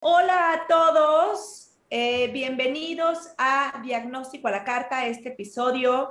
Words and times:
Hola 0.00 0.52
a 0.52 0.66
todos, 0.68 1.72
eh, 1.90 2.28
bienvenidos 2.32 3.30
a 3.38 3.80
Diagnóstico 3.82 4.48
a 4.48 4.52
la 4.52 4.64
Carta, 4.64 5.06
este 5.06 5.30
episodio, 5.30 6.10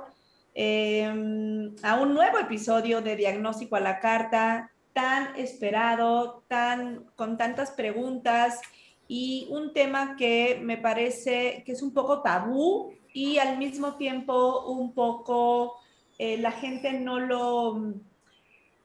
em, 0.54 1.74
a 1.82 2.00
un 2.00 2.14
nuevo 2.14 2.38
episodio 2.38 3.00
de 3.02 3.16
Diagnóstico 3.16 3.76
a 3.76 3.80
la 3.80 3.98
Carta, 4.00 4.70
tan 4.92 5.36
esperado, 5.36 6.44
tan, 6.48 7.06
con 7.16 7.36
tantas 7.36 7.70
preguntas 7.70 8.60
y 9.08 9.48
un 9.50 9.72
tema 9.72 10.16
que 10.16 10.60
me 10.62 10.76
parece 10.76 11.62
que 11.64 11.72
es 11.72 11.82
un 11.82 11.92
poco 11.94 12.22
tabú 12.22 12.92
y 13.12 13.38
al 13.38 13.58
mismo 13.58 13.96
tiempo 13.96 14.66
un 14.66 14.94
poco 14.94 15.76
eh, 16.18 16.36
la 16.38 16.52
gente 16.52 16.92
no 16.92 17.18
lo 17.18 17.94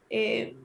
eh, 0.08 0.56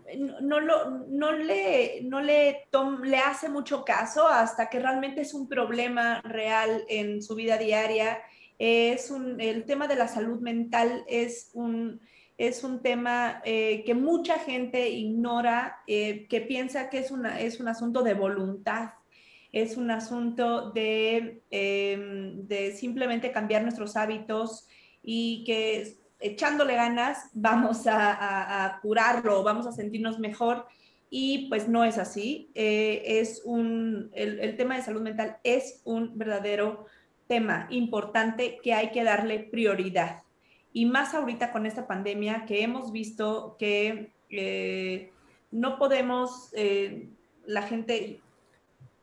no, 0.41 0.61
no, 0.61 1.31
le, 1.31 2.01
no 2.03 2.21
le, 2.21 2.67
le 3.03 3.17
hace 3.17 3.49
mucho 3.49 3.83
caso 3.83 4.27
hasta 4.27 4.69
que 4.69 4.79
realmente 4.79 5.21
es 5.21 5.33
un 5.33 5.47
problema 5.47 6.21
real 6.21 6.83
en 6.87 7.21
su 7.21 7.35
vida 7.35 7.57
diaria. 7.57 8.19
Es 8.59 9.09
un, 9.09 9.41
el 9.41 9.65
tema 9.65 9.87
de 9.87 9.95
la 9.95 10.07
salud 10.07 10.39
mental 10.39 11.03
es 11.07 11.49
un, 11.53 11.99
es 12.37 12.63
un 12.63 12.81
tema 12.81 13.41
eh, 13.45 13.83
que 13.85 13.95
mucha 13.95 14.39
gente 14.39 14.89
ignora, 14.89 15.77
eh, 15.87 16.27
que 16.27 16.41
piensa 16.41 16.89
que 16.89 16.99
es, 16.99 17.11
una, 17.11 17.39
es 17.39 17.59
un 17.59 17.67
asunto 17.67 18.03
de 18.03 18.13
voluntad, 18.13 18.89
es 19.51 19.77
un 19.77 19.91
asunto 19.91 20.71
de, 20.71 21.41
em, 21.49 22.47
de 22.47 22.71
simplemente 22.73 23.31
cambiar 23.31 23.63
nuestros 23.63 23.95
hábitos 23.95 24.67
y 25.03 25.43
que 25.45 26.00
echándole 26.21 26.75
ganas 26.75 27.29
vamos 27.33 27.83
a, 27.87 28.79
curarlo, 28.81 29.43
vamos 29.43 29.67
a 29.67 29.71
sentirnos 29.71 30.19
mejor 30.19 30.65
y 31.09 31.49
pues 31.49 31.67
no 31.67 31.83
es 31.83 31.97
así. 31.97 32.49
Eh, 32.55 33.03
es 33.05 33.41
un, 33.43 34.09
el, 34.13 34.55
tema 34.55 34.77
de 34.77 34.83
salud 34.83 35.01
mental 35.01 35.37
es 35.43 35.81
un 35.83 36.17
verdadero 36.17 36.85
tema 37.27 37.67
importante 37.69 38.59
que 38.63 38.73
hay 38.73 38.91
que 38.91 39.03
darle 39.03 39.39
prioridad. 39.39 40.23
Y 40.73 40.85
más 40.85 41.13
ahorita 41.13 41.51
con 41.51 41.65
esta 41.65 41.87
pandemia 41.87 42.45
que 42.45 42.63
hemos 42.63 42.91
visto 42.91 43.57
que 43.59 44.11
eh, 44.29 45.11
no 45.51 45.77
podemos, 45.77 46.49
eh, 46.53 47.09
la 47.45 47.61
gente, 47.63 48.21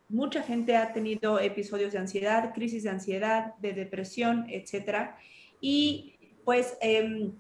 mucha 0.09 0.43
gente 0.43 0.77
ha 0.77 0.93
tenido 0.95 1.39
episodios 1.39 1.93
de 1.93 1.99
ansiedad, 1.99 2.55
crisis 2.55 2.85
de 2.85 2.91
ansiedad, 2.91 3.55
de 3.57 3.75
depresión, 3.75 4.47
etcétera. 4.49 5.19
Y 5.61 6.18
pues 6.49 6.79
em, 6.81 7.33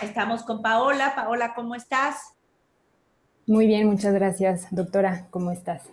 estamos 0.00 0.44
con 0.44 0.62
Paola. 0.62 1.12
Paola, 1.14 1.52
¿cómo 1.54 1.74
estás? 1.74 2.34
Muy 3.46 3.66
bien, 3.66 3.86
muchas 3.86 4.14
gracias, 4.14 4.66
doctora. 4.70 5.26
¿Cómo 5.28 5.50
estás? 5.50 5.90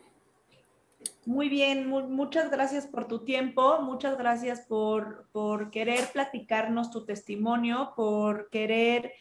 Muy 1.25 1.49
bien, 1.49 1.89
muchas 1.89 2.49
gracias 2.49 2.87
por 2.87 3.09
tu 3.09 3.25
tiempo, 3.25 3.81
muchas 3.81 4.17
gracias 4.17 4.61
por, 4.61 5.27
querer 5.71 6.07
platicarnos 6.13 6.89
tu 6.89 7.03
testimonio, 7.03 7.91
por 7.97 8.49
querer 8.49 9.11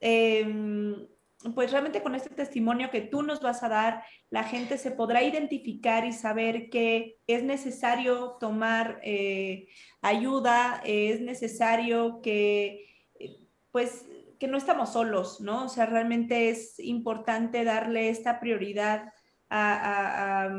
em, 0.00 1.06
pues 1.54 1.70
realmente 1.70 2.02
con 2.02 2.14
este 2.14 2.30
testimonio 2.30 2.90
que 2.90 3.00
tú 3.00 3.22
nos 3.22 3.40
vas 3.40 3.62
a 3.62 3.68
dar, 3.68 4.02
la 4.28 4.42
gente 4.42 4.76
se 4.76 4.90
podrá 4.90 5.22
identificar 5.22 6.04
y 6.04 6.12
saber 6.12 6.68
que 6.68 7.18
es 7.26 7.44
necesario 7.44 8.36
tomar 8.40 9.00
eh, 9.04 9.68
ayuda, 10.00 10.82
es 10.84 11.20
necesario 11.20 12.20
que, 12.22 12.86
pues, 13.70 14.04
que 14.40 14.48
no 14.48 14.56
estamos 14.56 14.92
solos, 14.92 15.40
¿no? 15.40 15.66
O 15.66 15.68
sea, 15.68 15.86
realmente 15.86 16.48
es 16.48 16.78
importante 16.80 17.64
darle 17.64 18.08
esta 18.08 18.40
prioridad 18.40 19.12
a, 19.48 20.44
a, 20.44 20.50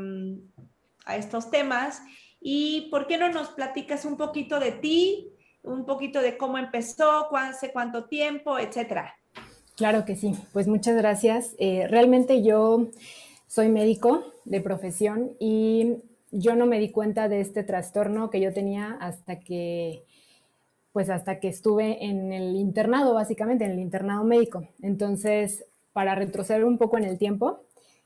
a 1.04 1.16
estos 1.16 1.50
temas. 1.50 2.02
¿Y 2.40 2.88
por 2.90 3.06
qué 3.06 3.18
no 3.18 3.28
nos 3.28 3.50
platicas 3.50 4.06
un 4.06 4.16
poquito 4.16 4.58
de 4.58 4.72
ti, 4.72 5.30
un 5.62 5.84
poquito 5.84 6.22
de 6.22 6.38
cómo 6.38 6.56
empezó, 6.56 7.34
hace 7.36 7.70
cuánto 7.70 8.06
tiempo, 8.06 8.58
etcétera? 8.58 9.19
Claro 9.80 10.04
que 10.04 10.14
sí, 10.14 10.34
pues 10.52 10.68
muchas 10.68 10.94
gracias. 10.94 11.54
Eh, 11.58 11.86
realmente 11.88 12.42
yo 12.42 12.88
soy 13.46 13.70
médico 13.70 14.22
de 14.44 14.60
profesión 14.60 15.30
y 15.38 16.02
yo 16.30 16.54
no 16.54 16.66
me 16.66 16.78
di 16.78 16.90
cuenta 16.90 17.30
de 17.30 17.40
este 17.40 17.62
trastorno 17.62 18.28
que 18.28 18.42
yo 18.42 18.52
tenía 18.52 18.98
hasta 19.00 19.40
que, 19.40 20.04
pues 20.92 21.08
hasta 21.08 21.40
que 21.40 21.48
estuve 21.48 22.04
en 22.04 22.30
el 22.30 22.56
internado, 22.56 23.14
básicamente, 23.14 23.64
en 23.64 23.70
el 23.70 23.78
internado 23.78 24.22
médico. 24.22 24.68
Entonces, 24.82 25.64
para 25.94 26.14
retroceder 26.14 26.66
un 26.66 26.76
poco 26.76 26.98
en 26.98 27.04
el 27.04 27.16
tiempo 27.16 27.60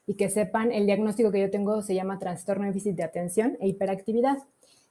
y 0.06 0.14
que 0.14 0.30
sepan, 0.30 0.70
el 0.70 0.86
diagnóstico 0.86 1.32
que 1.32 1.40
yo 1.40 1.50
tengo 1.50 1.82
se 1.82 1.96
llama 1.96 2.20
trastorno 2.20 2.66
de 2.66 2.68
déficit 2.68 2.94
de 2.94 3.02
atención 3.02 3.56
e 3.58 3.66
hiperactividad. 3.66 4.38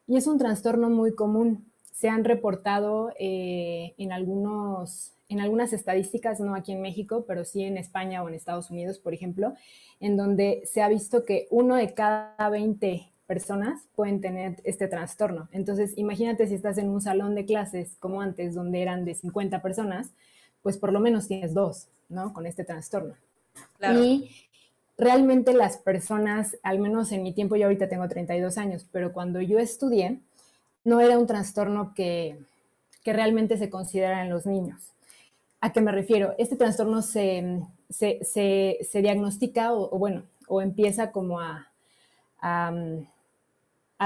Y 0.06 0.18
es 0.18 0.28
un 0.28 0.38
trastorno 0.38 0.90
muy 0.90 1.16
común. 1.16 1.72
Se 1.94 2.10
han 2.10 2.26
reportado 2.26 3.14
eh, 3.18 3.94
en 3.98 4.12
algunos 4.12 5.12
en 5.29 5.39
algunas 5.39 5.73
estadísticas, 5.73 6.39
no 6.39 6.56
aquí 6.56 6.72
en 6.72 6.81
México, 6.81 7.25
pero 7.28 7.45
sí 7.45 7.63
en 7.63 7.78
España 7.78 8.23
o 8.23 8.29
en 8.29 8.35
Estados 8.35 8.69
Unidos, 8.69 9.00
por 9.00 9.13
ejemplo, 9.13 9.53
en 10.00 10.17
donde 10.17 10.61
se 10.66 10.81
ha 10.81 10.89
visto 10.89 11.25
que 11.25 11.47
uno 11.50 11.75
de 11.75 11.94
cada 11.94 12.50
20 12.50 13.09
personas 13.25 13.88
pueden 13.95 14.22
tener 14.22 14.61
este 14.63 14.88
trastorno. 14.88 15.47
Entonces, 15.51 15.94
imagínate 15.97 16.47
si 16.47 16.56
estás 16.56 16.78
en 16.78 16.89
un 16.89 17.01
salón 17.01 17.35
de 17.35 17.45
clases 17.45 17.95
como 18.00 18.22
antes, 18.22 18.53
donde 18.53 18.81
eran 18.81 19.06
de 19.06 19.16
50 19.16 19.61
personas, 19.61 20.11
pues 20.61 20.78
por 20.78 20.91
lo 20.91 21.00
menos 21.00 21.28
tienes 21.28 21.53
dos, 21.53 21.88
¿no? 22.09 22.34
Con 22.34 22.45
este 22.45 22.63
trastorno. 22.63 23.16
Y 23.81 24.29
realmente 24.97 25.53
las 25.53 25.78
personas, 25.78 26.57
al 26.63 26.79
menos 26.79 27.11
en 27.11 27.23
mi 27.23 27.34
tiempo, 27.34 27.55
yo 27.55 27.66
ahorita 27.66 27.90
tengo 27.90 28.07
32 28.07 28.57
años, 28.57 28.85
pero 28.91 29.13
cuando 29.13 29.41
yo 29.41 29.59
estudié, 29.59 30.19
no 30.84 31.00
era 31.00 31.17
un 31.17 31.28
trastorno 31.28 31.94
que, 31.94 32.38
que 33.03 33.13
realmente 33.13 33.57
se 33.57 33.69
considera 33.69 34.23
en 34.23 34.29
los 34.29 34.45
niños. 34.45 34.93
¿A 35.63 35.72
qué 35.72 35.79
me 35.79 35.94
refiero? 35.94 36.35
Este 36.38 36.57
trastorno 36.57 37.01
se, 37.01 37.62
se, 37.90 39.01
diagnostica 39.01 39.72
o, 39.72 39.97
bueno, 39.97 40.24
o 40.50 40.62
empieza 40.62 41.13
como 41.13 41.40
a, 41.40 41.72
a, 42.41 42.74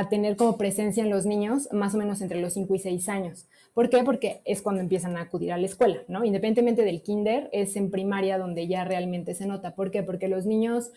tener 0.08 0.36
como 0.36 0.56
presencia 0.56 1.02
en 1.02 1.10
los 1.10 1.26
niños 1.26 1.68
más 1.72 1.96
o 1.96 1.98
menos 1.98 2.22
entre 2.22 2.40
los 2.42 2.54
5 2.54 2.76
y 2.76 2.78
6 2.78 3.10
años. 3.10 3.48
¿Por 3.74 3.90
qué? 3.90 4.04
Porque 4.04 4.40
es 4.46 4.62
cuando 4.62 4.82
empiezan 4.82 5.18
a 5.18 5.22
acudir 5.22 5.52
a 5.52 5.58
la 5.58 5.66
escuela, 5.66 6.04
¿no? 6.08 6.24
Independientemente 6.24 6.84
del 6.84 7.02
kinder, 7.02 7.50
es 7.52 7.76
en 7.76 7.90
primaria 7.90 8.38
donde 8.38 8.68
ya 8.68 8.84
realmente 8.86 9.34
se 9.34 9.48
nota. 9.48 9.74
¿Por 9.74 9.90
qué? 9.90 10.04
Porque 10.04 10.28
los 10.28 10.46
niños 10.46 10.92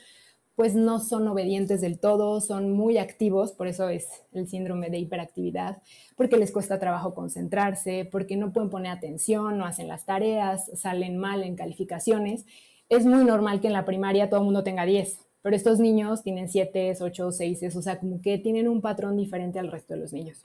pues 0.60 0.74
no 0.74 1.00
son 1.00 1.26
obedientes 1.26 1.80
del 1.80 1.98
todo, 1.98 2.38
son 2.42 2.70
muy 2.70 2.98
activos, 2.98 3.52
por 3.52 3.66
eso 3.66 3.88
es 3.88 4.06
el 4.34 4.46
síndrome 4.46 4.90
de 4.90 4.98
hiperactividad, 4.98 5.78
porque 6.16 6.36
les 6.36 6.52
cuesta 6.52 6.78
trabajo 6.78 7.14
concentrarse, 7.14 8.06
porque 8.12 8.36
no 8.36 8.52
pueden 8.52 8.68
poner 8.68 8.92
atención, 8.92 9.56
no 9.56 9.64
hacen 9.64 9.88
las 9.88 10.04
tareas, 10.04 10.70
salen 10.74 11.16
mal 11.16 11.44
en 11.44 11.56
calificaciones. 11.56 12.44
Es 12.90 13.06
muy 13.06 13.24
normal 13.24 13.62
que 13.62 13.68
en 13.68 13.72
la 13.72 13.86
primaria 13.86 14.28
todo 14.28 14.40
el 14.40 14.44
mundo 14.44 14.62
tenga 14.62 14.84
10, 14.84 15.20
pero 15.40 15.56
estos 15.56 15.78
niños 15.78 16.22
tienen 16.22 16.50
7, 16.50 16.94
8, 17.00 17.32
6, 17.32 17.76
o 17.76 17.80
sea, 17.80 17.98
como 17.98 18.20
que 18.20 18.36
tienen 18.36 18.68
un 18.68 18.82
patrón 18.82 19.16
diferente 19.16 19.58
al 19.58 19.72
resto 19.72 19.94
de 19.94 20.00
los 20.00 20.12
niños. 20.12 20.44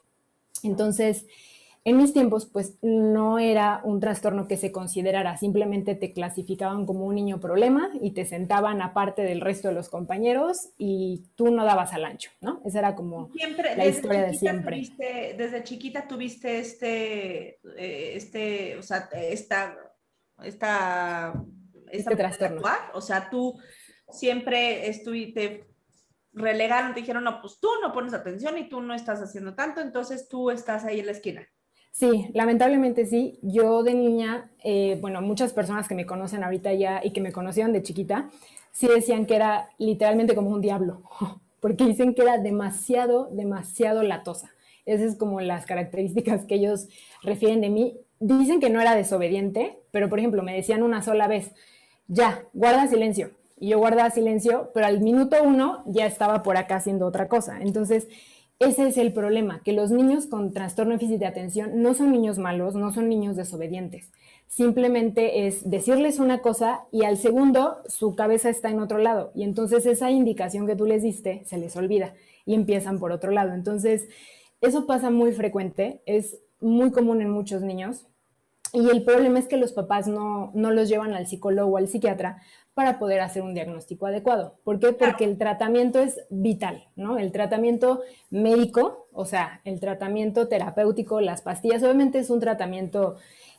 Entonces, 0.63 1.25
en 1.87 1.97
mis 1.97 2.13
tiempos, 2.13 2.47
pues 2.47 2.79
no 2.81 3.37
era 3.37 3.79
un 3.83 3.99
trastorno 3.99 4.47
que 4.47 4.57
se 4.57 4.71
considerara, 4.71 5.37
simplemente 5.37 5.93
te 5.93 6.13
clasificaban 6.13 6.87
como 6.87 7.05
un 7.05 7.13
niño 7.13 7.39
problema 7.39 7.91
y 8.01 8.11
te 8.11 8.25
sentaban 8.25 8.81
aparte 8.81 9.21
del 9.21 9.39
resto 9.39 9.67
de 9.67 9.75
los 9.75 9.89
compañeros 9.89 10.69
y 10.79 11.25
tú 11.35 11.51
no 11.51 11.63
dabas 11.63 11.93
al 11.93 12.05
ancho, 12.05 12.31
¿no? 12.41 12.59
Esa 12.65 12.79
era 12.79 12.95
como 12.95 13.29
la 13.77 13.85
historia 13.85 14.23
de 14.23 14.33
siempre. 14.33 14.81
desde 15.37 15.63
chiquita 15.63 16.07
tuviste 16.07 16.57
este, 16.57 17.59
eh, 17.77 18.13
este, 18.15 18.77
o 18.77 18.81
sea, 18.81 19.07
esta, 19.13 19.77
esta, 20.43 21.33
este 21.91 22.15
trastorno. 22.15 22.63
O 22.95 23.01
sea, 23.01 23.29
tú 23.29 23.59
siempre 24.09 24.89
estuviste 24.89 25.67
relegaron, 26.33 26.95
te 26.95 27.01
dijeron, 27.01 27.23
no, 27.23 27.41
pues 27.41 27.59
tú 27.61 27.69
no 27.81 27.93
pones 27.93 28.13
atención 28.13 28.57
y 28.57 28.67
tú 28.67 28.81
no 28.81 28.95
estás 28.95 29.21
haciendo 29.21 29.53
tanto, 29.53 29.81
entonces 29.81 30.27
tú 30.27 30.49
estás 30.49 30.83
ahí 30.83 30.99
en 30.99 31.05
la 31.05 31.11
esquina. 31.13 31.47
Sí, 31.95 32.27
lamentablemente 32.33 33.05
sí. 33.05 33.39
Yo 33.41 33.81
de 33.81 33.93
niña, 33.93 34.51
eh, 34.65 34.97
bueno, 34.99 35.21
muchas 35.21 35.53
personas 35.53 35.87
que 35.87 35.95
me 35.95 36.05
conocen 36.05 36.43
ahorita 36.43 36.73
ya 36.73 36.99
y 37.01 37.11
que 37.11 37.21
me 37.21 37.31
conocían 37.31 37.71
de 37.71 37.83
chiquita, 37.83 38.29
sí 38.73 38.85
decían 38.87 39.25
que 39.25 39.37
era 39.37 39.69
literalmente 39.77 40.35
como 40.35 40.49
un 40.49 40.59
diablo, 40.59 41.03
porque 41.61 41.85
dicen 41.85 42.13
que 42.13 42.23
era 42.23 42.37
demasiado, 42.37 43.29
demasiado 43.31 44.03
latosa. 44.03 44.49
Esas 44.85 45.13
es 45.13 45.15
como 45.15 45.39
las 45.39 45.65
características 45.65 46.43
que 46.43 46.55
ellos 46.55 46.89
refieren 47.23 47.61
de 47.61 47.69
mí. 47.69 47.97
Dicen 48.19 48.59
que 48.59 48.69
no 48.69 48.81
era 48.81 48.93
desobediente, 48.93 49.79
pero 49.91 50.09
por 50.09 50.19
ejemplo, 50.19 50.43
me 50.43 50.53
decían 50.53 50.83
una 50.83 51.01
sola 51.01 51.29
vez, 51.29 51.53
ya, 52.09 52.43
guarda 52.53 52.87
silencio. 52.87 53.31
Y 53.57 53.69
yo 53.69 53.79
guardaba 53.79 54.09
silencio, 54.09 54.69
pero 54.73 54.85
al 54.85 54.99
minuto 54.99 55.37
uno 55.41 55.85
ya 55.87 56.05
estaba 56.05 56.43
por 56.43 56.57
acá 56.57 56.75
haciendo 56.75 57.07
otra 57.07 57.29
cosa. 57.29 57.61
Entonces, 57.61 58.09
ese 58.59 58.87
es 58.87 58.97
el 58.97 59.11
problema, 59.11 59.61
que 59.63 59.73
los 59.73 59.91
niños 59.91 60.27
con 60.27 60.53
trastorno 60.53 60.91
de 60.91 60.97
déficit 60.97 61.19
de 61.19 61.25
atención 61.25 61.81
no 61.81 61.93
son 61.93 62.11
niños 62.11 62.37
malos, 62.37 62.73
no 62.75 62.93
son 62.93 63.09
niños 63.09 63.35
desobedientes. 63.35 64.11
Simplemente 64.47 65.47
es 65.47 65.69
decirles 65.69 66.19
una 66.19 66.39
cosa 66.39 66.85
y 66.91 67.03
al 67.03 67.17
segundo 67.17 67.77
su 67.87 68.15
cabeza 68.15 68.49
está 68.49 68.69
en 68.69 68.79
otro 68.79 68.99
lado 68.99 69.31
y 69.35 69.43
entonces 69.43 69.85
esa 69.85 70.11
indicación 70.11 70.67
que 70.67 70.75
tú 70.75 70.85
les 70.85 71.03
diste 71.03 71.43
se 71.45 71.57
les 71.57 71.75
olvida 71.75 72.13
y 72.45 72.53
empiezan 72.53 72.99
por 72.99 73.11
otro 73.11 73.31
lado. 73.31 73.53
Entonces, 73.53 74.07
eso 74.61 74.85
pasa 74.85 75.09
muy 75.09 75.33
frecuente, 75.33 76.01
es 76.05 76.39
muy 76.61 76.91
común 76.91 77.21
en 77.21 77.29
muchos 77.29 77.61
niños 77.61 78.07
y 78.71 78.89
el 78.89 79.03
problema 79.03 79.39
es 79.39 79.47
que 79.47 79.57
los 79.57 79.73
papás 79.73 80.07
no, 80.07 80.51
no 80.53 80.71
los 80.71 80.87
llevan 80.87 81.13
al 81.13 81.27
psicólogo 81.27 81.73
o 81.73 81.77
al 81.77 81.87
psiquiatra 81.87 82.41
para 82.75 82.99
poder 82.99 83.21
hacer 83.21 83.41
un 83.41 83.53
diagnóstico 83.53 84.05
adecuado. 84.05 84.59
¿Por 84.65 84.79
qué? 84.79 84.91
Porque 84.91 85.23
el 85.23 85.37
tratamiento 85.37 85.99
es 85.99 86.19
vital, 86.29 86.89
¿no? 86.97 87.17
El 87.17 87.31
tratamiento 87.31 88.01
médico, 88.29 89.07
o 89.13 89.25
sea, 89.25 89.61
el 89.63 89.79
tratamiento 89.79 90.49
terapéutico, 90.49 91.21
las 91.21 91.41
pastillas, 91.41 91.81
obviamente 91.83 92.19
es 92.19 92.29
un 92.29 92.41
tratamiento 92.41 93.15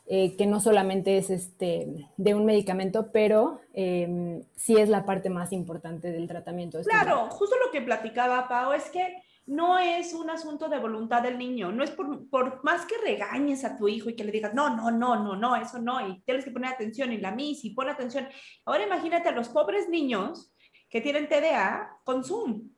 eh, 0.06 0.36
que 0.36 0.44
no 0.44 0.60
solamente 0.60 1.16
es 1.16 1.30
este, 1.30 2.08
de 2.18 2.34
un 2.34 2.44
medicamento, 2.44 3.10
pero 3.10 3.58
em, 3.72 4.42
sí 4.54 4.76
es 4.76 4.90
la 4.90 5.06
parte 5.06 5.30
más 5.30 5.50
importante 5.50 6.12
del 6.12 6.28
tratamiento. 6.28 6.78
Claro, 6.82 7.30
justo 7.30 7.56
lo 7.64 7.72
que 7.72 7.80
platicaba 7.80 8.48
Pau 8.48 8.74
es 8.74 8.90
que 8.90 9.16
no 9.46 9.78
es 9.78 10.12
un 10.12 10.28
asunto 10.28 10.68
de 10.68 10.78
voluntad 10.78 11.22
del 11.22 11.38
niño, 11.38 11.70
no 11.70 11.84
es 11.84 11.90
por, 11.90 12.64
más 12.64 12.84
que 12.84 12.98
regañes 12.98 13.64
a 13.64 13.76
tu 13.76 13.86
hijo 13.86 14.10
y 14.10 14.16
que 14.16 14.24
le 14.24 14.32
digas, 14.32 14.54
no, 14.54 14.74
no, 14.74 14.90
no, 14.90 15.22
no, 15.22 15.36
no, 15.36 15.56
eso 15.56 15.78
no, 15.78 16.06
y 16.08 16.20
tienes 16.22 16.44
que 16.44 16.50
poner 16.50 16.72
atención, 16.72 17.12
y 17.12 17.18
la 17.18 17.30
mis, 17.30 17.64
y 17.64 17.70
pon 17.70 17.88
atención. 17.88 18.28
Ahora 18.64 18.84
imagínate 18.84 19.28
a 19.28 19.32
los 19.32 19.48
pobres 19.48 19.88
niños 19.88 20.52
que 20.90 21.00
tienen 21.00 21.28
TDA 21.28 22.00
con 22.04 22.24
Zoom. 22.24 22.70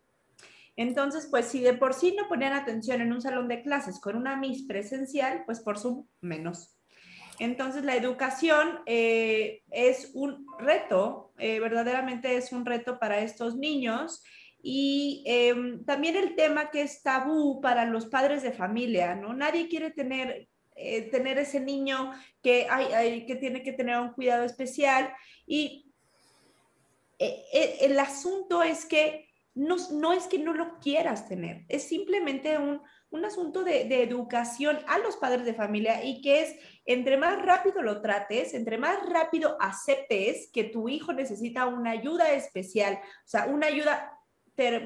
Entonces, 0.77 1.27
pues 1.31 1.47
si 1.47 1.61
de 1.61 1.75
por 1.75 1.95
sí 1.95 2.15
no 2.17 2.29
ponían 2.29 2.53
atención 2.53 3.01
en 3.01 3.13
un 3.13 3.21
salón 3.21 3.49
de 3.49 3.63
clases 3.63 3.99
con 3.99 4.15
una 4.15 4.37
mis 4.37 4.65
presencial, 4.65 5.43
pues 5.45 5.61
por 5.61 5.79
Zoom 5.79 6.07
menos. 6.21 6.79
Entonces, 7.41 7.85
la 7.85 7.97
educación 7.97 8.81
eh, 8.87 9.63
es 9.71 10.11
un 10.15 10.47
reto, 10.59 11.33
eh, 11.39 11.61
verdaderamente 11.61 12.37
es 12.37 12.53
un 12.53 12.67
reto 12.67 12.99
para 12.99 13.21
estos 13.21 13.57
niños 13.57 14.23
y 14.61 15.23
em, 15.27 15.85
también 15.85 16.17
el 16.17 16.35
tema 16.35 16.71
que 16.71 16.83
es 16.83 17.03
tabú 17.03 17.61
para 17.61 17.85
los 17.85 18.07
padres 18.07 18.43
de 18.43 18.53
familia, 18.53 19.15
¿no? 19.15 19.33
Nadie 19.33 19.69
quiere 19.69 19.91
tener, 19.91 20.49
eh, 20.75 21.03
tener 21.11 21.39
ese 21.39 21.61
niño 21.61 22.13
que, 22.43 22.67
que 23.27 23.37
tiene 23.37 23.63
que 23.63 23.73
tener 23.73 23.99
un 23.99 24.13
cuidado 24.13 24.45
especial. 24.45 25.13
Y 25.47 25.93
eh, 27.19 27.45
eh, 27.53 27.77
el 27.83 27.99
asunto 28.01 28.63
es 28.63 28.85
que 28.85 29.29
no, 29.55 29.77
no, 29.93 30.13
es 30.13 30.27
que 30.27 30.39
no 30.39 30.53
lo 30.53 30.79
quieras 30.79 31.29
tener, 31.29 31.65
es 31.69 31.83
simplemente 31.83 32.59
un, 32.59 32.81
un 33.11 33.25
asunto 33.25 33.65
de, 33.65 33.87
de, 33.87 34.05
educación 34.05 34.79
a 34.87 34.99
los 34.99 35.17
padres 35.17 35.45
de 35.45 35.55
familia 35.55 36.05
y 36.05 36.21
que 36.23 36.43
es, 36.43 36.57
entre 36.85 37.17
más 37.17 37.43
rápido 37.45 37.83
lo 37.83 38.01
trates, 38.01 38.55
entre 38.55 38.79
más 38.79 38.99
rápido 39.09 39.57
aceptes 39.61 40.49
que 40.53 40.63
tu 40.63 40.89
hijo 40.89 41.13
necesita 41.13 41.67
una 41.67 41.91
ayuda 41.91 42.33
especial, 42.35 43.01
o 43.03 43.29
sea, 43.29 43.47
una 43.47 43.67
ayuda 43.67 44.18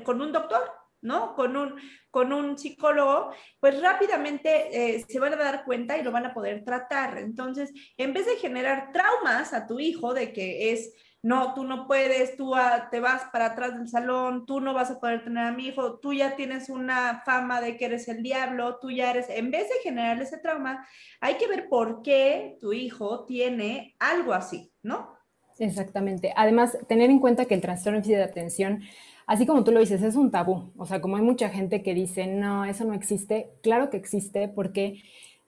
con 0.04 0.20
un 0.20 0.32
doctor, 0.32 0.70
¿no? 1.02 1.34
Con 1.34 1.56
un, 1.56 1.74
con 2.10 2.32
un 2.32 2.56
psicólogo, 2.56 3.32
pues 3.60 3.80
rápidamente 3.82 4.96
eh, 4.96 5.04
se 5.08 5.18
van 5.18 5.34
a 5.34 5.36
dar 5.36 5.64
cuenta 5.64 5.98
y 5.98 6.02
lo 6.02 6.12
van 6.12 6.26
a 6.26 6.34
poder 6.34 6.64
tratar. 6.64 7.18
Entonces, 7.18 7.72
en 7.96 8.12
vez 8.12 8.26
de 8.26 8.36
generar 8.36 8.92
traumas 8.92 9.52
a 9.52 9.66
tu 9.66 9.80
hijo 9.80 10.14
de 10.14 10.32
que 10.32 10.72
es, 10.72 10.94
no, 11.22 11.54
tú 11.54 11.64
no 11.64 11.86
puedes, 11.86 12.36
tú 12.36 12.52
te 12.90 13.00
vas 13.00 13.24
para 13.32 13.46
atrás 13.46 13.76
del 13.76 13.88
salón, 13.88 14.46
tú 14.46 14.60
no 14.60 14.74
vas 14.74 14.90
a 14.90 15.00
poder 15.00 15.24
tener 15.24 15.44
a 15.44 15.52
mi 15.52 15.68
hijo, 15.68 15.98
tú 16.00 16.12
ya 16.12 16.36
tienes 16.36 16.68
una 16.68 17.22
fama 17.24 17.60
de 17.60 17.76
que 17.76 17.84
eres 17.86 18.08
el 18.08 18.22
diablo, 18.22 18.78
tú 18.80 18.90
ya 18.90 19.10
eres, 19.10 19.28
en 19.28 19.50
vez 19.50 19.68
de 19.68 19.76
generar 19.82 20.20
ese 20.20 20.38
trauma, 20.38 20.86
hay 21.20 21.34
que 21.34 21.46
ver 21.46 21.68
por 21.68 22.02
qué 22.02 22.58
tu 22.60 22.72
hijo 22.72 23.24
tiene 23.24 23.94
algo 23.98 24.32
así, 24.32 24.72
¿no? 24.82 25.16
Exactamente. 25.58 26.32
Además, 26.36 26.76
tener 26.88 27.10
en 27.10 27.20
cuenta 27.20 27.44
que 27.44 27.54
el 27.54 27.60
trastorno 27.60 28.00
de 28.00 28.22
atención 28.22 28.82
así 29.26 29.46
como 29.46 29.64
tú 29.64 29.72
lo 29.72 29.80
dices, 29.80 30.02
es 30.02 30.16
un 30.16 30.30
tabú. 30.30 30.72
O 30.76 30.86
sea, 30.86 31.00
como 31.00 31.16
hay 31.16 31.22
mucha 31.22 31.48
gente 31.48 31.82
que 31.82 31.94
dice, 31.94 32.26
no, 32.26 32.64
eso 32.64 32.84
no 32.84 32.94
existe, 32.94 33.50
claro 33.62 33.90
que 33.90 33.96
existe 33.96 34.48
porque 34.48 35.02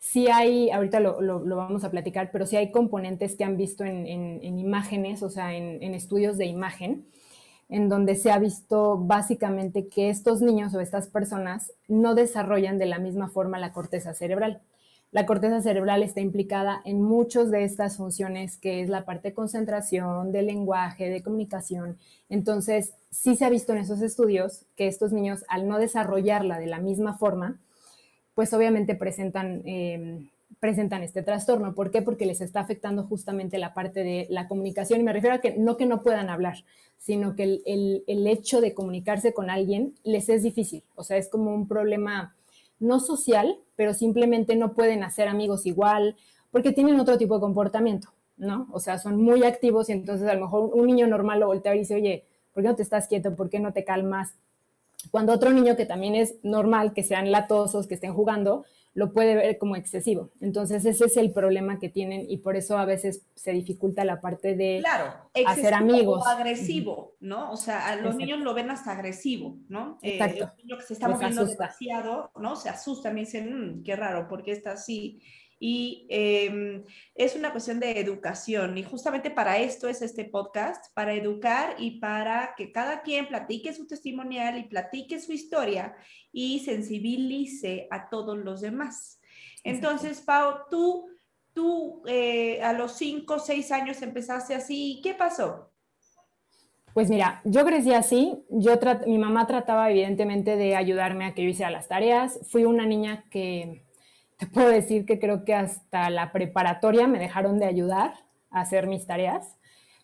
sí 0.04 0.28
hay, 0.28 0.70
ahorita 0.70 1.00
lo, 1.00 1.40
vamos 1.56 1.82
a 1.82 1.90
platicar, 1.90 2.30
pero 2.30 2.46
sí 2.46 2.56
hay 2.56 2.70
componentes 2.70 3.36
que 3.36 3.44
han 3.44 3.56
visto 3.56 3.84
en, 3.84 4.42
imágenes, 4.42 5.22
o 5.22 5.30
sea, 5.30 5.54
en, 5.54 5.94
estudios 5.94 6.36
de 6.36 6.44
imagen, 6.44 7.06
en 7.70 7.88
donde 7.88 8.14
se 8.14 8.30
ha 8.30 8.38
visto 8.38 8.98
básicamente 8.98 9.88
que 9.88 10.10
estos 10.10 10.42
niños 10.42 10.74
o 10.74 10.80
estas 10.80 11.08
personas 11.08 11.72
no 11.88 12.14
desarrollan 12.14 12.78
de 12.78 12.84
la 12.84 12.98
misma 12.98 13.28
forma 13.28 13.58
la 13.58 13.72
corteza 13.72 14.12
cerebral. 14.12 14.60
La 15.14 15.26
corteza 15.26 15.62
cerebral 15.62 16.02
está 16.02 16.20
implicada 16.20 16.82
en 16.84 17.00
muchas 17.00 17.52
de 17.52 17.62
estas 17.62 17.98
funciones, 17.98 18.56
que 18.56 18.80
es 18.80 18.88
la 18.88 19.04
parte 19.04 19.28
de 19.28 19.34
concentración, 19.34 20.32
de 20.32 20.42
lenguaje, 20.42 21.08
de 21.08 21.22
comunicación. 21.22 21.98
Entonces, 22.28 22.94
sí 23.10 23.36
se 23.36 23.44
ha 23.44 23.48
visto 23.48 23.72
en 23.72 23.78
esos 23.78 24.02
estudios 24.02 24.66
que 24.74 24.88
estos 24.88 25.12
niños, 25.12 25.44
al 25.46 25.68
no 25.68 25.78
desarrollarla 25.78 26.58
de 26.58 26.66
la 26.66 26.80
misma 26.80 27.16
forma, 27.16 27.60
pues 28.34 28.52
obviamente 28.54 28.96
presentan, 28.96 29.62
em, 29.66 30.30
presentan 30.58 31.04
este 31.04 31.22
trastorno. 31.22 31.76
¿Por 31.76 31.92
qué? 31.92 32.02
Porque 32.02 32.26
les 32.26 32.40
está 32.40 32.58
afectando 32.58 33.04
justamente 33.04 33.58
la 33.58 33.72
parte 33.72 34.02
de 34.02 34.26
la 34.30 34.48
comunicación. 34.48 34.98
Y 34.98 35.04
me 35.04 35.12
refiero 35.12 35.36
a 35.36 35.40
que 35.40 35.56
no 35.56 35.76
que 35.76 35.86
no 35.86 36.02
puedan 36.02 36.28
hablar, 36.28 36.64
sino 36.98 37.36
que 37.36 37.44
el, 37.44 38.02
el 38.08 38.26
hecho 38.26 38.60
de 38.60 38.74
comunicarse 38.74 39.32
con 39.32 39.48
alguien 39.48 39.94
les 40.02 40.28
es 40.28 40.42
difícil. 40.42 40.82
O 40.96 41.04
sea, 41.04 41.18
es 41.18 41.28
como 41.28 41.54
un 41.54 41.68
problema 41.68 42.34
no 42.80 42.98
social, 42.98 43.60
pero 43.76 43.94
simplemente 43.94 44.56
no 44.56 44.72
pueden 44.74 45.02
hacer 45.02 45.28
amigos 45.28 45.66
igual 45.66 46.16
porque 46.50 46.72
tienen 46.72 47.00
otro 47.00 47.18
tipo 47.18 47.34
de 47.34 47.40
comportamiento, 47.40 48.08
¿no? 48.36 48.68
O 48.72 48.78
sea, 48.78 48.98
son 48.98 49.20
muy 49.20 49.42
activos 49.42 49.88
y 49.88 49.92
entonces 49.92 50.28
a 50.28 50.34
lo 50.34 50.42
mejor 50.42 50.70
un 50.72 50.86
niño 50.86 51.06
normal 51.06 51.40
lo 51.40 51.46
voltea 51.46 51.74
y 51.74 51.80
dice, 51.80 51.96
oye, 51.96 52.24
¿por 52.52 52.62
qué 52.62 52.68
no 52.68 52.76
te 52.76 52.82
estás 52.82 53.08
quieto? 53.08 53.34
¿Por 53.34 53.50
qué 53.50 53.58
no 53.58 53.72
te 53.72 53.84
calmas? 53.84 54.34
Cuando 55.10 55.32
otro 55.32 55.50
niño 55.50 55.76
que 55.76 55.86
también 55.86 56.14
es 56.14 56.36
normal, 56.42 56.92
que 56.92 57.02
sean 57.02 57.32
latosos, 57.32 57.86
que 57.86 57.94
estén 57.94 58.14
jugando, 58.14 58.64
lo 58.94 59.12
puede 59.12 59.34
ver 59.34 59.58
como 59.58 59.74
excesivo. 59.76 60.30
Entonces 60.40 60.84
ese 60.84 61.06
es 61.06 61.16
el 61.16 61.32
problema 61.32 61.78
que 61.80 61.88
tienen 61.88 62.24
y 62.28 62.38
por 62.38 62.56
eso 62.56 62.78
a 62.78 62.84
veces 62.84 63.26
se 63.34 63.52
dificulta 63.52 64.04
la 64.04 64.20
parte 64.20 64.54
de 64.54 64.78
claro, 64.80 65.12
hacer 65.46 65.74
amigos. 65.74 66.24
O 66.24 66.28
agresivo, 66.28 67.16
¿no? 67.20 67.50
O 67.50 67.56
sea, 67.56 67.88
a 67.88 67.96
los 67.96 68.14
niños 68.14 68.38
lo 68.40 68.54
ven 68.54 68.70
hasta 68.70 68.92
agresivo, 68.92 69.58
¿no? 69.68 69.98
Eh, 70.00 70.14
Exacto. 70.14 70.52
el 70.56 70.64
niño 70.64 70.78
que 70.78 70.84
se 70.84 70.94
está 70.94 71.08
moviendo 71.08 71.44
demasiado, 71.44 72.30
¿no? 72.36 72.54
Se 72.54 72.68
asustan 72.68 73.18
y 73.18 73.22
dicen, 73.22 73.80
mm, 73.80 73.82
qué 73.82 73.96
raro, 73.96 74.28
¿por 74.28 74.44
qué 74.44 74.52
está 74.52 74.72
así? 74.72 75.20
Y 75.58 76.06
em, 76.10 76.84
es 77.14 77.36
una 77.36 77.52
cuestión 77.52 77.80
de 77.80 77.98
educación 77.98 78.76
y 78.76 78.82
justamente 78.82 79.30
para 79.30 79.58
esto 79.58 79.88
es 79.88 80.02
este 80.02 80.24
podcast, 80.24 80.92
para 80.94 81.14
educar 81.14 81.76
y 81.78 81.98
para 82.00 82.54
que 82.56 82.72
cada 82.72 83.02
quien 83.02 83.28
platique 83.28 83.72
su 83.72 83.86
testimonial 83.86 84.58
y 84.58 84.64
platique 84.64 85.20
su 85.20 85.32
historia 85.32 85.94
y 86.32 86.60
sensibilice 86.60 87.86
a 87.90 88.08
todos 88.08 88.36
los 88.36 88.60
demás. 88.60 89.20
Entonces, 89.62 90.20
Pau, 90.20 90.68
tú, 90.70 91.08
tú 91.52 92.02
eh, 92.06 92.62
a 92.62 92.72
los 92.72 92.92
cinco 92.92 93.34
o 93.34 93.38
seis 93.38 93.70
años 93.72 94.02
empezaste 94.02 94.54
así, 94.54 95.00
¿qué 95.02 95.14
pasó? 95.14 95.70
Pues 96.92 97.10
mira, 97.10 97.40
yo 97.44 97.64
crecí 97.64 97.92
así, 97.92 98.44
yo 98.48 98.78
mi 99.06 99.18
mamá 99.18 99.48
trataba 99.48 99.90
evidentemente 99.90 100.54
de 100.54 100.76
ayudarme 100.76 101.24
a 101.24 101.34
que 101.34 101.42
yo 101.42 101.48
hiciera 101.48 101.70
las 101.72 101.88
tareas, 101.88 102.38
fui 102.48 102.64
una 102.64 102.86
niña 102.86 103.24
que 103.30 103.82
te 104.38 104.46
puedo 104.46 104.68
decir 104.68 105.06
que 105.06 105.18
creo 105.18 105.44
que 105.44 105.54
hasta 105.54 106.10
la 106.10 106.32
preparatoria 106.32 107.06
me 107.06 107.18
dejaron 107.18 107.58
de 107.58 107.66
ayudar 107.66 108.14
a 108.50 108.60
hacer 108.60 108.86
mis 108.86 109.06
tareas, 109.06 109.56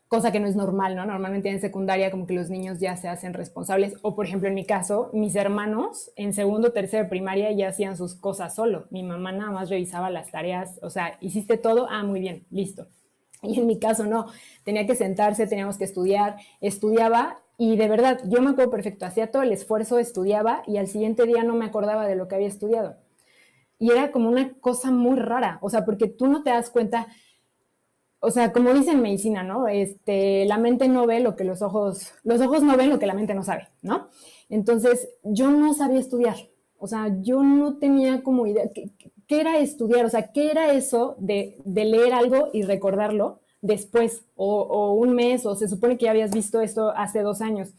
cosa 0.08 0.32
que 0.32 0.40
no 0.40 0.49
es 0.49 0.56
normal, 0.56 0.96
¿no? 0.96 1.06
Normalmente 1.06 1.50
en 1.50 1.60
secundaria 1.60 2.10
como 2.10 2.26
que 2.26 2.34
los 2.34 2.50
niños 2.50 2.80
ya 2.80 2.96
se 2.96 3.08
hacen 3.08 3.32
responsables, 3.32 3.94
o 4.02 4.14
por 4.14 4.26
ejemplo 4.26 4.49
en 4.49 4.54
mi 4.54 4.64
caso, 4.64 5.10
mis 5.12 5.37
hermanos 5.37 6.10
en 6.16 6.32
segundo, 6.32 6.72
tercero 6.72 7.08
primaria 7.08 7.52
ya 7.52 7.68
hacían 7.68 7.96
sus 7.96 8.14
cosas 8.14 8.54
solo, 8.54 8.87
mi 8.90 9.02
mamá 9.02 9.32
nada 9.32 9.52
más 9.52 9.70
revisaba 9.70 10.10
las 10.10 10.30
tareas, 10.30 10.80
o 10.82 10.90
sea, 10.90 11.16
hiciste 11.20 11.58
todo, 11.58 11.87
ah, 11.88 12.02
muy 12.02 12.20
bien, 12.20 12.46
listo. 12.50 12.88
Y 13.42 13.58
en 13.58 13.66
mi 13.66 13.78
caso 13.78 14.04
no, 14.04 14.26
tenía 14.64 14.87
que 14.87 14.94
sentarse, 14.94 15.46
teníamos 15.46 15.78
que 15.78 15.84
estudiar, 15.84 16.37
estudiaba 16.60 17.38
y 17.56 17.76
de 17.76 17.88
verdad, 17.88 18.20
yo 18.25 18.42
me 18.42 18.50
acuerdo 18.50 18.70
perfecto, 18.70 19.06
hacía 19.06 19.30
todo 19.30 19.42
el 19.42 19.52
esfuerzo, 19.52 19.99
estudiaba 19.99 20.62
y 20.66 20.78
al 20.78 20.88
siguiente 20.88 21.25
día 21.25 21.44
no 21.44 21.54
me 21.54 21.66
acordaba 21.66 22.06
de 22.06 22.16
lo 22.16 22.26
que 22.26 22.34
había 22.34 22.49
estudiado. 22.49 22.96
Y 23.80 23.90
era 23.90 24.12
como 24.12 24.28
una 24.28 24.52
cosa 24.60 24.92
muy 24.92 25.18
rara, 25.18 25.58
o 25.62 25.70
sea, 25.70 25.84
porque 25.87 26.06
tú 26.06 26.28
no 26.28 26.42
te 26.42 26.50
das 26.50 26.68
cuenta, 26.68 27.08
o 28.20 28.30
sea, 28.30 28.52
como 28.52 28.75
dicen 28.75 29.00
medicina, 29.00 29.42
¿no? 29.42 29.68
Este, 29.68 30.44
la 30.44 30.58
mente 30.58 30.87
no 30.87 31.06
ve 31.06 31.20
lo 31.20 31.34
que 31.34 31.44
los 31.44 31.62
ojos, 31.62 32.12
los 32.22 32.42
ojos 32.42 32.62
no 32.62 32.76
ven 32.76 32.90
lo 32.90 32.99
que 32.99 33.06
la 33.06 33.14
mente 33.14 33.34
no 33.34 33.42
sabe, 33.42 33.68
¿no? 33.80 34.08
Entonces, 34.50 35.08
yo 35.25 35.50
no 35.50 35.72
sabía 35.72 35.99
estudiar, 35.99 36.37
o 36.76 36.87
sea, 36.87 37.16
yo 37.22 37.42
no 37.42 37.78
tenía 37.78 38.22
como 38.22 38.46
idea, 38.46 38.70
¿qué, 38.70 39.40
era 39.40 39.58
estudiar? 39.58 40.04
O 40.04 40.10
sea, 40.10 40.30
¿qué 40.30 40.50
era 40.50 40.72
eso 40.72 41.16
de, 41.18 41.56
leer 41.64 42.12
algo 42.12 42.50
y 42.52 42.62
recordarlo 42.62 43.40
después, 43.62 44.26
o, 44.37 44.60
o 44.60 44.92
un 44.92 45.14
mes, 45.14 45.46
o 45.46 45.54
se 45.54 45.68
supone 45.68 45.96
que 45.96 46.04
ya 46.04 46.10
habías 46.10 46.32
visto 46.32 46.60
esto 46.60 46.90
hace 46.94 47.22
dos 47.22 47.40
años? 47.40 47.72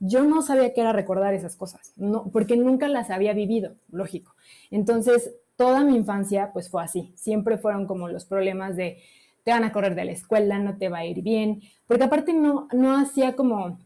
Yo 0.00 0.24
no 0.24 0.42
sabía 0.42 0.74
qué 0.74 0.80
era 0.80 0.92
recordar 0.92 1.34
esas 1.34 1.56
cosas, 1.56 1.92
no, 1.96 2.30
porque 2.32 2.56
nunca 2.56 2.88
las 2.88 3.10
había 3.10 3.34
vivido, 3.34 3.76
lógico. 3.90 4.34
Entonces, 4.70 5.34
toda 5.56 5.84
mi 5.84 5.94
infancia, 5.94 6.50
pues 6.52 6.70
fue 6.70 6.82
así. 6.82 7.12
Siempre 7.16 7.58
fueron 7.58 7.86
como 7.86 8.08
los 8.08 8.24
problemas 8.24 8.76
de 8.76 8.98
te 9.44 9.50
van 9.50 9.64
a 9.64 9.72
correr 9.72 9.94
de 9.94 10.04
la 10.04 10.12
escuela, 10.12 10.58
no 10.58 10.76
te 10.78 10.88
va 10.88 10.98
a 10.98 11.06
ir 11.06 11.22
bien, 11.22 11.62
porque 11.86 12.04
aparte 12.04 12.32
no, 12.32 12.68
no 12.72 12.96
hacía 12.96 13.36
como, 13.36 13.78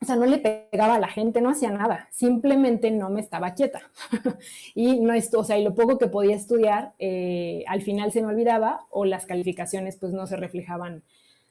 o 0.00 0.04
sea, 0.04 0.16
no 0.16 0.26
le 0.26 0.38
pegaba 0.38 0.94
a 0.96 0.98
la 0.98 1.08
gente, 1.08 1.40
no 1.40 1.50
hacía 1.50 1.70
nada, 1.70 2.08
simplemente 2.10 2.90
no 2.90 3.10
me 3.10 3.20
estaba 3.20 3.54
quieta. 3.54 3.82
y 4.74 5.00
no 5.00 5.14
o 5.36 5.44
sea, 5.44 5.58
y 5.58 5.64
lo 5.64 5.74
poco 5.74 5.98
que 5.98 6.08
podía 6.08 6.36
estudiar, 6.36 6.92
eh, 6.98 7.64
al 7.66 7.82
final 7.82 8.12
se 8.12 8.22
me 8.22 8.28
olvidaba 8.28 8.86
o 8.90 9.04
las 9.04 9.26
calificaciones 9.26 9.96
pues 9.96 10.12
no 10.12 10.26
se 10.26 10.36
reflejaban 10.36 11.02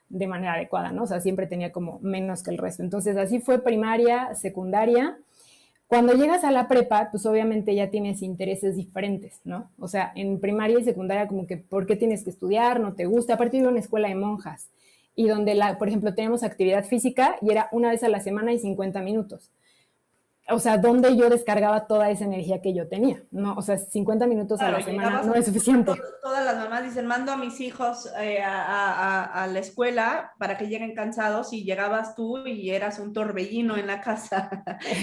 de 0.09 0.27
manera 0.27 0.53
adecuada, 0.53 0.91
¿no? 0.91 1.03
O 1.03 1.07
sea, 1.07 1.19
siempre 1.19 1.47
tenía 1.47 1.71
como 1.71 1.99
menos 1.99 2.43
que 2.43 2.51
el 2.51 2.57
resto. 2.57 2.83
Entonces, 2.83 3.17
así 3.17 3.39
fue 3.39 3.63
primaria, 3.63 4.33
secundaria. 4.35 5.17
Cuando 5.87 6.13
llegas 6.13 6.43
a 6.43 6.51
la 6.51 6.67
prepa, 6.67 7.09
pues 7.11 7.25
obviamente 7.25 7.73
ya 7.75 7.89
tienes 7.89 8.21
intereses 8.21 8.75
diferentes, 8.75 9.39
¿no? 9.43 9.71
O 9.79 9.87
sea, 9.87 10.11
en 10.15 10.39
primaria 10.39 10.79
y 10.79 10.83
secundaria 10.83 11.27
como 11.27 11.47
que, 11.47 11.57
¿por 11.57 11.85
qué 11.85 11.95
tienes 11.95 12.23
que 12.23 12.29
estudiar? 12.29 12.79
¿No 12.79 12.93
te 12.93 13.05
gusta? 13.05 13.35
Aparte 13.35 13.61
de 13.61 13.67
una 13.67 13.79
escuela 13.79 14.09
de 14.09 14.15
monjas 14.15 14.69
y 15.15 15.27
donde, 15.27 15.55
la, 15.55 15.77
por 15.77 15.87
ejemplo, 15.87 16.13
teníamos 16.13 16.43
actividad 16.43 16.85
física 16.85 17.37
y 17.41 17.51
era 17.51 17.69
una 17.71 17.89
vez 17.89 18.03
a 18.03 18.09
la 18.09 18.19
semana 18.19 18.53
y 18.53 18.59
50 18.59 19.01
minutos 19.01 19.51
o 20.49 20.59
sea, 20.59 20.77
dónde 20.77 21.17
yo 21.17 21.29
descargaba 21.29 21.87
toda 21.87 22.09
esa 22.09 22.23
energía 22.23 22.61
que 22.61 22.73
yo 22.73 22.87
tenía, 22.87 23.23
¿no? 23.31 23.55
O 23.55 23.61
sea, 23.61 23.77
50 23.77 24.27
minutos 24.27 24.61
a 24.61 24.71
la 24.71 24.81
semana 24.81 25.21
no 25.23 25.35
es 25.35 25.45
suficiente. 25.45 25.91
Todas 26.21 26.45
las 26.45 26.55
mamás 26.55 26.83
dicen, 26.83 27.05
mando 27.05 27.33
a 27.33 27.37
mis 27.37 27.59
hijos 27.59 28.09
eh, 28.19 28.41
a, 28.41 29.47
la 29.51 29.59
escuela 29.59 30.31
para 30.39 30.57
que 30.57 30.67
lleguen 30.67 30.95
cansados 30.95 31.51
y 31.51 31.63
llegabas 31.63 32.15
tú 32.15 32.45
y 32.45 32.69
eras 32.69 32.99
un 32.99 33.11
torbellino 33.11 33.75
en 33.75 33.87
la 33.87 33.99
casa. 33.99 34.49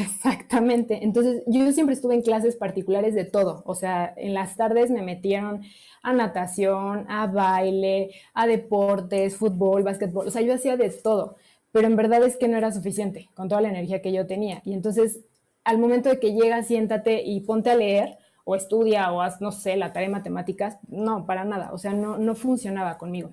Exactamente. 0.00 1.04
Entonces, 1.04 1.42
yo 1.46 1.70
siempre 1.72 1.94
estuve 1.94 2.14
en 2.14 2.22
clases 2.22 2.56
particulares 2.56 3.14
de 3.14 3.24
todo. 3.24 3.62
O 3.66 3.74
sea, 3.74 4.14
en 4.16 4.32
las 4.32 4.56
tardes 4.56 4.90
me 4.90 5.02
metieron 5.02 5.62
a 6.02 6.12
natación, 6.14 7.04
a 7.08 7.26
baile, 7.26 8.14
a 8.32 8.46
deportes, 8.46 9.36
fútbol, 9.36 9.82
básquetbol. 9.82 10.26
O 10.26 10.30
sea, 10.30 10.42
yo 10.42 10.54
hacía 10.54 10.76
de 10.76 10.88
todo 10.90 11.36
pero 11.74 11.88
en 11.88 11.96
verdad 11.96 12.22
es 12.22 12.36
que 12.36 12.46
no 12.46 12.56
era 12.56 12.70
suficiente 12.70 13.30
con 13.34 13.48
toda 13.48 13.60
la 13.60 13.68
energía 13.68 14.00
que 14.00 14.12
yo 14.12 14.28
tenía. 14.28 14.62
Y 14.64 14.74
entonces 14.74 15.24
al 15.64 15.78
momento 15.78 16.11
de 16.11 16.21
que 16.21 16.33
llegas, 16.33 16.66
siéntate 16.66 17.23
y 17.23 17.40
ponte 17.40 17.71
a 17.71 17.76
leer 17.76 18.18
o 18.44 18.54
estudia 18.54 19.11
o 19.12 19.21
haz, 19.21 19.40
no 19.40 19.52
sé, 19.52 19.76
la 19.76 19.92
tarea 19.92 20.09
de 20.09 20.12
matemáticas, 20.12 20.78
no, 20.87 21.26
para 21.26 21.44
nada, 21.44 21.71
o 21.73 21.78
sea, 21.78 21.94
no, 21.94 22.18
no 22.18 22.35
funcionaba 22.35 22.99
conmigo. 22.99 23.33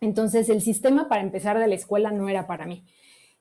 Entonces 0.00 0.48
el 0.48 0.60
sistema 0.60 1.08
para 1.08 1.22
empezar 1.22 1.58
de 1.58 1.66
la 1.66 1.74
escuela 1.74 2.12
no 2.12 2.28
era 2.28 2.46
para 2.46 2.66
mí. 2.66 2.84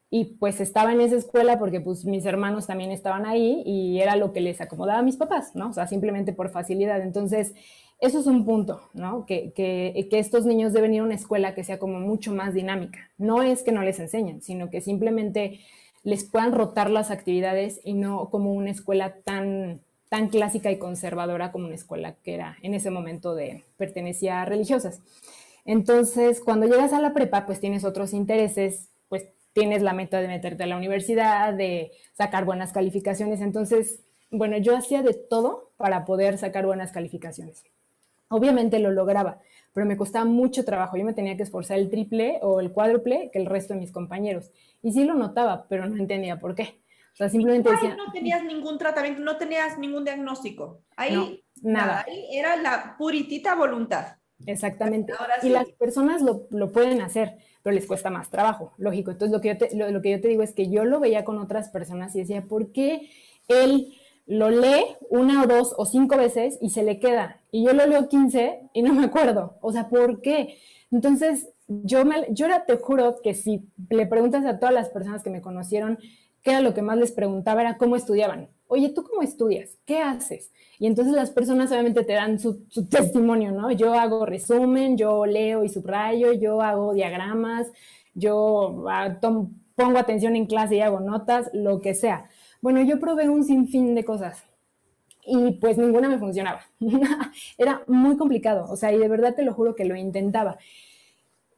Y 0.10 0.36
pues 0.36 0.62
estaba 0.62 0.94
en 0.94 1.02
esa 1.02 1.16
escuela 1.16 1.58
porque 1.58 1.82
pues 1.82 2.06
mis 2.06 2.26
hermanos 2.26 2.68
también 2.68 2.92
estaban 2.92 3.26
ahí 3.26 3.64
y 3.66 4.00
era 4.00 4.16
lo 4.16 4.32
que 4.32 4.42
les 4.42 4.62
acomodaba 4.62 5.00
a 5.00 5.04
mis 5.04 5.18
papás, 5.18 5.56
¿no? 5.56 5.70
O 5.70 5.74
sea, 5.74 5.88
simplemente 5.88 6.34
por 6.34 6.50
facilidad. 6.50 7.02
Entonces, 7.02 7.56
eso 8.00 8.20
es 8.20 8.28
un 8.28 8.46
punto, 8.46 8.82
¿no? 8.94 9.26
Que, 9.26 9.54
que, 9.54 10.08
que, 10.12 10.20
estos 10.20 10.46
niños 10.46 10.72
deben 10.72 10.94
ir 10.94 11.02
a 11.02 11.06
una 11.06 11.16
escuela 11.16 11.56
que 11.56 11.64
sea 11.64 11.80
como 11.80 12.00
mucho 12.00 12.32
más 12.32 12.54
dinámica. 12.54 13.00
No 13.18 13.42
es 13.42 13.64
que 13.64 13.72
no 13.72 13.82
les 13.82 14.00
enseñen, 14.00 14.44
sino 14.44 14.70
que 14.70 14.82
simplemente 14.82 15.62
les 16.04 16.26
puedan 16.26 16.52
rotar 16.52 16.90
las 16.90 17.12
actividades 17.12 17.80
y 17.84 17.94
no 17.94 18.30
como 18.30 18.54
una 18.54 18.72
escuela 18.72 19.16
tan, 19.24 19.82
tan 20.10 20.28
clásica 20.28 20.72
y 20.72 20.78
conservadora 20.78 21.52
como 21.52 21.66
una 21.66 21.76
escuela 21.76 22.16
que 22.24 22.36
era 22.36 22.58
en 22.62 22.74
ese 22.74 22.90
momento 22.92 23.36
de 23.36 23.64
pertenecía 23.78 24.42
a 24.42 24.46
religiosas. 24.46 25.02
Entonces, 25.66 26.42
cuando 26.42 26.68
llegas 26.68 26.92
a 26.92 27.00
la 27.00 27.14
prepa, 27.14 27.46
pues 27.46 27.60
tienes 27.60 27.86
otros 27.86 28.14
intereses, 28.14 28.90
pues 29.08 29.28
tienes 29.54 29.82
la 29.82 29.94
meta 29.94 30.20
de 30.20 30.28
meterte 30.28 30.64
a 30.64 30.68
la 30.68 30.78
universidad, 30.78 31.54
de 31.54 31.92
sacar 32.14 32.44
buenas 32.44 32.74
calificaciones. 32.74 33.40
Entonces, 33.40 34.02
bueno, 34.30 34.58
yo 34.58 34.76
hacía 34.76 35.04
de 35.04 35.14
todo 35.14 35.72
para 35.78 36.06
poder 36.06 36.38
sacar 36.38 36.66
buenas 36.66 36.92
calificaciones. 36.92 37.64
Obviamente 38.28 38.80
lo 38.80 38.92
lograba, 38.92 39.40
pero 39.74 39.86
me 39.88 39.98
costaba 39.98 40.26
mucho 40.26 40.64
trabajo. 40.64 40.98
Yo 40.98 41.04
me 41.04 41.14
tenía 41.14 41.36
que 41.36 41.44
esforzar 41.44 41.80
el 41.80 41.90
triple 41.90 42.40
o 42.42 42.60
el 42.60 42.72
cuádruple 42.72 43.30
que 43.32 43.40
el 43.40 43.48
resto 43.48 43.74
de 43.74 43.80
mis 43.80 43.92
compañeros. 43.92 44.52
Y 44.82 44.94
sí 44.94 45.04
lo 45.04 45.16
notaba, 45.16 45.66
pero 45.68 45.88
no 45.88 45.98
entendía 45.98 46.40
por 46.40 46.56
qué. 46.56 46.82
O 47.14 47.16
sea, 47.16 47.30
simplemente 47.30 47.70
decía... 47.70 47.96
no 47.96 48.12
tenías 48.12 48.44
ningún 48.44 48.78
tratamiento, 48.78 49.22
no 49.22 49.38
tenías 49.38 49.78
ningún 49.78 50.04
diagnóstico. 50.04 50.82
Ahí, 50.96 51.44
nada. 51.62 52.06
Ahí 52.08 52.28
era 52.32 52.56
la 52.56 52.96
puritita 52.98 53.56
voluntad. 53.56 54.18
Exactamente. 54.46 55.14
Y 55.42 55.50
las 55.50 55.70
personas 55.74 56.22
lo, 56.22 56.48
lo, 56.50 56.72
pueden 56.72 57.02
hacer, 57.02 57.38
pero 57.62 57.74
les 57.74 57.86
cuesta 57.86 58.10
más 58.10 58.30
trabajo, 58.30 58.74
lógico. 58.78 59.12
Entonces, 59.12 59.32
lo 59.32 59.42
que, 59.42 59.50
yo 59.50 59.58
te, 59.58 59.76
lo, 59.76 59.90
lo 59.92 60.02
que 60.02 60.12
yo 60.12 60.22
te 60.22 60.28
digo 60.28 60.44
es 60.44 60.54
que 60.54 60.70
yo 60.70 60.86
lo 60.86 61.00
veía 61.00 61.24
con 61.24 61.38
otras 61.38 61.70
personas 61.70 62.16
y 62.16 62.20
decía, 62.20 62.44
¿por 62.44 62.72
qué 62.72 63.10
él 63.48 63.94
lo 64.26 64.50
lee 64.50 64.86
una 65.10 65.44
o 65.44 65.48
dos 65.48 65.74
o 65.78 65.86
cinco 65.86 66.18
veces 66.18 66.58
y 66.62 66.70
se 66.70 66.84
le 66.84 67.00
queda. 67.00 67.42
Y 67.52 67.66
yo 67.66 67.74
lo 67.74 67.86
leo 67.86 68.08
15 68.08 68.70
y 68.74 68.82
no 68.82 68.94
me 68.94 69.06
acuerdo. 69.06 69.58
O 69.62 69.72
sea, 69.72 69.90
¿por 69.90 70.22
qué? 70.22 70.58
Entonces, 70.92 71.50
yo, 71.68 72.06
me, 72.06 72.28
yo 72.30 72.48
te 72.66 72.78
juro 72.78 73.22
que 73.22 73.34
si 73.34 73.68
le 73.90 74.06
preguntas 74.06 74.46
a 74.46 74.60
todas 74.60 74.74
las 74.74 74.90
personas 74.90 75.24
que 75.24 75.30
me 75.30 75.42
conocieron, 75.42 75.98
qué 76.42 76.52
era 76.52 76.62
lo 76.62 76.74
que 76.74 76.82
más 76.82 76.98
les 76.98 77.12
preguntaba, 77.12 77.62
era 77.62 77.78
cómo 77.78 77.96
estudiaban. 77.96 78.50
Oye, 78.68 78.90
¿tú 78.90 79.04
cómo 79.04 79.22
estudias? 79.22 79.78
¿Qué 79.86 80.00
haces? 80.00 80.52
Y 80.80 80.88
entonces 80.88 81.14
las 81.14 81.32
personas 81.32 81.72
obviamente 81.72 82.04
te 82.04 82.14
dan 82.14 82.40
su, 82.40 82.66
su 82.70 82.88
testimonio, 82.88 83.52
¿no? 83.52 83.72
Yo 83.72 83.94
hago 83.94 84.26
resumen, 84.26 84.98
yo 84.98 85.26
leo 85.26 85.64
y 85.64 85.70
subrayo, 85.70 86.34
yo 86.34 86.62
hago 86.62 86.94
diagramas, 86.94 87.68
yo 88.14 88.86
ah, 88.90 89.20
pongo 89.76 89.98
atención 89.98 90.36
en 90.36 90.46
clase 90.46 90.76
y 90.76 90.82
hago 90.82 91.00
notas, 91.00 91.50
lo 91.54 91.80
que 91.80 91.94
sea. 91.94 92.30
Bueno, 92.64 92.82
yo 92.82 92.98
probé 92.98 93.28
un 93.28 93.44
sinfín 93.44 93.94
de 93.94 94.06
cosas 94.06 94.42
y 95.26 95.52
pues 95.60 95.78
ninguna 95.78 96.08
me 96.08 96.18
funcionaba. 96.18 96.62
Era 97.58 97.84
muy 97.88 98.16
complicado, 98.16 98.72
o 98.72 98.78
sea, 98.78 98.94
y 98.94 98.98
de 98.98 99.10
verdad 99.10 99.36
te 99.36 99.44
lo 99.44 99.54
juro 99.54 99.76
que 99.76 99.84
lo 99.84 99.98
intentaba. 99.98 100.58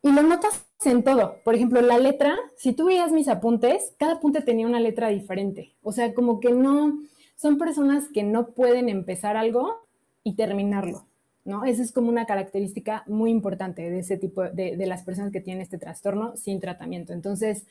Y 0.02 0.12
lo 0.12 0.24
notas 0.24 0.66
en 0.84 1.04
todo. 1.04 1.36
Por 1.44 1.54
ejemplo, 1.54 1.80
la 1.82 2.00
letra, 2.00 2.36
si 2.58 2.74
tú 2.74 2.86
veías 2.88 3.12
mis 3.12 3.28
apuntes, 3.28 3.94
cada 4.00 4.14
apunte 4.14 4.42
tenía 4.42 4.66
una 4.66 4.80
letra 4.80 5.10
diferente. 5.10 5.76
O 5.84 5.92
sea, 5.92 6.16
como 6.16 6.40
que 6.40 6.50
no, 6.50 6.98
son 7.36 7.60
personas 7.60 8.06
que 8.12 8.24
no 8.24 8.48
pueden 8.48 8.90
empezar 8.90 9.38
algo 9.38 9.86
y 10.24 10.34
terminarlo, 10.34 11.06
¿no? 11.44 11.66
Esa 11.66 11.84
es 11.84 11.92
como 11.92 12.10
una 12.10 12.26
característica 12.26 13.04
muy 13.06 13.30
importante 13.30 13.92
de 13.92 14.00
ese 14.00 14.18
tipo 14.18 14.42
de, 14.42 14.76
de 14.76 14.86
las 14.88 15.04
personas 15.04 15.32
que 15.32 15.40
tienen 15.40 15.62
este 15.62 15.78
trastorno 15.78 16.36
sin 16.36 16.60
tratamiento. 16.60 17.14
Entonces, 17.14 17.68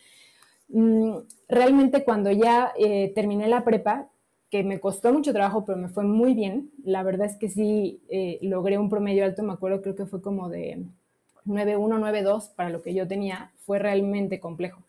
realmente 1.49 2.05
cuando 2.05 2.31
ya 2.31 2.73
eh, 2.79 3.13
terminé 3.15 3.49
la 3.49 3.65
prepa, 3.65 4.09
que 4.51 4.63
me 4.63 4.79
costó 4.79 5.13
mucho 5.13 5.33
trabajo, 5.33 5.65
pero 5.65 5.79
me 5.79 5.89
fue 5.89 6.05
muy 6.05 6.35
bien, 6.35 6.71
la 6.85 7.03
verdad 7.03 7.27
es 7.27 7.37
que 7.37 7.49
sí 7.49 8.01
eh, 8.09 8.39
logré 8.43 8.79
un 8.79 8.89
promedio 8.89 9.25
alto, 9.25 9.43
me 9.43 9.53
acuerdo, 9.53 9.83
creo 9.83 9.97
que 9.97 10.07
fue 10.07 10.23
como 10.23 10.49
de 10.49 10.79
9.1, 11.45 11.99
9.2 11.99 12.55
para 12.55 12.71
lo 12.71 12.83
que 12.83 12.95
yo 12.95 13.09
tenía, 13.09 13.51
fue 13.67 13.79
realmente 13.79 14.39
complejo. 14.41 14.83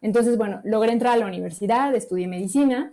Entonces, 0.00 0.36
bueno, 0.36 0.60
logré 0.64 0.92
entrar 0.92 1.14
a 1.14 1.16
la 1.16 1.26
universidad, 1.26 1.94
estudié 1.94 2.26
medicina. 2.26 2.92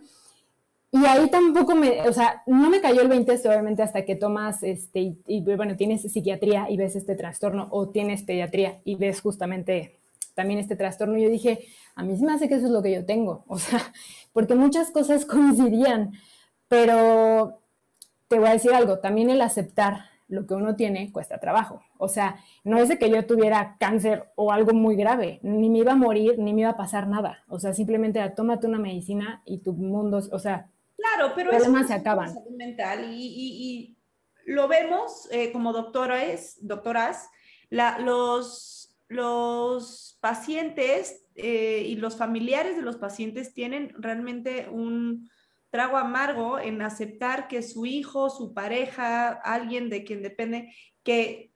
Y 0.91 1.05
ahí 1.05 1.29
tampoco 1.29 1.73
me, 1.75 2.07
o 2.07 2.13
sea, 2.13 2.43
no 2.45 2.69
me 2.69 2.81
cayó 2.81 3.01
el 3.01 3.07
20 3.07 3.31
obviamente 3.47 3.81
hasta 3.81 4.05
que 4.05 4.15
tomas, 4.15 4.61
este, 4.61 5.15
bueno, 5.57 5.75
tienes 5.75 6.01
psiquiatría 6.03 6.69
y 6.69 6.77
ves 6.77 6.95
este 6.95 7.15
trastorno, 7.15 7.67
o 7.71 7.89
tienes 7.89 8.23
pediatría 8.23 8.79
y 8.83 8.95
ves 8.95 9.21
justamente 9.21 10.00
también 10.41 10.59
este 10.59 10.75
trastorno. 10.75 11.17
Y 11.17 11.23
yo 11.23 11.29
dije, 11.29 11.67
a 11.93 12.03
mí 12.03 12.17
se 12.17 12.25
me 12.25 12.33
hace 12.33 12.49
que 12.49 12.55
eso 12.55 12.65
es 12.65 12.71
lo 12.71 12.81
que 12.81 12.91
yo 12.91 13.05
tengo, 13.05 13.43
o 13.47 13.59
sea, 13.59 13.79
porque 14.33 14.55
muchas 14.55 14.89
cosas 14.89 15.25
coincidían, 15.25 16.13
pero 16.67 17.61
te 18.27 18.39
voy 18.39 18.47
a 18.49 18.53
decir 18.53 18.73
algo, 18.73 18.99
también 18.99 19.29
el 19.29 19.41
aceptar 19.41 20.05
lo 20.29 20.47
que 20.47 20.53
uno 20.53 20.75
tiene 20.77 21.11
cuesta 21.11 21.39
trabajo. 21.39 21.83
O 21.97 22.07
sea, 22.07 22.37
no 22.63 22.77
es 22.79 22.87
de 22.87 22.97
que 22.97 23.09
yo 23.09 23.25
tuviera 23.27 23.75
cáncer 23.79 24.29
o 24.35 24.51
algo 24.51 24.73
muy 24.73 24.95
grave, 24.95 25.39
ni 25.43 25.69
me 25.69 25.79
iba 25.79 25.91
a 25.91 25.97
morir, 25.97 26.39
ni 26.39 26.53
me 26.53 26.61
iba 26.61 26.69
a 26.71 26.77
pasar 26.77 27.07
nada. 27.07 27.43
O 27.49 27.59
sea, 27.59 27.73
simplemente 27.73 28.27
tómate 28.29 28.65
una 28.65 28.79
medicina 28.79 29.43
y 29.45 29.59
tu 29.59 29.73
mundo, 29.73 30.21
o 30.31 30.39
sea, 30.39 30.69
claro, 30.95 31.33
pero 31.35 31.51
problemas 31.51 31.87
se 31.87 31.93
acaban. 31.93 32.33
Mental 32.57 33.11
y, 33.13 33.95
lo 34.45 34.67
vemos 34.67 35.27
eh, 35.31 35.51
como 35.51 35.71
doctores, 35.71 36.57
doctoras, 36.61 37.29
la, 37.69 37.99
los, 37.99 38.80
los 39.11 40.17
pacientes 40.21 41.25
eh, 41.35 41.83
y 41.85 41.95
los 41.95 42.17
familiares 42.17 42.75
de 42.75 42.81
los 42.81 42.97
pacientes 42.97 43.53
tienen 43.53 43.93
realmente 43.97 44.69
un, 44.69 45.29
trago 45.71 45.97
amargo 45.97 46.59
en 46.59 46.81
aceptar 46.81 47.47
que 47.47 47.63
su 47.63 47.85
hijo, 47.85 48.29
su 48.29 48.53
pareja, 48.53 49.29
alguien 49.29 49.89
de 49.89 50.03
quien 50.03 50.21
depende, 50.21 50.75
que, 51.01 51.49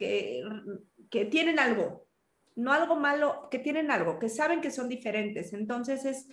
que, 1.09 1.25
tienen 1.25 1.59
algo, 1.59 2.07
no 2.55 2.71
algo 2.71 2.95
malo, 2.95 3.49
que 3.51 3.59
tienen 3.59 3.91
algo, 3.91 4.17
que 4.17 4.29
saben 4.29 4.61
que 4.61 4.71
son 4.71 4.87
diferentes. 4.87 5.53
Entonces 5.53 6.05
es 6.05 6.27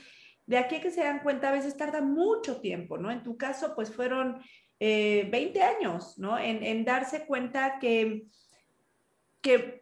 de 0.47 0.59
aquí 0.59 0.81
que 0.81 0.93
se 0.93 1.03
dan 1.03 1.21
cuenta, 1.21 1.49
a 1.49 1.53
veces 1.53 1.77
tarda 1.77 2.01
mucho 2.01 2.61
tiempo, 2.61 2.99
¿no? 2.99 3.11
En 3.11 3.23
tu 3.23 3.37
caso, 3.37 3.75
pues 3.75 3.93
fueron 3.93 4.41
20 4.79 5.31
eh, 5.59 5.63
años, 5.63 6.19
¿no? 6.19 6.39
En, 6.39 6.63
en, 6.63 6.85
darse 6.85 7.27
cuenta 7.27 7.79
que, 7.81 8.27
que 9.41 9.82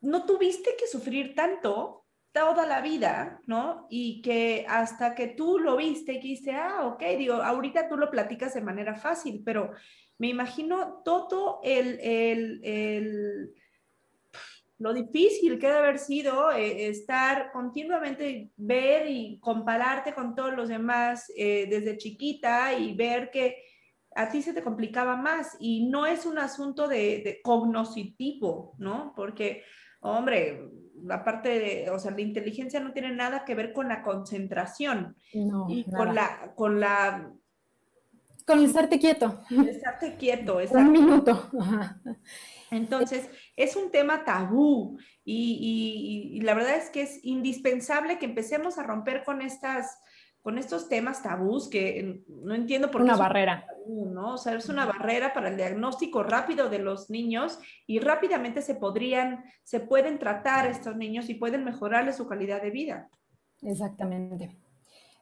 no 0.00 0.24
tuviste 0.24 0.70
que 0.78 0.86
sufrir 0.86 1.34
tanto 1.34 2.06
toda 2.32 2.66
la 2.66 2.80
vida, 2.80 3.40
¿no? 3.46 3.86
Y 3.90 4.22
que 4.22 4.64
hasta 4.68 5.14
que 5.14 5.28
tú 5.28 5.58
lo 5.58 5.76
viste 5.76 6.12
y 6.12 6.20
dijiste, 6.20 6.52
ah, 6.52 6.86
ok, 6.86 7.02
digo, 7.18 7.34
ahorita 7.34 7.88
tú 7.88 7.96
lo 7.96 8.10
platicas 8.10 8.54
de 8.54 8.60
manera 8.60 8.94
fácil, 8.94 9.42
pero 9.44 9.72
me 10.18 10.28
imagino 10.28 11.02
todo 11.04 11.60
el, 11.64 11.98
el, 12.00 12.60
el 12.62 13.54
lo 14.78 14.94
difícil 14.94 15.58
que 15.58 15.66
debe 15.66 15.78
haber 15.78 15.98
sido 15.98 16.50
eh, 16.52 16.88
estar 16.88 17.52
continuamente, 17.52 18.50
ver 18.56 19.10
y 19.10 19.38
compararte 19.40 20.14
con 20.14 20.34
todos 20.34 20.54
los 20.54 20.68
demás 20.68 21.30
eh, 21.36 21.66
desde 21.68 21.98
chiquita 21.98 22.72
y 22.72 22.94
ver 22.94 23.30
que 23.30 23.62
a 24.14 24.30
ti 24.30 24.40
se 24.40 24.54
te 24.54 24.62
complicaba 24.62 25.16
más 25.16 25.56
y 25.60 25.86
no 25.88 26.06
es 26.06 26.24
un 26.24 26.38
asunto 26.38 26.88
de, 26.88 27.22
de 27.22 27.40
cognoscitivo, 27.42 28.74
¿no? 28.78 29.12
Porque, 29.14 29.64
hombre, 30.00 30.70
la 31.02 31.24
parte 31.24 31.48
de, 31.48 31.90
o 31.90 31.98
sea, 31.98 32.10
la 32.10 32.20
inteligencia 32.20 32.80
no 32.80 32.92
tiene 32.92 33.14
nada 33.14 33.44
que 33.44 33.54
ver 33.54 33.72
con 33.72 33.88
la 33.88 34.02
concentración 34.02 35.16
no, 35.34 35.66
y 35.68 35.84
con 35.84 36.14
la, 36.14 36.52
con 36.54 36.80
la... 36.80 37.32
Con 38.46 38.64
estarte 38.64 38.98
quieto. 38.98 39.40
Estarte 39.68 40.16
quieto. 40.16 40.58
Un 40.72 40.92
minuto. 40.92 41.50
Entonces, 42.70 43.28
es 43.56 43.76
un 43.76 43.90
tema 43.90 44.24
tabú 44.24 44.98
y, 45.24 46.40
la 46.42 46.54
verdad 46.54 46.76
es 46.76 46.90
que 46.90 47.02
es 47.02 47.20
indispensable 47.24 48.18
que 48.18 48.26
empecemos 48.26 48.78
a 48.78 48.82
romper 48.82 49.24
con 49.24 49.42
estas 49.42 50.00
con 50.42 50.58
estos 50.58 50.88
temas 50.88 51.22
tabús 51.22 51.68
que 51.68 52.22
no 52.28 52.54
entiendo 52.54 52.90
por 52.90 53.02
qué. 53.02 53.04
Una 53.04 53.16
barrera. 53.16 53.66
¿no? 53.86 54.34
O 54.34 54.38
sea, 54.38 54.54
es 54.54 54.68
una 54.68 54.86
barrera 54.86 55.32
para 55.32 55.48
el 55.48 55.56
diagnóstico 55.56 56.22
rápido 56.22 56.68
de 56.70 56.78
los 56.78 57.10
niños 57.10 57.58
y 57.86 57.98
rápidamente 57.98 58.62
se 58.62 58.74
podrían, 58.74 59.44
se 59.64 59.80
pueden 59.80 60.18
tratar 60.18 60.66
estos 60.66 60.96
niños 60.96 61.28
y 61.28 61.34
pueden 61.34 61.64
mejorarles 61.64 62.16
su 62.16 62.26
calidad 62.26 62.62
de 62.62 62.70
vida. 62.70 63.10
Exactamente. 63.62 64.56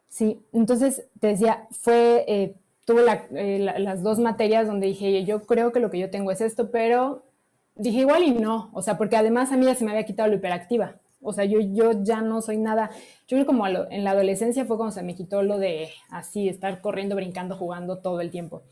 Sí, 0.08 0.40
entonces 0.52 1.08
te 1.20 1.28
decía, 1.28 1.66
fue, 1.70 2.24
eh, 2.28 2.56
tuve 2.84 3.04
eh, 3.32 3.58
las 3.58 4.02
dos 4.02 4.18
materias 4.18 4.66
donde 4.66 4.86
dije, 4.86 5.24
yo 5.24 5.42
creo 5.42 5.72
que 5.72 5.80
lo 5.80 5.90
que 5.90 5.98
yo 5.98 6.10
tengo 6.10 6.30
es 6.30 6.40
esto, 6.40 6.70
pero 6.70 7.26
dije 7.74 8.00
igual 8.00 8.22
y 8.22 8.32
no, 8.32 8.70
o 8.72 8.82
sea, 8.82 8.96
porque 8.96 9.16
además 9.16 9.52
a 9.52 9.56
mí 9.56 9.66
ya 9.66 9.74
se 9.74 9.84
me 9.84 9.90
había 9.90 10.06
quitado 10.06 10.28
lo 10.28 10.36
hiperactiva. 10.36 11.00
O 11.20 11.32
sea, 11.32 11.44
yo, 11.44 11.60
yo 11.60 12.02
ya 12.02 12.22
no 12.22 12.40
soy 12.42 12.58
nada. 12.58 12.90
Yo 13.26 13.36
creo 13.36 13.46
como 13.46 13.66
en 13.66 14.04
la 14.04 14.10
adolescencia 14.10 14.64
fue 14.64 14.76
cuando 14.76 14.92
se 14.92 15.02
me 15.02 15.14
quitó 15.14 15.42
lo 15.42 15.58
de 15.58 15.90
así, 16.10 16.48
estar 16.48 16.80
corriendo, 16.80 17.16
brincando, 17.16 17.56
jugando 17.56 17.98
todo 17.98 18.20
el 18.20 18.30
tiempo. 18.30 18.62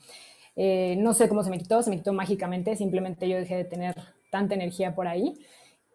Eh, 0.57 0.97
no 0.99 1.13
sé 1.13 1.29
cómo 1.29 1.45
se 1.45 1.51
me 1.51 1.59
quitó, 1.59 1.83
se 1.83 1.91
me 1.91 1.97
quitó 1.97 2.13
mágicamente, 2.13 2.77
simplemente 2.77 3.29
yo 3.29 3.37
dejé 3.37 3.57
de 3.57 3.65
tener 3.65 3.95
tanta 4.31 4.55
energía 4.55 4.95
por 4.95 5.07
ahí. 5.07 5.35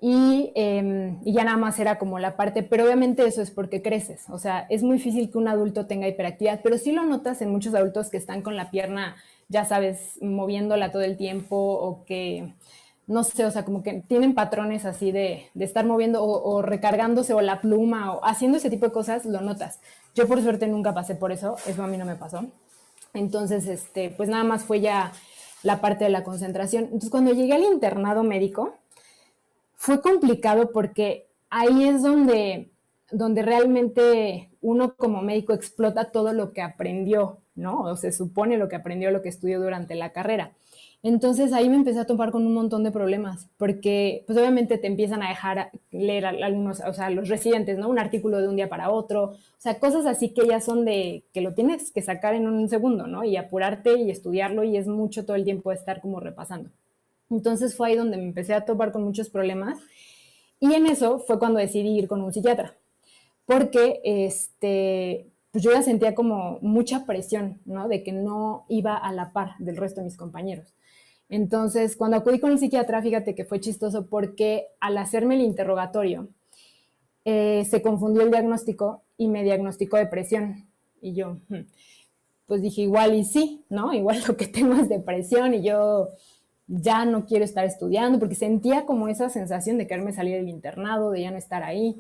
Y, 0.04 0.52
em, 0.56 1.20
y, 1.24 1.34
ya 1.34 1.44
nada 1.44 1.58
más 1.58 1.80
era 1.80 2.00
como 2.00 2.18
la 2.18 2.36
parte, 2.36 2.64
pero 2.64 2.86
obviamente 2.86 3.24
eso 3.26 3.42
es 3.44 3.52
porque 3.52 3.84
creces, 3.84 4.28
o 4.30 4.40
sea, 4.40 4.66
es 4.72 4.82
muy 4.82 4.98
difícil 4.98 5.30
que 5.30 5.38
un 5.38 5.48
adulto 5.48 5.86
tenga 5.86 6.08
hiperactividad, 6.08 6.62
pero 6.64 6.80
sí 6.80 6.92
lo 6.92 7.04
notas 7.06 7.40
en 7.44 7.52
muchos 7.52 7.76
adultos 7.76 8.10
que 8.10 8.18
están 8.18 8.42
con 8.42 8.56
la 8.56 8.72
pierna, 8.72 9.16
ya 9.48 9.64
sabes, 9.64 10.18
moviéndola 10.20 10.92
todo 10.92 11.04
el 11.04 11.18
tiempo 11.18 11.56
o 11.56 12.04
que 12.06 12.56
no 13.12 13.26
sé, 13.26 13.46
o 13.46 13.52
sea, 13.52 13.66
como 13.66 13.84
que 13.84 14.04
tienen 14.08 14.34
patrones 14.34 14.86
así 14.86 15.12
de, 15.12 15.50
estar 15.60 15.86
moviendo 15.86 16.24
o, 16.24 16.62
recargándose 16.62 17.34
o 17.34 17.42
la 17.42 17.60
pluma 17.60 18.14
o 18.14 18.26
haciendo 18.26 18.58
ese 18.58 18.70
tipo 18.70 18.86
de 18.86 18.94
cosas, 18.94 19.26
lo 19.26 19.42
notas. 19.42 19.80
Yo 20.16 20.28
por 20.28 20.42
suerte 20.42 20.68
nunca 20.68 20.94
pasé 20.94 21.16
por 21.16 21.32
eso, 21.32 21.58
eso 21.66 21.84
a 21.84 21.88
mí 21.88 21.98
no 21.98 22.06
me 22.06 22.16
pasó. 22.16 22.46
Entonces, 23.14 23.68
este, 23.68 24.12
pues 24.12 24.30
nada 24.30 24.46
más 24.46 24.64
fue 24.64 24.80
ya 24.80 25.12
la 25.62 25.82
parte 25.82 26.06
de 26.06 26.10
la 26.10 26.24
concentración. 26.24 26.86
Entonces, 26.86 27.10
cuando 27.10 27.34
llegué 27.34 27.54
al 27.54 27.64
internado 27.64 28.24
médico, 28.24 28.76
fue 29.76 30.02
complicado 30.02 30.72
porque 30.72 31.28
ahí 31.50 31.90
es 31.90 32.04
donde, 32.04 32.72
donde 33.12 33.42
realmente 33.42 34.50
uno 34.62 34.96
como 34.96 35.22
médico 35.22 35.52
explota 35.54 36.12
todo 36.12 36.32
lo 36.32 36.54
que 36.54 36.62
aprendió, 36.62 37.40
¿no? 37.56 37.82
O 37.82 37.98
se 37.98 38.14
supone 38.14 38.58
lo 38.58 38.70
que 38.70 38.78
aprendió, 38.78 39.12
lo 39.12 39.22
que 39.22 39.30
estudió 39.30 39.60
durante 39.60 39.96
la 39.96 40.14
carrera. 40.14 40.54
Entonces 41.04 41.52
ahí 41.52 41.68
me 41.68 41.78
empecé 41.78 42.00
a 42.00 42.06
topar 42.06 42.32
con 42.32 42.46
un 42.46 42.54
montón 42.54 42.84
de 42.84 42.92
problemas, 42.92 43.50
porque 43.58 44.24
pues 44.28 44.38
obviamente 44.38 44.78
te 44.78 44.86
empiezan 44.86 45.24
a 45.24 45.30
dejar 45.30 45.72
leer 45.90 46.28
algunos, 46.28 46.80
o 46.82 46.94
sea, 46.94 47.10
los 47.10 47.28
residentes, 47.28 47.80
¿no? 47.80 47.90
Un 47.90 47.98
artículo 47.98 48.40
de 48.40 48.48
un 48.48 48.56
día 48.56 48.70
para 48.70 48.92
otro, 48.92 49.24
o 49.24 49.38
sea, 49.58 49.80
cosas 49.80 50.06
así 50.06 50.30
que 50.30 50.46
ya 50.46 50.62
son 50.62 50.86
de 50.86 51.24
que 51.34 51.42
lo 51.42 51.56
tienes 51.56 51.92
que 51.92 52.04
sacar 52.04 52.36
en 52.36 52.48
un 52.48 52.70
segundo, 52.70 53.08
¿no? 53.08 53.24
Y 53.24 53.36
apurarte 53.36 53.98
y 54.00 54.12
estudiarlo 54.12 54.64
y 54.64 54.78
es 54.78 54.88
mucho 54.88 55.26
todo 55.26 55.36
el 55.36 55.44
tiempo 55.44 55.72
de 55.72 55.78
estar 55.78 56.02
como 56.02 56.20
repasando. 56.20 56.70
Entonces 57.32 57.76
fue 57.76 57.90
ahí 57.90 57.96
donde 57.96 58.18
me 58.18 58.24
empecé 58.24 58.54
a 58.54 58.66
topar 58.66 58.92
con 58.92 59.04
muchos 59.04 59.30
problemas 59.30 59.80
y 60.60 60.76
en 60.76 60.86
eso 60.86 61.18
fue 61.20 61.40
cuando 61.40 61.60
decidí 61.60 61.98
ir 61.98 62.08
con 62.08 62.22
un 62.22 62.32
psiquiatra, 62.32 62.76
porque 63.48 64.02
este, 64.04 65.32
pues 65.52 65.64
yo 65.64 65.72
ya 65.72 65.82
sentía 65.82 66.14
como 66.14 66.60
mucha 66.62 67.06
presión, 67.08 67.60
¿no? 67.66 67.88
De 67.88 68.04
que 68.04 68.12
no 68.12 68.66
iba 68.70 68.96
a 68.96 69.12
la 69.14 69.34
par 69.34 69.58
del 69.58 69.78
resto 69.78 70.02
de 70.02 70.06
mis 70.06 70.18
compañeros. 70.18 70.76
Entonces, 71.32 71.96
cuando 71.96 72.18
acudí 72.18 72.42
con 72.42 72.52
el 72.52 72.60
psiquiatra, 72.60 73.02
fíjate 73.02 73.34
que 73.34 73.46
fue 73.46 73.62
chistoso 73.62 74.08
porque 74.08 74.68
al 74.82 74.98
hacerme 74.98 75.36
el 75.36 75.42
interrogatorio, 75.42 76.28
eh, 77.24 77.66
se 77.70 77.82
confundió 77.82 78.22
el 78.24 78.32
diagnóstico 78.32 79.04
y 79.16 79.30
me 79.30 79.42
diagnosticó 79.42 79.96
depresión. 79.96 80.68
Y 81.02 81.14
yo, 81.14 81.38
hmm, 81.48 81.62
pues 82.48 82.62
dije, 82.62 82.82
igual 82.82 83.16
y 83.16 83.24
sí, 83.24 83.64
¿no? 83.70 83.94
Igual 83.94 84.22
lo 84.28 84.36
que 84.36 84.46
tengo 84.46 84.74
es 84.74 84.90
depresión 84.90 85.54
y 85.54 85.64
yo 85.64 86.10
ya 86.68 87.06
no 87.06 87.26
quiero 87.26 87.46
estar 87.46 87.64
estudiando 87.64 88.20
porque 88.20 88.36
sentía 88.36 88.86
como 88.86 89.08
esa 89.08 89.30
sensación 89.30 89.78
de 89.78 89.88
quererme 89.88 90.12
salir 90.12 90.36
del 90.36 90.50
internado, 90.50 91.12
de 91.12 91.22
ya 91.22 91.32
no 91.32 91.38
estar 91.38 91.64
ahí. 91.64 91.96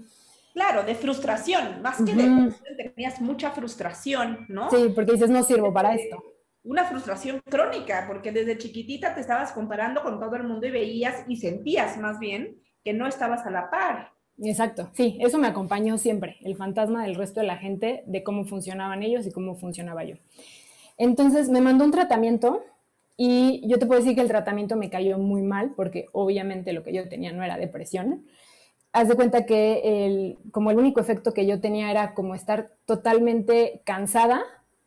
Claro, 0.54 0.84
de 0.84 0.94
frustración, 0.94 1.82
más 1.82 2.00
que 2.00 2.14
de 2.14 2.24
depresión, 2.24 2.94
tenías 2.94 3.22
mucha 3.22 3.52
frustración, 3.52 4.46
¿no? 4.50 4.70
Sí, 4.70 4.92
porque 4.94 5.14
dices, 5.14 5.30
no 5.30 5.42
sirvo 5.44 5.72
para 5.72 5.96
esto 5.96 6.22
una 6.64 6.86
frustración 6.86 7.42
crónica, 7.50 8.06
porque 8.08 8.32
desde 8.32 8.58
chiquitita 8.58 9.16
te 9.16 9.22
estabas 9.22 9.52
comparando 9.52 10.02
con 10.04 10.20
todo 10.20 10.36
el 10.36 10.44
mundo 10.44 10.68
y 10.68 10.72
veías 10.72 11.24
y 11.28 11.38
sentías 11.38 11.98
más 11.98 12.20
bien 12.20 12.58
que 12.84 12.94
no 12.94 13.08
estabas 13.08 13.46
a 13.46 13.52
la 13.52 13.70
par. 13.70 14.12
Exacto, 14.44 14.90
sí, 14.94 15.18
eso 15.22 15.38
me 15.38 15.48
acompañó 15.48 15.98
siempre, 15.98 16.38
el 16.42 16.56
fantasma 16.56 17.04
del 17.04 17.16
resto 17.16 17.42
de 17.42 17.48
la 17.48 17.58
gente, 17.58 18.04
de 18.08 18.24
cómo 18.24 18.46
funcionaban 18.46 19.04
ellos 19.04 19.26
y 19.28 19.32
cómo 19.32 19.56
funcionaba 19.56 20.04
yo. 20.04 20.16
Entonces 20.98 21.50
me 21.50 21.62
mandó 21.62 21.86
un 21.86 21.92
tratamiento 21.92 22.64
y 23.18 23.62
yo 23.68 23.78
te 23.78 23.86
puedo 23.86 24.00
decir 24.00 24.16
que 24.16 24.22
el 24.22 24.28
tratamiento 24.28 24.76
me 24.76 24.90
cayó 24.90 25.18
muy 25.20 25.42
mal 25.42 25.74
porque 25.76 26.08
obviamente 26.12 26.74
lo 26.74 26.84
que 26.84 26.94
yo 26.94 27.08
tenía 27.08 27.32
no 27.32 27.44
era 27.44 27.58
depresión. 27.58 28.26
Haz 28.94 29.08
de 29.08 29.16
cuenta 29.16 29.46
que 29.46 30.06
el, 30.06 30.38
como 30.52 30.72
el 30.72 30.78
único 30.78 31.00
efecto 31.00 31.34
que 31.34 31.46
yo 31.46 31.62
tenía 31.62 31.92
era 31.92 32.14
como 32.14 32.36
estar 32.36 32.72
totalmente 32.86 33.82
cansada, 33.86 34.44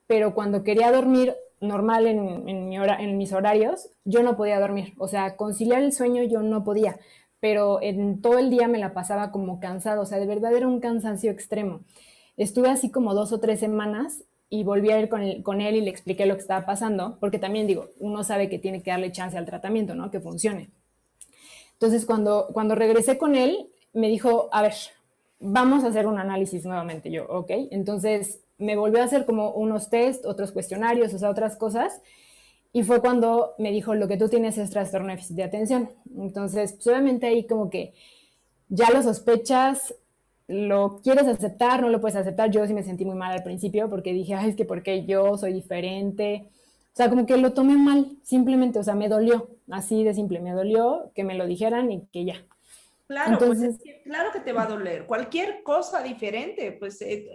pero 0.06 0.34
cuando 0.34 0.64
quería 0.64 0.90
dormir 0.90 1.34
normal 1.64 2.06
en, 2.06 3.18
mis 3.18 3.32
horarios, 3.32 3.88
yo 4.04 4.22
no 4.22 4.36
podía 4.36 4.60
dormir. 4.60 4.94
O 4.98 5.08
sea, 5.08 5.36
conciliar 5.36 5.82
el 5.82 5.92
sueño 5.92 6.22
yo 6.22 6.42
no 6.42 6.64
podía, 6.64 6.98
pero 7.40 7.82
en 7.82 8.20
todo 8.22 8.38
el 8.38 8.50
día 8.50 8.68
me 8.68 8.78
la 8.78 8.94
pasaba 8.94 9.30
como 9.30 9.60
cansado. 9.60 10.02
O 10.02 10.06
sea, 10.06 10.18
de 10.18 10.26
verdad 10.26 10.54
era 10.54 10.68
un 10.68 10.80
cansancio 10.80 11.30
extremo. 11.30 11.80
Estuve 12.36 12.68
así 12.70 12.90
como 12.90 13.14
dos 13.14 13.32
o 13.32 13.40
tres 13.40 13.60
semanas 13.60 14.24
y 14.50 14.64
volví 14.64 14.90
a 14.90 15.00
ir 15.00 15.08
con, 15.08 15.42
con 15.42 15.60
él 15.60 15.76
y 15.76 15.80
le 15.80 15.90
expliqué 15.90 16.26
lo 16.26 16.34
que 16.34 16.42
estaba 16.42 16.66
pasando, 16.66 17.16
porque 17.20 17.38
también 17.38 17.66
digo, 17.66 17.88
uno 17.98 18.22
sabe 18.24 18.48
que 18.48 18.58
tiene 18.58 18.82
que 18.82 18.90
darle 18.90 19.12
chance 19.12 19.36
al 19.36 19.46
tratamiento, 19.46 19.94
¿no? 19.94 20.10
Que 20.10 20.20
funcione. 20.20 20.70
Entonces, 21.72 22.06
cuando, 22.06 22.48
cuando 22.52 22.74
regresé 22.74 23.18
con 23.18 23.34
él, 23.34 23.68
me 23.92 24.08
dijo, 24.08 24.48
a 24.52 24.62
ver, 24.62 24.74
vamos 25.40 25.84
a 25.84 25.88
hacer 25.88 26.06
un 26.06 26.18
análisis 26.18 26.64
nuevamente. 26.64 27.10
Yo, 27.10 27.26
ok. 27.26 27.50
Entonces, 27.70 28.40
me 28.58 28.76
volvió 28.76 29.00
a 29.00 29.04
hacer 29.04 29.26
como 29.26 29.50
unos 29.52 29.90
test, 29.90 30.24
otros 30.26 30.52
cuestionarios, 30.52 31.12
o 31.14 31.18
sea, 31.18 31.30
otras 31.30 31.56
cosas. 31.56 32.00
Y 32.72 32.82
fue 32.82 33.00
cuando 33.00 33.54
me 33.58 33.70
dijo, 33.70 33.94
lo 33.94 34.08
que 34.08 34.16
tú 34.16 34.28
tienes 34.28 34.58
es 34.58 34.70
trastorno 34.70 35.08
de 35.08 35.14
déficit 35.14 35.36
de 35.36 35.44
atención. 35.44 35.90
Entonces, 36.18 36.72
pues 36.72 36.86
obviamente 36.88 37.26
ahí 37.26 37.46
como 37.46 37.70
que 37.70 37.94
ya 38.68 38.90
lo 38.90 39.02
sospechas, 39.02 39.94
lo 40.48 41.00
quieres 41.02 41.26
aceptar, 41.26 41.80
no 41.80 41.88
lo 41.88 42.00
puedes 42.00 42.16
aceptar. 42.16 42.50
Yo 42.50 42.66
sí 42.66 42.74
me 42.74 42.82
sentí 42.82 43.04
muy 43.04 43.16
mal 43.16 43.32
al 43.32 43.42
principio 43.44 43.88
porque 43.88 44.12
dije, 44.12 44.34
ay, 44.34 44.50
es 44.50 44.56
que 44.56 44.64
porque 44.64 45.04
yo 45.04 45.38
soy 45.38 45.52
diferente. 45.52 46.48
O 46.92 46.96
sea, 46.96 47.08
como 47.10 47.26
que 47.26 47.36
lo 47.36 47.52
tomé 47.52 47.76
mal, 47.76 48.18
simplemente, 48.22 48.78
o 48.78 48.84
sea, 48.84 48.94
me 48.94 49.08
dolió, 49.08 49.48
así 49.70 50.04
de 50.04 50.14
simple, 50.14 50.40
me 50.40 50.52
dolió 50.52 51.10
que 51.14 51.24
me 51.24 51.34
lo 51.34 51.46
dijeran 51.46 51.90
y 51.90 52.06
que 52.12 52.24
ya. 52.24 52.36
Claro, 53.06 53.38
pues 53.38 53.78
claro 54.04 54.32
que 54.32 54.40
te 54.40 54.52
va 54.52 54.62
a 54.62 54.66
doler. 54.66 55.06
Cualquier 55.06 55.62
cosa 55.62 56.02
diferente, 56.02 56.72
pues 56.72 57.02
eh, 57.02 57.26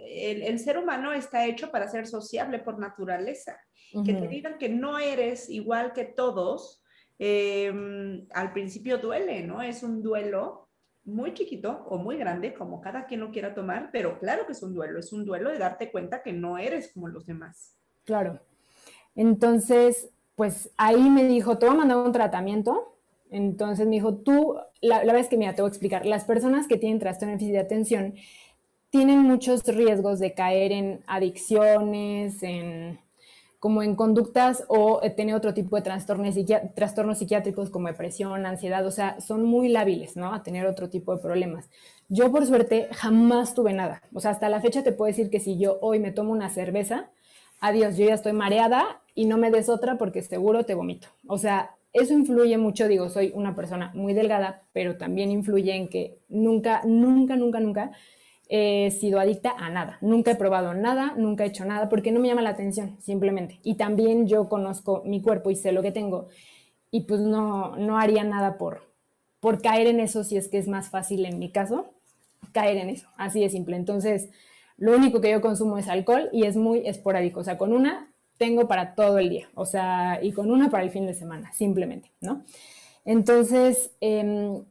el, 0.46 0.58
ser 0.58 0.78
humano 0.78 1.12
está 1.12 1.46
hecho 1.46 1.70
para 1.70 1.88
ser 1.88 2.08
sociable 2.08 2.58
por 2.58 2.78
naturaleza. 2.78 3.56
Que 4.04 4.14
te 4.14 4.28
digan 4.28 4.56
que 4.58 4.68
no 4.68 4.98
eres 4.98 5.48
igual 5.48 5.92
que 5.92 6.04
todos, 6.04 6.80
em, 7.18 8.24
al 8.32 8.52
principio 8.52 8.98
duele, 8.98 9.42
¿no? 9.42 9.62
Es 9.62 9.82
un 9.82 10.00
duelo 10.00 10.68
muy 11.04 11.34
chiquito 11.34 11.84
o 11.88 11.98
muy 11.98 12.16
grande, 12.16 12.54
como 12.54 12.80
cada 12.80 13.06
quien 13.06 13.20
lo 13.20 13.30
quiera 13.30 13.54
tomar, 13.54 13.90
pero 13.92 14.18
claro 14.18 14.46
que 14.46 14.52
es 14.52 14.62
un 14.62 14.74
duelo, 14.74 15.00
es 15.00 15.12
un 15.12 15.24
duelo 15.24 15.50
de 15.50 15.58
darte 15.58 15.90
cuenta 15.90 16.22
que 16.22 16.32
no 16.32 16.56
eres 16.56 16.92
como 16.92 17.08
los 17.08 17.26
demás. 17.26 17.76
Claro. 18.04 18.40
Entonces, 19.16 20.10
pues 20.36 20.70
ahí 20.76 21.10
me 21.10 21.24
dijo, 21.24 21.58
te 21.58 21.66
voy 21.66 21.74
a 21.74 21.78
mandar 21.78 21.98
un 21.98 22.12
tratamiento. 22.12 22.96
Entonces 23.30 23.86
me 23.86 23.92
dijo, 23.92 24.14
tú, 24.14 24.56
la, 24.80 25.02
es 25.18 25.28
que 25.28 25.36
mira, 25.36 25.54
te 25.54 25.62
voy 25.62 25.68
a 25.68 25.72
explicar, 25.72 26.06
las 26.06 26.24
personas 26.24 26.66
que 26.66 26.76
tienen 26.76 26.98
trastorno 26.98 27.32
de 27.32 27.38
déficit 27.38 27.54
de 27.54 27.60
atención 27.60 28.14
tienen 28.90 29.20
muchos 29.22 29.64
riesgos 29.64 30.18
de 30.18 30.34
caer 30.34 30.72
en 30.72 31.00
adicciones, 31.06 32.42
en 32.42 32.98
como 33.60 33.82
en 33.82 33.94
conductas 33.94 34.64
o 34.68 35.00
eh, 35.02 35.10
tener 35.10 35.34
otro 35.34 35.52
tipo 35.52 35.76
de 35.76 35.82
trastornos, 35.82 36.34
trastornos 36.74 37.18
psiquiátricos 37.18 37.68
como 37.68 37.88
depresión, 37.88 38.46
ansiedad, 38.46 38.84
o 38.86 38.90
sea, 38.90 39.20
son 39.20 39.44
muy 39.44 39.68
lábiles, 39.68 40.16
¿no? 40.16 40.32
A 40.32 40.42
tener 40.42 40.66
otro 40.66 40.88
tipo 40.88 41.14
de 41.14 41.22
problemas. 41.22 41.68
Yo, 42.08 42.32
por 42.32 42.46
suerte, 42.46 42.88
jamás 42.92 43.54
tuve 43.54 43.74
nada. 43.74 44.02
O 44.14 44.20
sea, 44.20 44.30
hasta 44.30 44.48
la 44.48 44.62
fecha 44.62 44.82
te 44.82 44.92
puedo 44.92 45.08
decir 45.08 45.28
que 45.28 45.40
si 45.40 45.58
yo 45.58 45.78
hoy 45.82 46.00
me 46.00 46.10
tomo 46.10 46.32
una 46.32 46.48
cerveza, 46.48 47.10
adiós, 47.60 47.98
yo 47.98 48.06
ya 48.06 48.14
estoy 48.14 48.32
mareada 48.32 49.02
y 49.14 49.26
no 49.26 49.36
me 49.36 49.50
des 49.50 49.68
otra 49.68 49.98
porque 49.98 50.22
seguro 50.22 50.64
te 50.64 50.74
vomito. 50.74 51.08
O 51.28 51.36
sea, 51.36 51.76
eso 51.92 52.14
influye 52.14 52.56
mucho, 52.58 52.88
digo, 52.88 53.08
soy 53.08 53.32
una 53.34 53.54
persona 53.54 53.90
muy 53.94 54.14
delgada, 54.14 54.62
pero 54.72 54.96
también 54.96 55.30
influye 55.30 55.74
en 55.74 55.88
que 55.88 56.18
nunca, 56.28 56.82
nunca, 56.84 57.36
nunca, 57.36 57.60
nunca 57.60 57.92
he 58.48 58.90
sido 58.90 59.20
adicta 59.20 59.54
a 59.56 59.70
nada. 59.70 59.98
Nunca 60.00 60.32
he 60.32 60.36
probado 60.36 60.74
nada, 60.74 61.14
nunca 61.16 61.44
he 61.44 61.48
hecho 61.48 61.64
nada 61.64 61.88
porque 61.88 62.12
no 62.12 62.20
me 62.20 62.28
llama 62.28 62.42
la 62.42 62.50
atención, 62.50 62.96
simplemente. 63.00 63.60
Y 63.62 63.76
también 63.76 64.26
yo 64.26 64.48
conozco 64.48 65.02
mi 65.04 65.22
cuerpo 65.22 65.50
y 65.50 65.56
sé 65.56 65.72
lo 65.72 65.82
que 65.82 65.92
tengo 65.92 66.28
y 66.90 67.02
pues 67.02 67.20
no, 67.20 67.76
no 67.76 67.98
haría 67.98 68.24
nada 68.24 68.58
por, 68.58 68.92
por 69.38 69.62
caer 69.62 69.86
en 69.86 70.00
eso 70.00 70.24
si 70.24 70.36
es 70.36 70.48
que 70.48 70.58
es 70.58 70.68
más 70.68 70.90
fácil 70.90 71.24
en 71.24 71.38
mi 71.38 71.52
caso, 71.52 71.94
caer 72.52 72.76
en 72.78 72.90
eso, 72.90 73.08
así 73.16 73.40
de 73.40 73.50
simple. 73.50 73.76
Entonces, 73.76 74.30
lo 74.76 74.96
único 74.96 75.20
que 75.20 75.30
yo 75.30 75.40
consumo 75.40 75.78
es 75.78 75.88
alcohol 75.88 76.28
y 76.32 76.44
es 76.44 76.56
muy 76.56 76.86
esporádico, 76.86 77.40
o 77.40 77.44
sea, 77.44 77.58
con 77.58 77.72
una 77.72 78.09
tengo 78.40 78.66
para 78.66 78.94
todo 78.94 79.18
el 79.18 79.28
día, 79.28 79.50
o 79.54 79.66
sea, 79.66 80.18
y 80.22 80.32
con 80.32 80.50
una 80.50 80.70
para 80.70 80.82
el 80.82 80.90
fin 80.90 81.06
de 81.06 81.12
semana, 81.12 81.52
simplemente, 81.52 82.10
¿no? 82.22 82.42
Entonces, 83.04 83.90
em, 84.00 84.64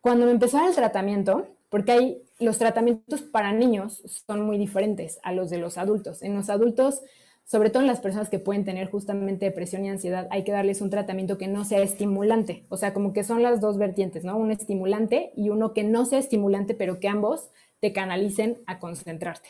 cuando 0.00 0.26
me 0.26 0.30
empezó 0.30 0.64
el 0.64 0.76
tratamiento, 0.76 1.48
porque 1.68 1.90
hay 1.90 2.22
los 2.38 2.58
tratamientos 2.58 3.22
para 3.22 3.52
niños 3.52 4.00
son 4.28 4.42
muy 4.42 4.58
diferentes 4.58 5.18
a 5.24 5.32
los 5.32 5.50
de 5.50 5.58
los 5.58 5.76
adultos. 5.76 6.22
En 6.22 6.36
los 6.36 6.48
adultos, 6.50 7.02
sobre 7.44 7.70
todo 7.70 7.80
en 7.82 7.88
las 7.88 7.98
personas 7.98 8.28
que 8.28 8.38
pueden 8.38 8.64
tener 8.64 8.88
justamente 8.88 9.46
depresión 9.46 9.84
y 9.84 9.88
ansiedad, 9.88 10.28
hay 10.30 10.44
que 10.44 10.52
darles 10.52 10.80
un 10.80 10.90
tratamiento 10.90 11.36
que 11.36 11.48
no 11.48 11.64
sea 11.64 11.82
estimulante. 11.82 12.64
O 12.68 12.76
sea, 12.76 12.94
como 12.94 13.12
que 13.12 13.24
son 13.24 13.42
las 13.42 13.60
dos 13.60 13.76
vertientes, 13.76 14.22
¿no? 14.22 14.36
Un 14.36 14.52
estimulante 14.52 15.32
y 15.34 15.48
uno 15.48 15.72
que 15.72 15.82
no 15.82 16.06
sea 16.06 16.20
estimulante, 16.20 16.74
pero 16.74 17.00
que 17.00 17.08
ambos 17.08 17.50
te 17.80 17.92
canalicen 17.92 18.58
a 18.66 18.78
concentrarte. 18.78 19.48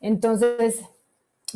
Entonces, 0.00 0.82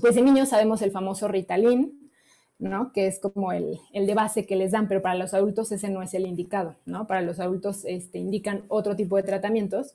pues 0.01 0.17
en 0.17 0.25
niños 0.25 0.51
sabemos 0.51 0.83
el 0.83 0.91
famoso 0.91 1.29
Ritalin, 1.29 2.11
¿no? 2.59 2.93
Que 2.93 3.07
es 3.07 3.19
como 3.19 3.53
el, 3.53 3.79
de 3.93 4.15
base 4.15 4.47
que 4.47 4.57
les 4.57 4.73
dan, 4.73 4.89
pero 4.89 5.03
para 5.03 5.15
los 5.15 5.35
adultos 5.35 5.73
ese 5.73 5.89
no 5.91 6.03
es 6.03 6.15
el 6.15 6.27
indicado, 6.27 6.77
¿no? 6.87 7.07
Para 7.07 7.23
los 7.23 7.41
adultos 7.41 7.85
este, 7.85 8.19
indican 8.19 8.65
otro 8.69 8.97
tipo 8.97 9.17
de 9.17 9.23
tratamientos. 9.23 9.95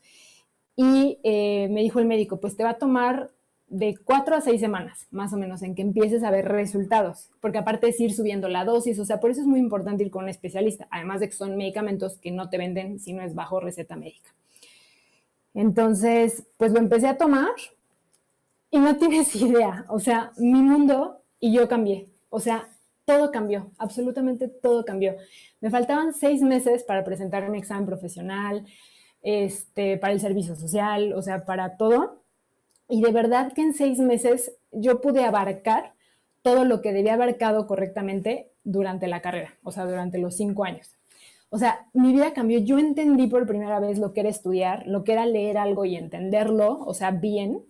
Y 0.75 1.19
eh, 1.23 1.67
me 1.69 1.81
dijo 1.81 1.99
el 1.99 2.05
médico, 2.05 2.39
pues 2.39 2.55
te 2.55 2.63
va 2.63 2.71
a 2.71 2.77
tomar 2.77 3.31
de 3.67 3.97
cuatro 4.03 4.35
a 4.35 4.41
seis 4.41 4.59
semanas, 4.59 5.07
más 5.11 5.31
o 5.31 5.37
menos, 5.37 5.61
en 5.63 5.75
que 5.75 5.81
empieces 5.81 6.23
a 6.23 6.31
ver 6.31 6.45
resultados, 6.49 7.29
porque 7.39 7.57
aparte 7.57 7.87
es 7.87 7.99
ir 8.01 8.13
subiendo 8.13 8.49
la 8.49 8.65
dosis, 8.65 8.99
o 8.99 9.05
sea, 9.05 9.21
por 9.21 9.31
eso 9.31 9.39
es 9.39 9.47
muy 9.47 9.61
importante 9.61 10.03
ir 10.03 10.11
con 10.11 10.23
un 10.23 10.29
especialista, 10.29 10.89
además 10.91 11.21
de 11.21 11.29
que 11.29 11.35
son 11.35 11.55
medicamentos 11.55 12.17
que 12.17 12.31
no 12.31 12.49
te 12.49 12.57
venden 12.57 12.99
si 12.99 13.13
no 13.13 13.23
es 13.23 13.33
bajo 13.33 13.61
receta 13.61 13.95
médica. 13.95 14.29
Entonces, 15.53 16.43
pues 16.57 16.73
lo 16.73 16.79
empecé 16.79 17.07
a 17.07 17.17
tomar 17.17 17.51
y 18.71 18.79
no 18.79 18.95
tienes 18.97 19.35
idea, 19.35 19.85
o 19.89 19.99
sea, 19.99 20.31
mi 20.37 20.61
mundo 20.63 21.21
y 21.39 21.53
yo 21.53 21.67
cambié. 21.67 22.07
O 22.29 22.39
sea, 22.39 22.69
todo 23.05 23.31
cambió, 23.31 23.71
absolutamente 23.77 24.47
todo 24.47 24.85
cambió. 24.85 25.15
Me 25.59 25.69
faltaban 25.69 26.13
seis 26.13 26.41
meses 26.41 26.83
para 26.83 27.03
presentar 27.03 27.47
mi 27.49 27.57
examen 27.57 27.85
profesional, 27.85 28.65
este, 29.21 29.97
para 29.97 30.13
el 30.13 30.19
servicio 30.19 30.55
social, 30.55 31.13
o 31.13 31.21
sea, 31.21 31.45
para 31.45 31.77
todo. 31.77 32.23
Y 32.87 33.01
de 33.01 33.11
verdad 33.11 33.53
que 33.53 33.61
en 33.61 33.73
seis 33.73 33.99
meses 33.99 34.53
yo 34.71 35.01
pude 35.01 35.23
abarcar 35.25 35.93
todo 36.41 36.65
lo 36.65 36.81
que 36.81 36.93
debía 36.93 37.13
abarcado 37.13 37.67
correctamente 37.67 38.51
durante 38.63 39.07
la 39.07 39.21
carrera, 39.21 39.57
o 39.63 39.71
sea, 39.71 39.85
durante 39.85 40.17
los 40.17 40.35
cinco 40.35 40.63
años. 40.63 40.97
O 41.49 41.57
sea, 41.57 41.87
mi 41.93 42.13
vida 42.13 42.33
cambió. 42.33 42.59
Yo 42.59 42.79
entendí 42.79 43.27
por 43.27 43.45
primera 43.45 43.79
vez 43.79 43.99
lo 43.99 44.13
que 44.13 44.21
era 44.21 44.29
estudiar, 44.29 44.87
lo 44.87 45.03
que 45.03 45.13
era 45.13 45.25
leer 45.25 45.57
algo 45.57 45.83
y 45.83 45.97
entenderlo, 45.97 46.79
o 46.79 46.93
sea, 46.93 47.11
bien, 47.11 47.65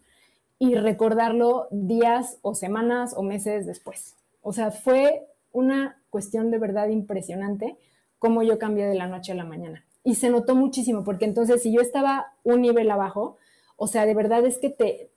y 0.62 0.76
recordarlo 0.76 1.68
días 1.72 2.38
o 2.44 2.54
semanas 2.54 3.16
o 3.18 3.24
meses 3.24 3.66
después. 3.66 4.16
O 4.44 4.54
sea, 4.54 4.70
fue 4.70 5.26
una 5.52 6.00
cuestión 6.12 6.52
de 6.52 6.60
verdad 6.60 6.90
impresionante 6.90 7.78
cómo 8.20 8.44
yo 8.44 8.60
cambié 8.60 8.86
de 8.86 8.94
la 8.94 9.08
noche 9.08 9.32
a 9.32 9.36
la 9.36 9.44
mañana. 9.44 9.84
Y 10.04 10.14
se 10.16 10.30
notó 10.30 10.54
muchísimo, 10.54 11.04
porque 11.04 11.26
entonces 11.26 11.64
si 11.64 11.74
yo 11.74 11.82
estaba 11.82 12.34
un 12.44 12.62
nivel 12.62 12.92
abajo, 12.92 13.38
o 13.76 13.88
sea, 13.88 14.06
de 14.06 14.14
verdad 14.14 14.46
es 14.46 14.60
que 14.60 14.70
te, 14.70 15.10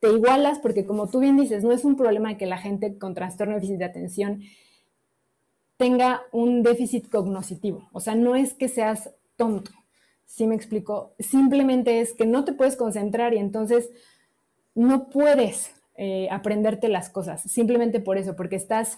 te 0.00 0.10
igualas, 0.10 0.58
porque 0.58 0.84
como 0.84 1.08
tú 1.08 1.20
bien 1.20 1.38
dices, 1.38 1.64
no 1.64 1.72
es 1.72 1.86
un 1.86 1.96
problema 1.96 2.36
que 2.36 2.44
la 2.44 2.58
gente 2.58 2.98
con 2.98 3.14
trastorno 3.14 3.54
de 3.54 3.60
déficit 3.60 3.78
de 3.78 3.84
atención 3.86 4.42
tenga 5.78 6.24
un 6.30 6.62
déficit 6.62 7.08
cognoscitivo. 7.08 7.88
O 7.92 8.00
sea, 8.00 8.16
no 8.16 8.36
es 8.36 8.52
que 8.52 8.68
seas 8.68 9.14
tonto, 9.36 9.70
¿sí 10.26 10.46
me 10.46 10.54
explico? 10.54 11.14
Simplemente 11.18 12.02
es 12.02 12.12
que 12.12 12.26
no 12.26 12.44
te 12.44 12.52
puedes 12.52 12.76
concentrar 12.76 13.32
y 13.32 13.38
entonces 13.38 13.88
no 14.74 15.08
puedes 15.08 15.70
eh, 15.96 16.28
aprenderte 16.30 16.88
las 16.88 17.10
cosas, 17.10 17.42
simplemente 17.42 18.00
por 18.00 18.18
eso, 18.18 18.34
porque 18.36 18.56
estás 18.56 18.96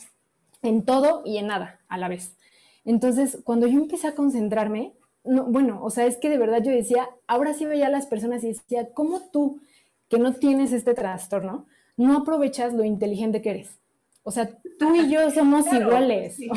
en 0.62 0.84
todo 0.84 1.22
y 1.24 1.38
en 1.38 1.48
nada 1.48 1.80
a 1.88 1.98
la 1.98 2.08
vez. 2.08 2.36
Entonces, 2.84 3.38
cuando 3.44 3.66
yo 3.66 3.78
empecé 3.78 4.08
a 4.08 4.14
concentrarme, 4.14 4.92
no, 5.24 5.44
bueno, 5.44 5.82
o 5.82 5.90
sea, 5.90 6.06
es 6.06 6.16
que 6.16 6.30
de 6.30 6.38
verdad 6.38 6.62
yo 6.62 6.70
decía, 6.70 7.08
ahora 7.26 7.52
sí 7.52 7.66
veía 7.66 7.88
a 7.88 7.90
las 7.90 8.06
personas 8.06 8.44
y 8.44 8.48
decía, 8.48 8.90
¿cómo 8.94 9.20
tú, 9.32 9.60
que 10.08 10.18
no 10.18 10.34
tienes 10.34 10.72
este 10.72 10.94
trastorno, 10.94 11.66
no 11.96 12.18
aprovechas 12.18 12.72
lo 12.72 12.84
inteligente 12.84 13.42
que 13.42 13.50
eres? 13.50 13.78
O 14.22 14.30
sea, 14.30 14.48
tú 14.78 14.94
y 14.94 15.10
yo 15.10 15.30
somos 15.30 15.66
iguales. 15.72 16.38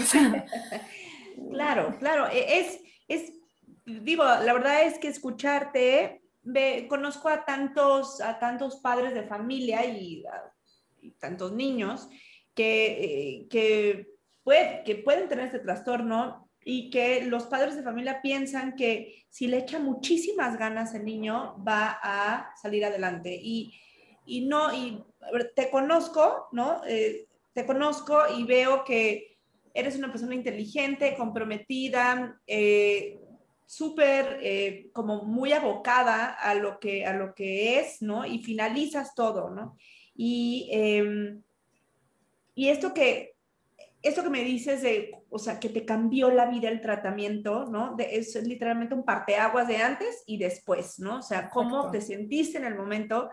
Claro, 1.52 1.96
claro, 2.00 2.28
e, 2.28 2.60
es, 2.60 2.80
es, 3.08 3.32
digo, 3.86 4.24
la 4.24 4.54
verdad 4.54 4.84
es 4.84 5.00
que 5.00 5.08
escucharte 5.08 6.22
conozco 6.88 7.30
a 7.30 7.46
tantos, 7.46 8.22
a 8.22 8.40
tantos 8.40 8.78
padres 8.78 9.14
de 9.14 9.24
familia 9.24 9.86
y, 9.86 10.24
tantos 11.20 11.54
niños 11.54 12.10
que, 12.54 12.86
eh, 12.88 13.48
que, 13.50 14.08
que 14.86 14.96
pueden 15.04 15.28
tener 15.28 15.46
este 15.46 15.60
trastorno 15.60 16.50
y 16.64 16.90
que 16.90 17.24
los 17.26 17.44
padres 17.46 17.76
de 17.76 17.84
familia 17.84 18.22
piensan 18.22 18.76
que 18.76 19.26
si 19.30 19.48
le 19.48 19.60
echa 19.60 19.80
muchísimas 19.80 20.58
ganas 20.58 20.94
el 20.94 21.06
niño 21.06 21.64
va 21.66 22.00
a 22.02 22.54
salir 22.62 22.86
adelante. 22.86 23.40
Y, 23.42 23.74
y 24.26 24.42
no, 24.42 24.74
y 24.74 25.04
te 25.56 25.70
conozco, 25.70 26.48
¿no? 26.52 26.82
Eh, 26.86 27.28
te 27.54 27.66
conozco 27.66 28.20
y 28.38 28.44
veo 28.44 28.84
que 28.84 29.38
eres 29.74 29.96
una 29.98 30.12
persona 30.12 30.36
inteligente, 30.36 31.16
comprometida, 31.16 32.40
eh, 32.46 33.20
súper 33.70 34.40
eh, 34.42 34.90
como 34.94 35.26
muy 35.26 35.54
abocada 35.54 36.34
a 36.34 36.56
lo, 36.56 36.80
que, 36.80 37.06
a 37.06 37.14
lo 37.14 37.36
que 37.36 37.80
es, 37.80 38.02
¿no? 38.02 38.26
Y 38.26 38.40
finalizas 38.40 39.14
todo, 39.14 39.52
¿no? 39.52 39.78
Y, 40.16 40.72
em, 40.72 41.44
y 42.56 42.70
esto 42.70 42.96
que, 42.96 43.36
esto 44.02 44.24
que 44.24 44.32
me 44.32 44.44
dices 44.44 44.82
de, 44.82 45.12
o 45.30 45.38
sea, 45.38 45.60
que 45.60 45.70
te 45.70 45.86
cambió 45.86 46.32
la 46.32 46.48
vida 46.48 46.68
el 46.68 46.82
tratamiento, 46.82 47.68
¿no? 47.68 47.96
De, 47.96 48.16
es 48.16 48.34
literalmente 48.44 48.96
un 48.96 49.06
parteaguas 49.06 49.68
de 49.68 49.78
antes 49.78 50.24
y 50.26 50.40
después, 50.40 50.98
¿no? 50.98 51.18
O 51.18 51.22
sea, 51.22 51.52
cómo 51.52 51.92
te 51.92 52.02
sentiste 52.02 52.58
en 52.58 52.66
el 52.66 52.74
momento 52.74 53.30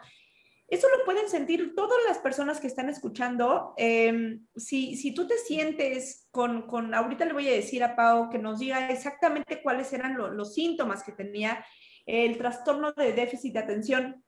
eso 0.68 0.88
lo 0.88 1.04
pueden 1.04 1.28
sentir 1.28 1.74
todas 1.76 1.98
las 2.08 2.18
personas 2.18 2.58
que 2.58 2.66
están 2.66 2.88
escuchando. 2.88 3.74
Em, 3.76 4.46
si, 4.56 4.96
si, 4.96 5.14
tú 5.14 5.26
te 5.26 5.38
sientes 5.38 6.26
con, 6.32 6.66
con, 6.66 6.92
ahorita 6.92 7.24
le 7.24 7.32
voy 7.32 7.48
a 7.48 7.52
decir 7.52 7.84
a 7.84 7.94
Pau 7.94 8.28
que 8.30 8.38
nos 8.38 8.58
diga 8.58 8.90
exactamente 8.90 9.62
cuáles 9.62 9.92
eran 9.92 10.16
los 10.16 10.54
síntomas 10.54 11.04
que 11.04 11.12
tenía 11.12 11.64
el 12.04 12.36
trastorno 12.36 12.92
de 12.92 13.12
déficit 13.12 13.52
de 13.52 13.58
atención. 13.60 14.24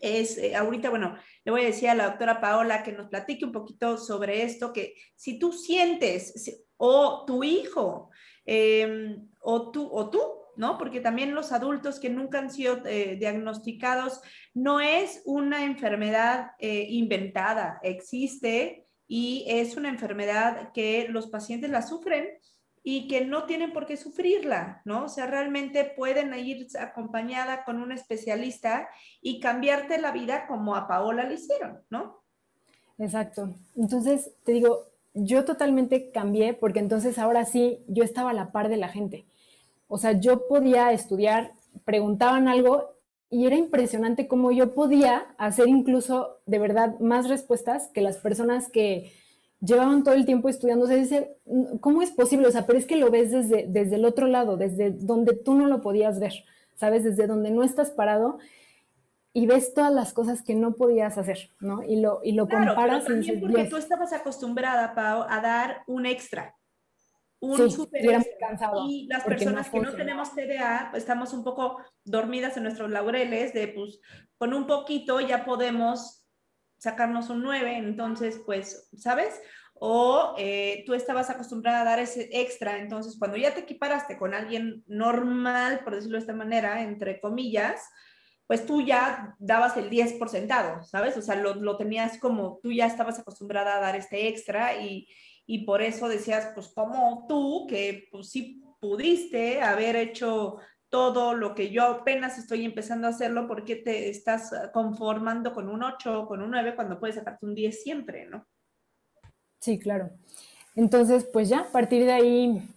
Es, 0.00 0.36
eh, 0.38 0.54
ahorita, 0.56 0.90
bueno, 0.90 1.16
le 1.44 1.52
voy 1.52 1.62
a 1.62 1.66
decir 1.66 1.88
a 1.88 1.94
la 1.94 2.06
doctora 2.06 2.40
Paola 2.40 2.82
que 2.82 2.92
nos 2.92 3.08
platique 3.08 3.44
un 3.44 3.52
poquito 3.52 3.96
sobre 3.96 4.42
esto, 4.42 4.72
que 4.72 4.94
si 5.16 5.38
tú 5.38 5.52
sientes 5.52 6.34
o 6.76 7.24
tu 7.26 7.44
hijo 7.44 8.10
em, 8.44 9.28
o, 9.40 9.70
tú, 9.70 9.88
o 9.90 10.10
tú 10.10 10.20
¿no? 10.56 10.78
Porque 10.78 11.00
también 11.00 11.34
los 11.34 11.52
adultos 11.52 11.98
que 11.98 12.10
nunca 12.10 12.38
han 12.38 12.50
sido 12.50 12.84
eh, 12.86 13.16
diagnosticados 13.18 14.20
no 14.54 14.80
es 14.80 15.22
una 15.24 15.64
enfermedad 15.64 16.52
eh, 16.58 16.86
inventada, 16.90 17.80
existe 17.82 18.86
y 19.06 19.44
es 19.48 19.76
una 19.76 19.88
enfermedad 19.88 20.72
que 20.72 21.06
los 21.08 21.28
pacientes 21.28 21.70
la 21.70 21.82
sufren 21.82 22.28
y 22.84 23.06
que 23.06 23.24
no 23.24 23.44
tienen 23.44 23.72
por 23.72 23.86
qué 23.86 23.96
sufrirla, 23.96 24.82
¿no? 24.84 25.04
O 25.04 25.08
sea, 25.08 25.26
realmente 25.26 25.84
pueden 25.84 26.34
ir 26.34 26.66
acompañada 26.78 27.64
con 27.64 27.80
un 27.80 27.92
especialista 27.92 28.88
y 29.20 29.38
cambiarte 29.38 30.00
la 30.00 30.10
vida 30.10 30.46
como 30.48 30.74
a 30.74 30.88
Paola 30.88 31.24
le 31.24 31.34
hicieron, 31.34 31.80
¿no? 31.90 32.22
Exacto. 32.98 33.54
Entonces, 33.76 34.32
te 34.44 34.52
digo, 34.52 34.88
yo 35.14 35.44
totalmente 35.44 36.10
cambié 36.10 36.54
porque 36.54 36.80
entonces 36.80 37.18
ahora 37.18 37.44
sí 37.44 37.80
yo 37.86 38.02
estaba 38.02 38.30
a 38.30 38.34
la 38.34 38.50
par 38.50 38.68
de 38.68 38.76
la 38.76 38.88
gente. 38.88 39.24
O 39.92 39.98
sea, 39.98 40.12
yo 40.12 40.46
podía 40.48 40.90
estudiar, 40.92 41.52
preguntaban 41.84 42.48
algo 42.48 42.94
y 43.28 43.46
era 43.46 43.56
impresionante 43.56 44.26
cómo 44.26 44.50
yo 44.50 44.72
podía 44.72 45.26
hacer 45.36 45.68
incluso 45.68 46.38
de 46.46 46.58
verdad 46.58 46.98
más 46.98 47.28
respuestas 47.28 47.90
que 47.92 48.00
las 48.00 48.16
personas 48.16 48.70
que 48.70 49.12
llevaban 49.60 50.02
todo 50.02 50.14
el 50.14 50.24
tiempo 50.24 50.48
estudiando. 50.48 50.86
O 50.86 50.88
sea, 50.88 50.96
dice, 50.96 51.36
¿cómo 51.80 52.00
es 52.00 52.10
posible? 52.10 52.46
O 52.46 52.50
sea, 52.50 52.64
pero 52.66 52.78
es 52.78 52.86
que 52.86 52.96
lo 52.96 53.10
ves 53.10 53.32
desde, 53.32 53.66
desde 53.68 53.96
el 53.96 54.06
otro 54.06 54.26
lado, 54.26 54.56
desde 54.56 54.92
donde 54.92 55.34
tú 55.34 55.52
no 55.52 55.66
lo 55.66 55.82
podías 55.82 56.18
ver, 56.18 56.32
¿sabes? 56.74 57.04
Desde 57.04 57.26
donde 57.26 57.50
no 57.50 57.62
estás 57.62 57.90
parado 57.90 58.38
y 59.34 59.46
ves 59.46 59.74
todas 59.74 59.92
las 59.92 60.14
cosas 60.14 60.40
que 60.40 60.54
no 60.54 60.72
podías 60.72 61.18
hacer, 61.18 61.50
¿no? 61.60 61.82
Y 61.82 62.00
lo, 62.00 62.20
y 62.24 62.32
lo 62.32 62.48
comparas. 62.48 63.04
Pero 63.06 63.20
también 63.20 63.40
porque 63.42 63.64
tú 63.64 63.76
estabas 63.76 64.14
acostumbrada, 64.14 64.94
Pau, 64.94 65.26
a 65.28 65.40
dar 65.42 65.82
un 65.86 66.06
extra. 66.06 66.54
Un 67.42 67.70
super 67.72 68.00
extra. 68.04 68.56
Y 68.86 69.08
las 69.08 69.24
personas 69.24 69.68
que 69.68 69.80
no 69.80 69.92
tenemos 69.94 70.32
TDA, 70.32 70.92
estamos 70.94 71.32
un 71.32 71.42
poco 71.42 71.78
dormidas 72.04 72.56
en 72.56 72.62
nuestros 72.62 72.88
laureles 72.88 73.52
de, 73.52 73.66
pues, 73.66 73.98
con 74.38 74.54
un 74.54 74.68
poquito 74.68 75.18
ya 75.18 75.44
podemos 75.44 76.24
sacarnos 76.78 77.30
un 77.30 77.42
9, 77.42 77.78
entonces, 77.78 78.40
pues, 78.46 78.88
¿sabes? 78.96 79.40
O 79.74 80.36
eh, 80.38 80.84
tú 80.86 80.94
estabas 80.94 81.30
acostumbrada 81.30 81.80
a 81.80 81.84
dar 81.84 81.98
ese 81.98 82.28
extra, 82.30 82.78
entonces 82.78 83.16
cuando 83.18 83.36
ya 83.36 83.52
te 83.52 83.62
equiparaste 83.62 84.16
con 84.16 84.34
alguien 84.34 84.84
normal, 84.86 85.80
por 85.82 85.96
decirlo 85.96 86.18
de 86.18 86.22
esta 86.22 86.34
manera, 86.34 86.80
entre 86.82 87.20
comillas, 87.20 87.80
pues 88.46 88.64
tú 88.66 88.82
ya 88.82 89.34
dabas 89.40 89.76
el 89.76 89.90
10 89.90 90.12
por 90.12 90.28
sentado, 90.28 90.84
¿sabes? 90.84 91.16
O 91.16 91.22
sea, 91.22 91.34
lo, 91.34 91.56
lo, 91.56 91.76
tenías 91.76 92.18
como, 92.18 92.60
tú 92.62 92.70
ya 92.70 92.86
estabas 92.86 93.18
acostumbrada 93.18 93.76
a 93.76 93.80
dar 93.80 93.96
este 93.96 94.28
extra 94.28 94.76
y, 94.76 95.08
y 95.46 95.64
por 95.64 95.82
eso 95.82 96.08
decías, 96.08 96.50
pues 96.54 96.68
como 96.68 97.26
tú, 97.28 97.66
que 97.68 98.08
pues 98.10 98.30
sí 98.30 98.62
pudiste 98.80 99.62
haber 99.62 99.96
hecho 99.96 100.58
todo 100.88 101.34
lo 101.34 101.54
que 101.54 101.70
yo 101.70 101.84
apenas 101.84 102.36
estoy 102.36 102.64
empezando 102.64 103.06
a 103.06 103.10
hacerlo, 103.10 103.48
¿por 103.48 103.64
qué 103.64 103.76
te 103.76 104.10
estás 104.10 104.52
conformando 104.74 105.54
con 105.54 105.68
un 105.68 105.82
8 105.82 106.20
o 106.20 106.28
con 106.28 106.42
un 106.42 106.50
9 106.50 106.74
cuando 106.76 107.00
puedes 107.00 107.16
sacarte 107.16 107.46
un 107.46 107.54
10 107.54 107.82
siempre, 107.82 108.26
no? 108.26 108.46
Sí, 109.58 109.78
claro. 109.78 110.10
Entonces, 110.76 111.24
pues 111.24 111.48
ya, 111.48 111.60
a 111.60 111.72
partir 111.72 112.04
de 112.04 112.12
ahí, 112.12 112.68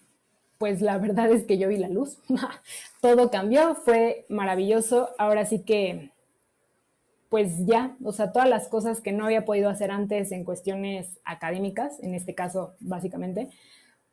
pues 0.58 0.82
la 0.82 0.97
verdad 0.97 1.30
es 1.32 1.43
que 1.43 1.58
yo 1.58 1.67
vi 1.67 1.78
la 1.78 1.89
luz. 1.89 2.17
todo 3.01 3.32
cambió, 3.32 3.75
fue 3.75 4.25
maravilloso. 4.30 5.10
Ahora 5.17 5.45
sí 5.45 5.63
que, 5.63 6.12
pues 7.30 7.66
ya, 7.66 7.98
o 8.04 8.12
sea, 8.12 8.32
todas 8.32 8.50
las 8.50 8.68
cosas 8.68 9.02
que 9.02 9.12
no 9.12 9.26
había 9.26 9.46
podido 9.46 9.70
hacer 9.70 9.92
antes 9.92 10.32
en 10.32 10.44
cuestiones 10.44 11.20
académicas, 11.26 12.00
en 12.02 12.16
este 12.16 12.36
caso, 12.36 12.76
básicamente, 12.80 13.50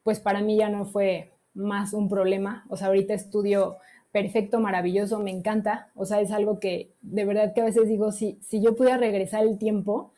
pues 0.03 0.21
para 0.21 0.41
mí 0.41 0.57
ya 0.57 0.69
no 0.69 0.87
fue 0.87 1.33
más 1.55 1.93
un 1.93 2.09
problema. 2.09 2.65
O 2.69 2.77
sea, 2.77 2.89
ahorita 2.89 3.15
estudio 3.15 3.77
perfecto, 4.13 4.61
maravilloso, 4.61 5.19
me 5.21 5.31
encanta. 5.31 5.91
O 5.95 6.05
sea, 6.05 6.21
es 6.21 6.31
algo 6.31 6.61
que 6.61 6.95
de 7.01 7.25
verdad 7.25 7.55
que 7.55 7.63
a 7.63 7.65
veces 7.65 7.89
digo, 7.89 8.13
si, 8.13 8.39
si 8.43 8.63
yo 8.63 8.77
pudiera 8.77 8.99
regresar 8.99 9.45
el 9.45 9.59
tiempo, 9.59 10.13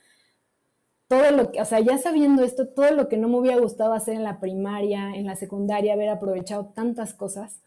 todo 1.09 1.31
lo 1.31 1.53
que, 1.53 1.61
o 1.61 1.65
sea, 1.65 1.81
ya 1.81 1.99
sabiendo 1.99 2.43
esto, 2.43 2.69
todo 2.69 2.91
lo 2.91 3.09
que 3.09 3.17
no 3.17 3.29
me 3.29 3.39
hubiera 3.39 3.59
gustado 3.59 3.93
hacer 3.93 4.15
en 4.15 4.25
la 4.25 4.41
primaria, 4.41 5.15
en 5.15 5.27
la 5.27 5.37
secundaria, 5.37 5.93
haber 5.93 6.09
aprovechado 6.09 6.73
tantas 6.75 7.15
cosas. 7.15 7.61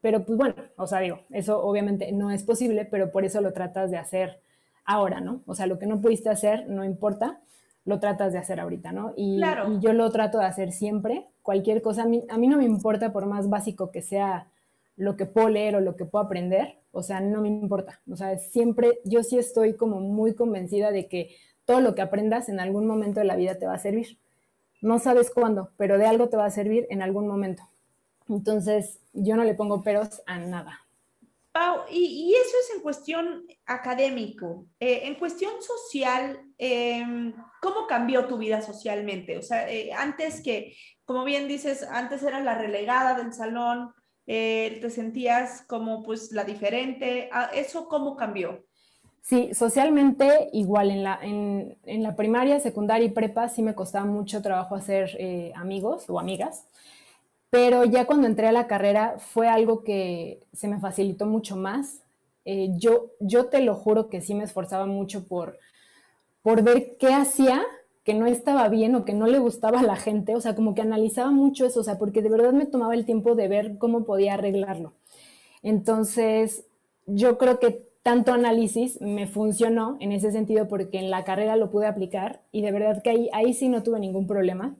Pero 0.00 0.24
pues 0.24 0.38
bueno, 0.38 0.54
o 0.76 0.86
sea, 0.86 1.00
digo, 1.00 1.20
eso 1.30 1.62
obviamente 1.62 2.10
no 2.12 2.30
es 2.30 2.42
posible, 2.42 2.84
pero 2.84 3.12
por 3.12 3.24
eso 3.24 3.40
lo 3.40 3.52
tratas 3.52 3.90
de 3.90 3.98
hacer 3.98 4.40
ahora, 4.84 5.20
¿no? 5.20 5.42
O 5.46 5.54
sea, 5.54 5.66
lo 5.66 5.78
que 5.78 5.86
no 5.86 6.00
pudiste 6.00 6.30
hacer, 6.30 6.68
no 6.68 6.84
importa, 6.84 7.40
lo 7.84 8.00
tratas 8.00 8.32
de 8.32 8.38
hacer 8.38 8.60
ahorita, 8.60 8.92
¿no? 8.92 9.12
Y, 9.16 9.40
yo 9.80 9.92
lo 9.92 10.10
trato 10.10 10.38
de 10.38 10.46
hacer 10.46 10.72
siempre, 10.72 11.26
cualquier 11.42 11.82
cosa, 11.82 12.02
a 12.02 12.06
mí, 12.06 12.24
a 12.28 12.38
mí 12.38 12.46
no 12.48 12.58
me 12.58 12.64
importa 12.64 13.12
por 13.12 13.26
más 13.26 13.48
básico 13.48 13.90
que 13.90 14.02
sea 14.02 14.48
lo 14.96 15.16
que 15.16 15.26
puedo 15.26 15.48
leer 15.48 15.76
o 15.76 15.80
lo 15.80 15.96
que 15.96 16.04
puedo 16.04 16.24
aprender, 16.24 16.78
o 16.92 17.02
sea, 17.02 17.20
no 17.20 17.40
me 17.40 17.48
importa. 17.48 18.00
O 18.10 18.16
sea, 18.16 18.36
siempre, 18.38 19.00
yo 19.04 19.22
sí 19.22 19.38
estoy 19.38 19.74
como 19.74 20.00
muy 20.00 20.34
convencida 20.34 20.90
de 20.90 21.08
que 21.08 21.36
todo 21.64 21.80
lo 21.80 21.94
que 21.94 22.02
aprendas 22.02 22.48
en 22.48 22.60
algún 22.60 22.86
momento 22.86 23.20
de 23.20 23.26
la 23.26 23.36
vida 23.36 23.56
te 23.56 23.66
va 23.66 23.74
a 23.74 23.78
servir. 23.78 24.18
No 24.82 24.98
sabes 24.98 25.30
cuándo, 25.30 25.70
pero 25.76 25.98
de 25.98 26.06
algo 26.06 26.28
te 26.28 26.36
va 26.36 26.46
a 26.46 26.50
servir 26.50 26.86
en 26.90 27.02
algún 27.02 27.28
momento. 27.28 27.62
Entonces, 28.30 29.00
yo 29.12 29.36
no 29.36 29.44
le 29.44 29.54
pongo 29.54 29.82
peros 29.82 30.22
a 30.26 30.38
nada. 30.38 30.80
Pau, 31.52 31.80
y, 31.90 32.32
eso 32.32 32.56
es 32.62 32.76
en 32.76 32.82
cuestión 32.82 33.44
académico. 33.66 34.66
Eh, 34.78 35.00
en 35.04 35.16
cuestión 35.16 35.52
social, 35.60 36.40
em, 36.58 37.34
¿cómo 37.60 37.88
cambió 37.88 38.26
tu 38.26 38.38
vida 38.38 38.62
socialmente? 38.62 39.36
O 39.36 39.42
sea, 39.42 39.68
eh, 39.68 39.92
antes 39.92 40.42
que, 40.42 40.76
como 41.04 41.24
bien 41.24 41.48
dices, 41.48 41.82
antes 41.82 42.22
eras 42.22 42.44
la 42.44 42.56
relegada 42.56 43.14
del 43.14 43.32
salón, 43.32 43.92
eh, 44.28 44.78
te 44.80 44.90
sentías 44.90 45.62
como 45.66 46.04
pues 46.04 46.30
la 46.30 46.44
diferente. 46.44 47.28
Ah, 47.32 47.50
¿Eso 47.52 47.88
cómo 47.88 48.16
cambió? 48.16 48.64
Sí, 49.20 49.52
socialmente 49.52 50.50
igual 50.52 50.90
en 50.90 51.02
la, 51.02 51.18
en, 51.20 52.02
la 52.02 52.14
primaria, 52.14 52.60
secundaria 52.60 53.06
y 53.06 53.10
prepa 53.10 53.48
sí 53.48 53.62
me 53.62 53.74
costaba 53.74 54.06
mucho 54.06 54.40
trabajo 54.40 54.76
hacer 54.76 55.18
amigos 55.54 56.08
o 56.08 56.18
amigas, 56.18 56.64
pero 57.50 57.84
ya 57.84 58.06
cuando 58.06 58.26
entré 58.26 58.46
a 58.46 58.52
la 58.52 58.66
carrera 58.66 59.16
fue 59.18 59.48
algo 59.48 59.82
que 59.84 60.40
se 60.52 60.68
me 60.68 60.80
facilitó 60.80 61.26
mucho 61.26 61.56
más. 61.56 62.02
Eh, 62.44 62.70
yo, 62.76 63.10
yo 63.20 63.46
te 63.46 63.60
lo 63.60 63.74
juro 63.74 64.08
que 64.08 64.20
sí 64.20 64.34
me 64.34 64.44
esforzaba 64.44 64.86
mucho 64.86 65.26
por, 65.26 65.58
por 66.42 66.62
ver 66.62 66.96
qué 66.98 67.08
hacía 67.08 67.62
que 68.04 68.14
no 68.14 68.26
estaba 68.26 68.68
bien 68.68 68.94
o 68.94 69.04
que 69.04 69.12
no 69.12 69.26
le 69.26 69.38
gustaba 69.38 69.80
a 69.80 69.82
la 69.84 69.96
gente, 69.96 70.34
o 70.34 70.40
sea, 70.40 70.54
como 70.54 70.74
que 70.74 70.80
analizaba 70.82 71.30
mucho 71.30 71.66
eso, 71.66 71.80
o 71.80 71.84
sea, 71.84 71.98
porque 71.98 72.22
de 72.22 72.30
verdad 72.30 72.52
me 72.52 72.66
tomaba 72.66 72.94
el 72.94 73.04
tiempo 73.04 73.34
de 73.34 73.48
ver 73.48 73.78
cómo 73.78 74.04
podía 74.04 74.34
arreglarlo. 74.34 74.94
Entonces, 75.62 76.64
yo 77.06 77.38
creo 77.38 77.60
que 77.60 77.88
tanto 78.02 78.32
análisis 78.32 79.00
me 79.00 79.26
funcionó 79.26 79.96
en 80.00 80.12
ese 80.12 80.32
sentido 80.32 80.68
porque 80.68 80.98
en 80.98 81.10
la 81.10 81.24
carrera 81.24 81.56
lo 81.56 81.70
pude 81.70 81.86
aplicar 81.86 82.42
y 82.52 82.62
de 82.62 82.72
verdad 82.72 83.02
que 83.02 83.10
ahí, 83.10 83.28
ahí 83.32 83.52
sí 83.54 83.68
no 83.68 83.82
tuve 83.82 84.00
ningún 84.00 84.26
problema. 84.26 84.76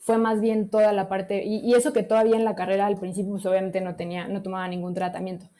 Fue 0.00 0.18
más 0.18 0.40
bien 0.40 0.70
toda 0.70 0.92
la 0.92 1.08
parte, 1.08 1.44
y, 1.44 1.74
eso 1.74 1.92
que 1.92 2.02
todavía 2.02 2.36
en 2.36 2.44
la 2.44 2.56
carrera 2.56 2.86
al 2.86 2.98
principio 2.98 3.32
pues 3.32 3.46
obviamente 3.46 3.80
no 3.80 3.96
tenía, 3.96 4.28
no 4.28 4.42
tomaba 4.42 4.66
ningún 4.66 4.94
tratamiento, 4.94 5.50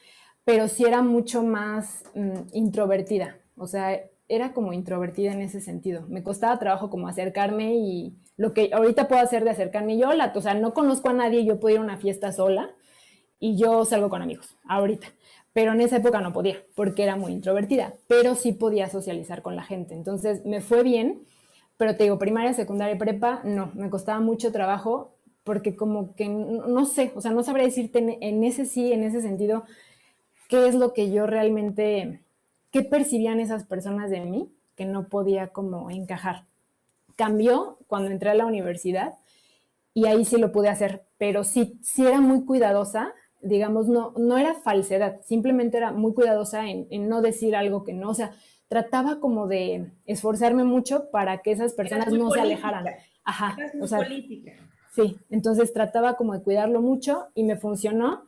pero 0.45 0.67
sí 0.67 0.85
era 0.85 1.03
mucho 1.03 1.43
más 1.43 2.05
mm, 2.15 2.49
introvertida. 2.53 3.37
O 3.57 3.67
sea, 3.67 4.01
era 4.29 4.53
como 4.55 4.73
introvertida 4.73 5.33
en 5.33 5.43
ese 5.43 5.61
sentido. 5.61 6.07
Me 6.09 6.23
costaba 6.23 6.59
trabajo 6.59 6.89
como 6.89 7.09
acercarme 7.09 7.75
y 7.75 8.17
lo 8.37 8.55
que 8.55 8.71
ahorita 8.73 9.09
puedo 9.09 9.21
hacer 9.21 9.45
de 9.45 9.51
acercarme 9.51 9.99
yo, 9.99 10.15
la, 10.15 10.33
o 10.35 10.41
sea, 10.41 10.55
no 10.55 10.73
conozco 10.73 11.11
a 11.11 11.13
nadie, 11.13 11.45
yo 11.45 11.61
puedo 11.61 11.75
ir 11.75 11.81
a 11.81 11.85
una 11.85 11.99
fiesta 11.99 12.33
sola 12.33 12.71
y 13.39 13.57
yo 13.57 13.85
salgo 13.85 14.09
con 14.09 14.23
amigos, 14.23 14.57
ahorita. 14.67 15.09
Pero 15.53 15.73
en 15.73 15.81
esa 15.81 15.97
época 15.97 16.21
no 16.21 16.33
podía, 16.33 16.65
porque 16.77 17.03
era 17.03 17.17
muy 17.17 17.33
introvertida, 17.33 17.95
pero 18.07 18.37
sí 18.37 18.53
podía 18.53 18.89
socializar 18.89 19.43
con 19.43 19.57
la 19.57 19.65
gente. 19.65 19.95
Entonces 19.95 20.47
me 20.47 20.61
fue 20.61 20.85
bien, 20.85 21.27
pero 21.81 21.97
te 21.97 22.03
digo, 22.03 22.19
primaria, 22.19 22.53
secundaria, 22.53 22.99
prepa, 22.99 23.41
no, 23.43 23.71
me 23.73 23.89
costaba 23.89 24.21
mucho 24.21 24.53
trabajo 24.53 25.15
porque 25.45 25.77
como 25.77 26.15
que 26.15 26.29
no, 26.29 26.85
sé, 26.85 27.11
o 27.15 27.23
sea, 27.23 27.31
no 27.31 27.43
sabría 27.43 27.65
decirte 27.65 28.19
en 28.21 28.45
ese 28.45 28.67
sí, 28.67 28.93
en 28.93 29.03
ese 29.03 29.23
sentido, 29.23 29.65
qué 30.51 30.69
es 30.69 30.75
lo 30.75 30.93
que 30.93 31.11
yo 31.11 31.27
realmente 31.27 32.21
qué 32.71 32.83
percibían 32.83 33.41
esas 33.41 33.65
personas 33.65 34.11
de 34.11 34.21
mí 34.21 34.53
que 34.77 34.85
no 34.85 35.09
podía 35.09 35.49
como 35.49 35.89
encajar. 35.89 36.45
Cambió 37.17 37.79
cuando 37.87 38.11
entré 38.11 38.29
a 38.29 38.35
la 38.35 38.45
universidad 38.45 39.15
y 39.95 40.05
ahí 40.05 40.27
sí 40.27 40.37
lo 40.37 40.53
pude 40.53 40.69
hacer, 40.69 41.07
pero 41.17 41.45
sí, 41.45 41.79
sí 41.83 42.07
era 42.07 42.21
muy 42.21 42.45
cuidadosa, 42.45 43.15
digamos, 43.41 43.89
no, 43.89 44.13
no 44.19 44.37
era 44.37 44.53
falsedad, 44.53 45.23
simplemente 45.23 45.79
era 45.79 45.93
muy 45.93 46.13
cuidadosa 46.13 46.69
en, 46.69 47.09
no 47.09 47.23
decir 47.23 47.57
algo 47.57 47.85
que 47.85 47.95
no, 47.95 48.11
o 48.11 48.15
sea, 48.15 48.33
trataba 48.71 49.19
como 49.19 49.49
de 49.49 49.91
esforzarme 50.07 50.63
mucho 50.63 51.11
para 51.11 51.43
que 51.43 51.51
esas 51.51 51.75
personas 51.75 52.13
no 52.13 52.31
se 52.31 52.41
alejaran. 52.41 52.87
Ajá, 53.25 53.57
o 53.81 53.87
sea, 53.89 53.99
política. 53.99 54.53
sí, 54.95 55.19
entonces 55.29 55.73
trataba 55.73 56.15
como 56.15 56.35
de 56.35 56.43
cuidarlo 56.43 56.81
mucho 56.81 57.27
y 57.35 57.43
me 57.43 57.57
funcionó, 57.57 58.23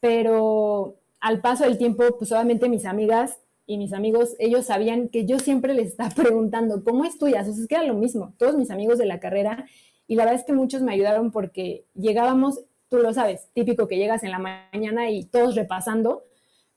pero 0.00 0.96
al 1.20 1.40
paso 1.40 1.62
del 1.62 1.78
tiempo, 1.78 2.02
pues 2.18 2.32
obviamente 2.32 2.68
mis 2.68 2.86
amigas 2.86 3.38
y 3.66 3.78
mis 3.78 3.92
amigos, 3.92 4.34
ellos 4.40 4.66
sabían 4.66 5.08
que 5.08 5.26
yo 5.26 5.38
siempre 5.38 5.74
les 5.74 5.86
estaba 5.90 6.10
preguntando, 6.16 6.82
¿cómo 6.82 7.04
estudias? 7.04 7.46
O 7.46 7.52
sea, 7.52 7.62
es 7.62 7.68
que 7.68 7.76
era 7.76 7.84
lo 7.84 7.94
mismo, 7.94 8.34
todos 8.36 8.56
mis 8.56 8.72
amigos 8.72 8.98
de 8.98 9.06
la 9.06 9.20
carrera, 9.20 9.64
y 10.08 10.16
la 10.16 10.24
verdad 10.24 10.40
es 10.40 10.44
que 10.44 10.54
muchos 10.54 10.82
me 10.82 10.92
ayudaron 10.92 11.30
porque 11.30 11.86
llegábamos, 11.94 12.64
tú 12.88 12.98
lo 12.98 13.14
sabes, 13.14 13.48
típico 13.52 13.86
que 13.86 13.96
llegas 13.96 14.24
en 14.24 14.32
la 14.32 14.40
mañana 14.40 15.08
y 15.08 15.24
todos 15.24 15.54
repasando, 15.54 16.24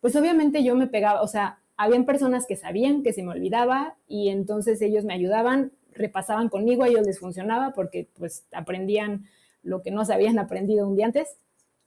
pues 0.01 0.15
obviamente 0.15 0.63
yo 0.63 0.75
me 0.75 0.86
pegaba, 0.86 1.23
o 1.23 1.27
sea, 1.27 1.60
habían 1.77 2.05
personas 2.05 2.45
que 2.45 2.55
sabían 2.55 3.03
que 3.03 3.13
se 3.13 3.23
me 3.23 3.31
olvidaba 3.31 3.95
y 4.07 4.29
entonces 4.29 4.81
ellos 4.81 5.05
me 5.05 5.13
ayudaban, 5.13 5.71
repasaban 5.93 6.49
conmigo, 6.49 6.83
a 6.83 6.87
ellos 6.87 7.05
les 7.05 7.19
funcionaba 7.19 7.71
porque 7.73 8.09
pues 8.17 8.45
aprendían 8.51 9.25
lo 9.63 9.81
que 9.81 9.91
no 9.91 10.03
se 10.03 10.13
habían 10.13 10.39
aprendido 10.39 10.87
un 10.87 10.95
día 10.95 11.05
antes 11.05 11.37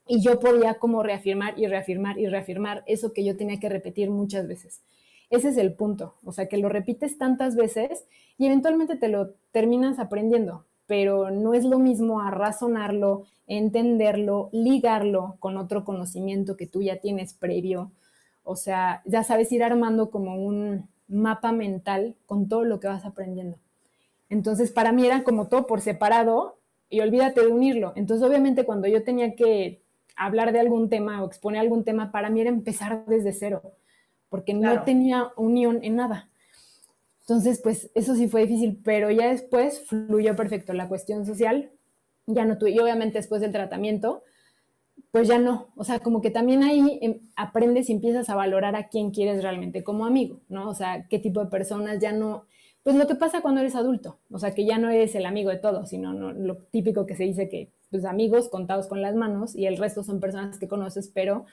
y 0.07 0.21
yo 0.21 0.39
podía 0.39 0.75
como 0.75 1.03
reafirmar 1.03 1.59
y 1.59 1.67
reafirmar 1.67 2.17
y 2.17 2.27
reafirmar 2.27 2.83
eso 2.87 3.13
que 3.13 3.23
yo 3.23 3.37
tenía 3.37 3.59
que 3.59 3.69
repetir 3.69 4.09
muchas 4.09 4.47
veces. 4.47 4.81
Ese 5.29 5.49
es 5.49 5.57
el 5.57 5.73
punto, 5.73 6.15
o 6.25 6.33
sea, 6.33 6.47
que 6.47 6.57
lo 6.57 6.67
repites 6.67 7.17
tantas 7.17 7.55
veces 7.55 8.05
y 8.37 8.47
eventualmente 8.47 8.97
te 8.97 9.07
lo 9.07 9.33
terminas 9.51 9.99
aprendiendo, 9.99 10.65
pero 10.87 11.31
no 11.31 11.53
es 11.53 11.63
lo 11.63 11.79
mismo 11.79 12.19
a 12.19 12.31
razonarlo, 12.31 13.23
entenderlo, 13.47 14.49
ligarlo 14.51 15.37
con 15.39 15.55
otro 15.55 15.85
conocimiento 15.85 16.57
que 16.57 16.67
tú 16.67 16.81
ya 16.81 16.97
tienes 16.97 17.33
previo. 17.33 17.91
O 18.43 18.55
sea, 18.55 19.01
ya 19.05 19.23
sabes 19.23 19.51
ir 19.51 19.63
armando 19.63 20.09
como 20.09 20.35
un 20.35 20.89
mapa 21.07 21.51
mental 21.51 22.15
con 22.25 22.47
todo 22.47 22.63
lo 22.63 22.79
que 22.79 22.87
vas 22.87 23.05
aprendiendo. 23.05 23.57
Entonces, 24.29 24.71
para 24.71 24.91
mí 24.91 25.05
era 25.05 25.23
como 25.23 25.47
todo 25.47 25.67
por 25.67 25.81
separado 25.81 26.57
y 26.89 27.01
olvídate 27.01 27.41
de 27.41 27.47
unirlo. 27.47 27.93
Entonces, 27.95 28.25
obviamente, 28.27 28.65
cuando 28.65 28.87
yo 28.87 29.03
tenía 29.03 29.35
que 29.35 29.81
hablar 30.15 30.53
de 30.53 30.59
algún 30.59 30.89
tema 30.89 31.21
o 31.21 31.27
exponer 31.27 31.61
algún 31.61 31.83
tema, 31.83 32.11
para 32.11 32.29
mí 32.29 32.41
era 32.41 32.49
empezar 32.49 33.05
desde 33.07 33.33
cero, 33.33 33.61
porque 34.29 34.53
no 34.53 34.83
tenía 34.83 35.31
unión 35.35 35.79
en 35.83 35.95
nada. 35.97 36.29
Entonces, 37.21 37.59
pues 37.61 37.89
eso 37.95 38.15
sí 38.15 38.27
fue 38.27 38.41
difícil, 38.41 38.79
pero 38.83 39.09
ya 39.11 39.29
después 39.29 39.85
fluyó 39.87 40.35
perfecto 40.35 40.73
la 40.73 40.87
cuestión 40.87 41.25
social, 41.25 41.71
ya 42.25 42.45
no 42.45 42.57
tuve, 42.57 42.71
y 42.71 42.79
obviamente 42.79 43.19
después 43.19 43.41
del 43.41 43.51
tratamiento, 43.51 44.23
pues 45.11 45.27
ya 45.27 45.39
no, 45.39 45.69
o 45.75 45.83
sea, 45.83 45.99
como 45.99 46.21
que 46.21 46.31
también 46.31 46.63
ahí 46.63 46.99
em, 47.01 47.19
aprendes 47.35 47.89
y 47.89 47.93
empiezas 47.93 48.29
a 48.29 48.35
valorar 48.35 48.75
a 48.75 48.87
quién 48.87 49.11
quieres 49.11 49.43
realmente 49.43 49.83
como 49.83 50.05
amigo, 50.05 50.41
¿no? 50.49 50.69
O 50.69 50.73
sea, 50.73 51.07
qué 51.09 51.19
tipo 51.19 51.41
de 51.41 51.49
personas 51.51 51.99
ya 51.99 52.13
no, 52.13 52.45
pues 52.83 52.95
lo 52.95 53.07
que 53.07 53.15
pasa 53.15 53.41
cuando 53.41 53.61
eres 53.61 53.75
adulto, 53.75 54.19
o 54.31 54.39
sea, 54.39 54.53
que 54.55 54.65
ya 54.65 54.77
no 54.77 54.89
eres 54.89 55.13
el 55.15 55.25
amigo 55.25 55.49
de 55.49 55.57
todos, 55.57 55.89
sino 55.89 56.13
lo 56.13 56.57
típico 56.57 57.05
que 57.05 57.15
se 57.15 57.23
dice 57.25 57.49
que, 57.49 57.71
pues 57.91 58.05
amigos 58.05 58.49
contados 58.49 58.87
con 58.87 59.01
las 59.01 59.15
manos 59.15 59.55
y 59.55 59.65
el 59.65 59.77
resto 59.77 60.03
son 60.03 60.19
personas 60.21 60.57
que 60.57 60.67
conoces, 60.69 61.09
pero 61.13 61.45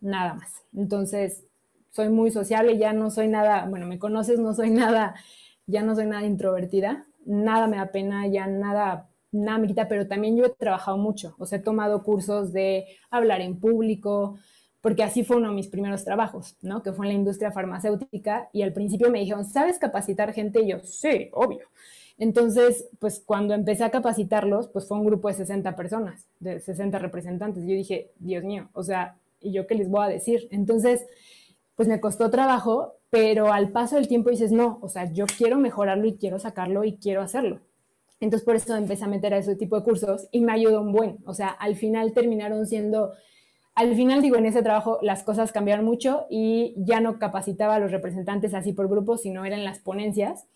nada 0.00 0.34
más. 0.34 0.64
Entonces, 0.74 1.44
soy 1.90 2.10
muy 2.10 2.30
sociable, 2.30 2.76
ya 2.76 2.92
no 2.92 3.10
soy 3.10 3.28
nada, 3.28 3.66
bueno, 3.66 3.86
me 3.86 3.98
conoces, 3.98 4.38
no 4.38 4.52
soy 4.52 4.70
nada, 4.70 5.14
ya 5.66 5.82
no 5.82 5.94
soy 5.94 6.06
nada 6.06 6.26
introvertida, 6.26 7.06
nada 7.24 7.68
me 7.68 7.76
da 7.78 7.92
pena, 7.92 8.26
ya 8.26 8.46
nada, 8.46 9.08
nada 9.44 9.58
me 9.58 9.74
pero 9.88 10.06
también 10.06 10.36
yo 10.36 10.44
he 10.44 10.50
trabajado 10.50 10.96
mucho, 10.98 11.34
o 11.38 11.46
sea, 11.46 11.58
he 11.58 11.62
tomado 11.62 12.02
cursos 12.02 12.52
de 12.52 12.86
hablar 13.10 13.40
en 13.40 13.58
público, 13.58 14.38
porque 14.80 15.02
así 15.02 15.24
fue 15.24 15.36
uno 15.36 15.48
de 15.48 15.54
mis 15.54 15.68
primeros 15.68 16.04
trabajos, 16.04 16.56
¿no? 16.62 16.82
Que 16.82 16.92
fue 16.92 17.06
en 17.06 17.12
la 17.12 17.18
industria 17.18 17.50
farmacéutica 17.50 18.48
y 18.52 18.62
al 18.62 18.72
principio 18.72 19.10
me 19.10 19.20
dijeron, 19.20 19.44
¿sabes 19.44 19.78
capacitar 19.78 20.32
gente? 20.32 20.62
Y 20.62 20.68
yo, 20.68 20.78
sí, 20.84 21.28
obvio. 21.32 21.66
Entonces, 22.18 22.88
pues 22.98 23.22
cuando 23.24 23.52
empecé 23.54 23.84
a 23.84 23.90
capacitarlos, 23.90 24.68
pues 24.68 24.86
fue 24.88 24.98
un 24.98 25.04
grupo 25.04 25.28
de 25.28 25.34
60 25.34 25.76
personas, 25.76 26.26
de 26.40 26.60
60 26.60 26.98
representantes. 26.98 27.64
Yo 27.64 27.70
dije, 27.74 28.12
Dios 28.18 28.44
mío, 28.44 28.70
o 28.72 28.82
sea, 28.82 29.18
¿y 29.40 29.52
yo 29.52 29.66
qué 29.66 29.74
les 29.74 29.90
voy 29.90 30.04
a 30.04 30.08
decir? 30.08 30.48
Entonces, 30.50 31.04
pues 31.74 31.88
me 31.88 32.00
costó 32.00 32.30
trabajo, 32.30 32.94
pero 33.10 33.52
al 33.52 33.70
paso 33.70 33.96
del 33.96 34.08
tiempo 34.08 34.30
dices, 34.30 34.50
no, 34.52 34.78
o 34.82 34.88
sea, 34.88 35.12
yo 35.12 35.26
quiero 35.26 35.58
mejorarlo 35.58 36.06
y 36.06 36.16
quiero 36.16 36.38
sacarlo 36.38 36.84
y 36.84 36.96
quiero 36.96 37.22
hacerlo. 37.22 37.60
Entonces 38.20 38.44
por 38.44 38.56
eso 38.56 38.74
empecé 38.76 39.04
a 39.04 39.08
meter 39.08 39.34
a 39.34 39.38
ese 39.38 39.56
tipo 39.56 39.76
de 39.76 39.84
cursos 39.84 40.28
y 40.30 40.40
me 40.40 40.52
ayudó 40.52 40.80
un 40.80 40.92
buen, 40.92 41.18
o 41.26 41.34
sea, 41.34 41.48
al 41.48 41.76
final 41.76 42.12
terminaron 42.12 42.66
siendo, 42.66 43.12
al 43.74 43.94
final 43.94 44.22
digo, 44.22 44.36
en 44.36 44.46
ese 44.46 44.62
trabajo 44.62 44.98
las 45.02 45.22
cosas 45.22 45.52
cambiaron 45.52 45.84
mucho 45.84 46.26
y 46.30 46.74
ya 46.78 47.00
no 47.00 47.18
capacitaba 47.18 47.74
a 47.74 47.78
los 47.78 47.92
representantes 47.92 48.54
así 48.54 48.72
por 48.72 48.88
grupos, 48.88 49.22
sino 49.22 49.44
eran 49.44 49.64
las 49.64 49.78
ponencias. 49.80 50.46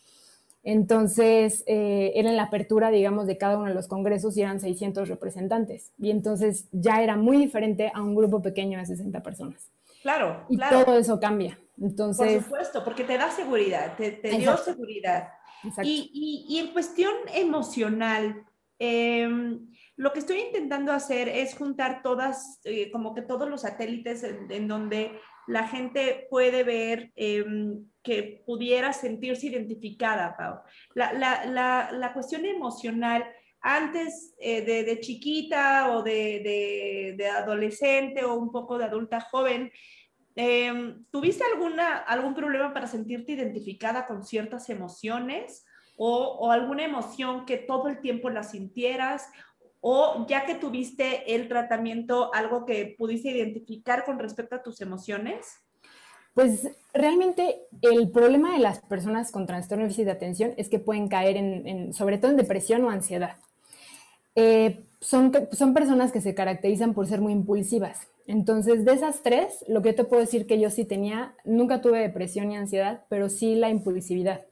Entonces, 0.62 1.64
eh, 1.66 2.12
era 2.16 2.28
en 2.28 2.36
la 2.36 2.44
apertura, 2.44 2.90
digamos, 2.90 3.26
de 3.26 3.38
cada 3.38 3.56
uno 3.56 3.68
de 3.68 3.74
los 3.74 3.88
congresos 3.88 4.36
y 4.36 4.42
eran 4.42 4.60
600 4.60 5.08
representantes. 5.08 5.92
Y 5.98 6.10
entonces 6.10 6.66
ya 6.70 7.02
era 7.02 7.16
muy 7.16 7.38
diferente 7.38 7.90
a 7.94 8.02
un 8.02 8.14
grupo 8.14 8.42
pequeño 8.42 8.78
de 8.78 8.84
60 8.84 9.22
personas. 9.22 9.70
Claro, 10.02 10.44
y 10.48 10.58
todo 10.58 10.98
eso 10.98 11.18
cambia. 11.20 11.58
Entonces, 11.80 12.34
Por 12.34 12.44
supuesto, 12.44 12.84
porque 12.84 13.04
te 13.04 13.16
da 13.16 13.30
seguridad, 13.30 13.96
te, 13.96 14.20
dio 14.22 14.56
seguridad. 14.58 15.28
Y, 15.82 16.46
y, 16.48 16.58
en 16.58 16.68
cuestión 16.68 17.12
emocional, 17.34 18.44
em, 18.78 19.68
lo 19.96 20.12
que 20.12 20.20
estoy 20.20 20.40
intentando 20.40 20.92
hacer 20.92 21.28
es 21.28 21.54
juntar 21.54 22.02
todas, 22.02 22.60
eh, 22.64 22.90
como 22.90 23.14
que 23.14 23.22
todos 23.22 23.48
los 23.48 23.62
satélites 23.62 24.22
en, 24.24 24.68
donde 24.68 25.18
la 25.46 25.68
gente 25.68 26.26
puede 26.30 26.64
ver 26.64 27.12
em, 27.16 27.84
que 28.02 28.42
pudiera 28.46 28.92
sentirse 28.92 29.48
identificada, 29.48 30.36
Pau. 30.36 30.60
La, 30.94 31.12
la, 31.12 31.44
la, 31.44 31.90
la 31.92 32.12
cuestión 32.12 32.44
emocional, 32.46 33.24
antes 33.60 34.34
eh, 34.38 34.62
de, 34.62 34.84
de, 34.84 35.00
chiquita 35.00 35.94
o 35.94 36.02
de, 36.02 36.40
de, 36.42 37.14
de, 37.18 37.28
adolescente 37.28 38.24
o 38.24 38.34
un 38.34 38.50
poco 38.50 38.78
de 38.78 38.84
adulta 38.84 39.20
joven, 39.20 39.70
eh, 40.36 40.96
¿tuviste 41.10 41.44
alguna, 41.52 41.98
algún 41.98 42.34
problema 42.34 42.72
para 42.72 42.86
sentirte 42.86 43.32
identificada 43.32 44.06
con 44.06 44.24
ciertas 44.24 44.70
emociones 44.70 45.64
o, 45.96 46.38
o, 46.40 46.50
alguna 46.50 46.84
emoción 46.84 47.44
que 47.44 47.56
todo 47.56 47.88
el 47.88 48.00
tiempo 48.00 48.30
la 48.30 48.42
sintieras? 48.42 49.28
¿O 49.80 50.26
ya 50.28 50.44
que 50.44 50.54
tuviste 50.54 51.34
el 51.34 51.48
tratamiento, 51.48 52.32
algo 52.34 52.66
que 52.66 52.94
pudiste 52.98 53.30
identificar 53.30 54.04
con 54.04 54.18
respecto 54.18 54.56
a 54.56 54.62
tus 54.62 54.80
emociones? 54.80 55.46
Pues 56.34 56.68
realmente 56.94 57.62
el 57.82 58.10
problema 58.10 58.52
de 58.52 58.60
las 58.60 58.80
personas 58.80 59.32
con 59.32 59.46
trastorno 59.46 59.82
de 59.82 59.88
déficit 59.88 60.04
de 60.04 60.12
atención 60.12 60.54
es 60.56 60.68
que 60.68 60.78
pueden 60.78 61.08
caer 61.08 61.36
en, 61.36 61.66
en, 61.66 61.92
sobre 61.92 62.18
todo 62.18 62.30
en 62.30 62.36
depresión 62.36 62.84
o 62.84 62.90
ansiedad. 62.90 63.36
Eh, 64.34 64.84
son, 65.00 65.32
son 65.52 65.74
personas 65.74 66.12
que 66.12 66.20
se 66.20 66.34
caracterizan 66.34 66.94
por 66.94 67.06
ser 67.06 67.20
muy 67.20 67.32
impulsivas. 67.32 68.08
Entonces, 68.26 68.84
de 68.84 68.92
esas 68.92 69.22
tres, 69.22 69.64
lo 69.66 69.82
que 69.82 69.92
te 69.92 70.04
puedo 70.04 70.20
decir 70.20 70.46
que 70.46 70.60
yo 70.60 70.70
sí 70.70 70.84
tenía, 70.84 71.34
nunca 71.44 71.80
tuve 71.80 71.98
depresión 72.00 72.48
ni 72.48 72.56
ansiedad, 72.56 73.04
pero 73.08 73.28
sí 73.28 73.54
la 73.56 73.70
impulsividad. 73.70 74.42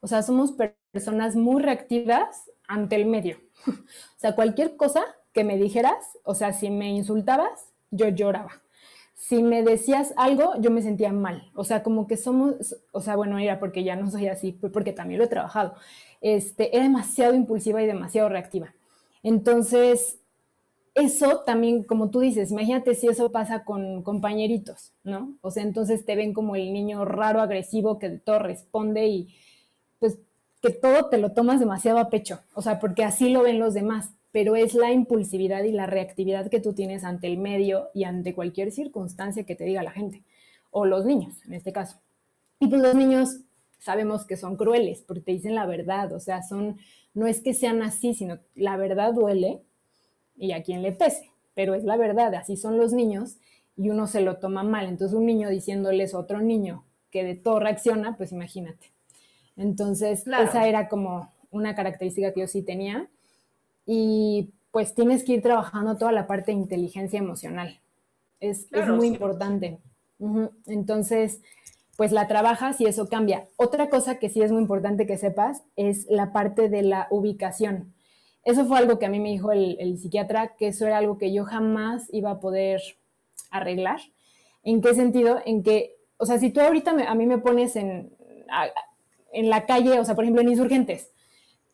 O 0.00 0.06
sea, 0.08 0.22
somos 0.22 0.52
personas 0.92 1.36
muy 1.36 1.62
reactivas 1.62 2.50
ante 2.66 2.96
el 2.96 3.06
medio. 3.06 3.38
o 3.66 3.72
sea, 4.18 4.34
cualquier 4.34 4.76
cosa 4.76 5.02
que 5.32 5.44
me 5.44 5.58
dijeras, 5.58 6.18
o 6.24 6.34
sea, 6.34 6.52
si 6.52 6.70
me 6.70 6.90
insultabas, 6.90 7.72
yo 7.90 8.08
lloraba. 8.08 8.62
Si 9.14 9.42
me 9.42 9.62
decías 9.62 10.14
algo, 10.16 10.54
yo 10.60 10.70
me 10.70 10.80
sentía 10.82 11.12
mal. 11.12 11.50
O 11.54 11.64
sea, 11.64 11.82
como 11.82 12.06
que 12.06 12.16
somos, 12.16 12.76
o 12.92 13.00
sea, 13.00 13.16
bueno, 13.16 13.38
era 13.38 13.58
porque 13.58 13.84
ya 13.84 13.96
no 13.96 14.10
soy 14.10 14.28
así, 14.28 14.52
porque 14.52 14.92
también 14.92 15.18
lo 15.18 15.24
he 15.24 15.28
trabajado. 15.28 15.74
Este, 16.20 16.74
era 16.74 16.84
demasiado 16.84 17.34
impulsiva 17.34 17.82
y 17.82 17.86
demasiado 17.86 18.28
reactiva. 18.28 18.72
Entonces, 19.22 20.18
eso 20.94 21.40
también, 21.46 21.84
como 21.84 22.10
tú 22.10 22.20
dices, 22.20 22.50
imagínate 22.50 22.94
si 22.94 23.08
eso 23.08 23.30
pasa 23.30 23.64
con 23.64 24.02
compañeritos, 24.02 24.92
¿no? 25.04 25.36
O 25.40 25.50
sea, 25.50 25.62
entonces 25.62 26.04
te 26.04 26.16
ven 26.16 26.34
como 26.34 26.56
el 26.56 26.72
niño 26.72 27.04
raro, 27.04 27.40
agresivo, 27.40 27.98
que 27.98 28.08
de 28.08 28.18
todo 28.18 28.40
responde 28.40 29.06
y 29.06 29.28
pues 30.00 30.18
que 30.60 30.70
todo 30.70 31.08
te 31.08 31.18
lo 31.18 31.32
tomas 31.32 31.60
demasiado 31.60 31.98
a 31.98 32.10
pecho, 32.10 32.40
o 32.54 32.62
sea, 32.62 32.80
porque 32.80 33.04
así 33.04 33.30
lo 33.30 33.42
ven 33.42 33.60
los 33.60 33.74
demás, 33.74 34.10
pero 34.32 34.56
es 34.56 34.74
la 34.74 34.92
impulsividad 34.92 35.62
y 35.62 35.72
la 35.72 35.86
reactividad 35.86 36.50
que 36.50 36.60
tú 36.60 36.72
tienes 36.72 37.04
ante 37.04 37.28
el 37.28 37.38
medio 37.38 37.90
y 37.94 38.04
ante 38.04 38.34
cualquier 38.34 38.72
circunstancia 38.72 39.44
que 39.44 39.54
te 39.54 39.64
diga 39.64 39.84
la 39.84 39.92
gente, 39.92 40.24
o 40.70 40.84
los 40.84 41.06
niños, 41.06 41.34
en 41.46 41.54
este 41.54 41.72
caso. 41.72 42.00
Y 42.58 42.66
pues 42.66 42.82
los 42.82 42.96
niños 42.96 43.40
sabemos 43.78 44.26
que 44.26 44.36
son 44.36 44.56
crueles 44.56 45.02
porque 45.06 45.22
te 45.22 45.32
dicen 45.32 45.54
la 45.54 45.66
verdad, 45.66 46.12
o 46.12 46.18
sea, 46.18 46.42
son 46.42 46.78
no 47.18 47.26
es 47.26 47.40
que 47.40 47.52
sean 47.52 47.82
así, 47.82 48.14
sino 48.14 48.38
la 48.54 48.76
verdad 48.76 49.12
duele 49.12 49.60
y 50.36 50.52
a 50.52 50.62
quien 50.62 50.82
le 50.82 50.92
pese, 50.92 51.32
pero 51.52 51.74
es 51.74 51.82
la 51.82 51.96
verdad, 51.96 52.32
así 52.36 52.56
son 52.56 52.78
los 52.78 52.92
niños 52.92 53.38
y 53.76 53.90
uno 53.90 54.06
se 54.06 54.20
lo 54.20 54.36
toma 54.36 54.62
mal. 54.62 54.86
Entonces 54.86 55.18
un 55.18 55.26
niño 55.26 55.48
diciéndoles 55.50 56.14
a 56.14 56.20
otro 56.20 56.40
niño 56.40 56.84
que 57.10 57.24
de 57.24 57.34
todo 57.34 57.58
reacciona, 57.58 58.16
pues 58.16 58.30
imagínate. 58.30 58.92
Entonces 59.56 60.28
esa 60.28 60.68
era 60.68 60.88
como 60.88 61.32
una 61.50 61.74
característica 61.74 62.32
que 62.32 62.40
yo 62.42 62.46
sí 62.46 62.62
tenía 62.62 63.08
y 63.84 64.50
pues 64.70 64.94
tienes 64.94 65.24
que 65.24 65.32
ir 65.32 65.42
trabajando 65.42 65.96
toda 65.96 66.12
la 66.12 66.28
parte 66.28 66.52
de 66.52 66.58
inteligencia 66.58 67.18
emocional. 67.18 67.80
Es, 68.38 68.68
es 68.70 68.86
muy 68.86 69.08
importante. 69.08 69.80
Entonces, 70.66 71.40
pues 71.98 72.12
la 72.12 72.28
trabajas 72.28 72.80
y 72.80 72.86
eso 72.86 73.08
cambia. 73.08 73.48
Otra 73.56 73.90
cosa 73.90 74.20
que 74.20 74.28
sí 74.28 74.40
es 74.40 74.52
muy 74.52 74.62
importante 74.62 75.04
que 75.04 75.18
sepas 75.18 75.64
es 75.74 76.06
la 76.08 76.32
parte 76.32 76.68
de 76.68 76.82
la 76.82 77.08
ubicación. 77.10 77.92
Eso 78.44 78.66
fue 78.66 78.78
algo 78.78 79.00
que 79.00 79.06
a 79.06 79.08
mí 79.08 79.18
me 79.18 79.30
dijo 79.30 79.50
el, 79.50 79.98
psiquiatra, 79.98 80.54
que 80.56 80.68
eso 80.68 80.86
era 80.86 80.98
algo 80.98 81.18
que 81.18 81.32
yo 81.32 81.44
jamás 81.44 82.06
iba 82.12 82.30
a 82.30 82.38
poder 82.38 82.80
arreglar. 83.50 83.98
¿En 84.62 84.80
qué 84.80 84.94
sentido? 84.94 85.40
En 85.44 85.64
que, 85.64 85.96
o 86.18 86.24
sea, 86.24 86.38
si 86.38 86.50
tú 86.50 86.60
ahorita 86.60 86.92
a 87.04 87.14
mí 87.16 87.26
me 87.26 87.38
pones 87.38 87.74
en, 87.74 88.12
en 89.32 89.50
la 89.50 89.66
calle, 89.66 89.98
o 89.98 90.04
sea, 90.04 90.14
por 90.14 90.22
ejemplo, 90.22 90.42
en 90.42 90.50
insurgentes, 90.50 91.10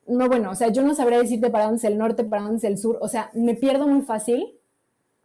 no, 0.06 0.28
bueno, 0.28 0.52
o 0.52 0.54
sea, 0.54 0.68
yo 0.68 0.80
no 0.80 0.94
sabría 0.94 1.18
decirte 1.18 1.50
para 1.50 1.64
dónde 1.64 1.76
es 1.76 1.84
el 1.84 1.98
norte, 1.98 2.24
para 2.24 2.44
dónde 2.44 2.56
es 2.56 2.64
el 2.64 2.78
sur, 2.78 2.96
o 3.02 3.08
sea, 3.08 3.30
me 3.34 3.56
pierdo 3.56 3.86
muy 3.86 4.00
fácil 4.00 4.58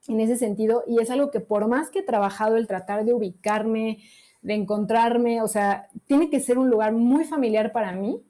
en 0.10 0.20
ese 0.20 0.36
sentido 0.36 0.84
y 0.88 1.00
es 1.00 1.10
algo 1.10 1.32
que 1.32 1.40
por 1.40 1.70
más 1.70 1.90
que 1.90 2.00
he 2.00 2.04
trabajado 2.04 2.58
el 2.58 2.68
tratar 2.68 3.06
de 3.06 3.14
ubicarme, 3.14 4.00
de 4.42 4.54
encontrarme, 4.54 5.42
o 5.42 5.48
sea, 5.48 5.88
tiene 6.08 6.30
que 6.30 6.40
ser 6.40 6.58
un 6.58 6.70
lugar 6.70 6.94
muy 6.94 7.26
familiar 7.26 7.72
para 7.72 7.92
mí, 7.92 8.22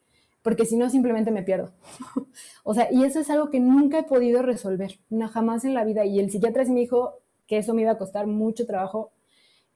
porque 0.41 0.66
si 0.66 0.78
no 0.78 0.89
simplemente 0.89 1.32
me 1.32 1.43
pierdo. 1.43 1.74
o 2.64 2.74
sea, 2.74 2.88
y 2.91 3.03
eso 3.03 3.20
es 3.20 3.30
algo 3.30 3.49
que 3.49 3.60
nunca 3.60 3.99
he 3.99 4.03
podido 4.03 4.41
resolver, 4.41 4.99
no, 5.10 5.28
jamás 5.28 5.66
en 5.66 5.74
la 5.74 5.84
vida. 5.84 6.05
Y 6.05 6.20
el 6.20 6.32
psiquiatra 6.32 6.66
sí 6.66 6.72
me 6.72 6.80
dijo 6.80 7.20
que 7.47 7.57
eso 7.57 7.74
me 7.74 7.82
iba 7.82 7.91
a 7.91 7.97
costar 7.97 8.28
mucho 8.28 8.66
trabajo 8.66 9.12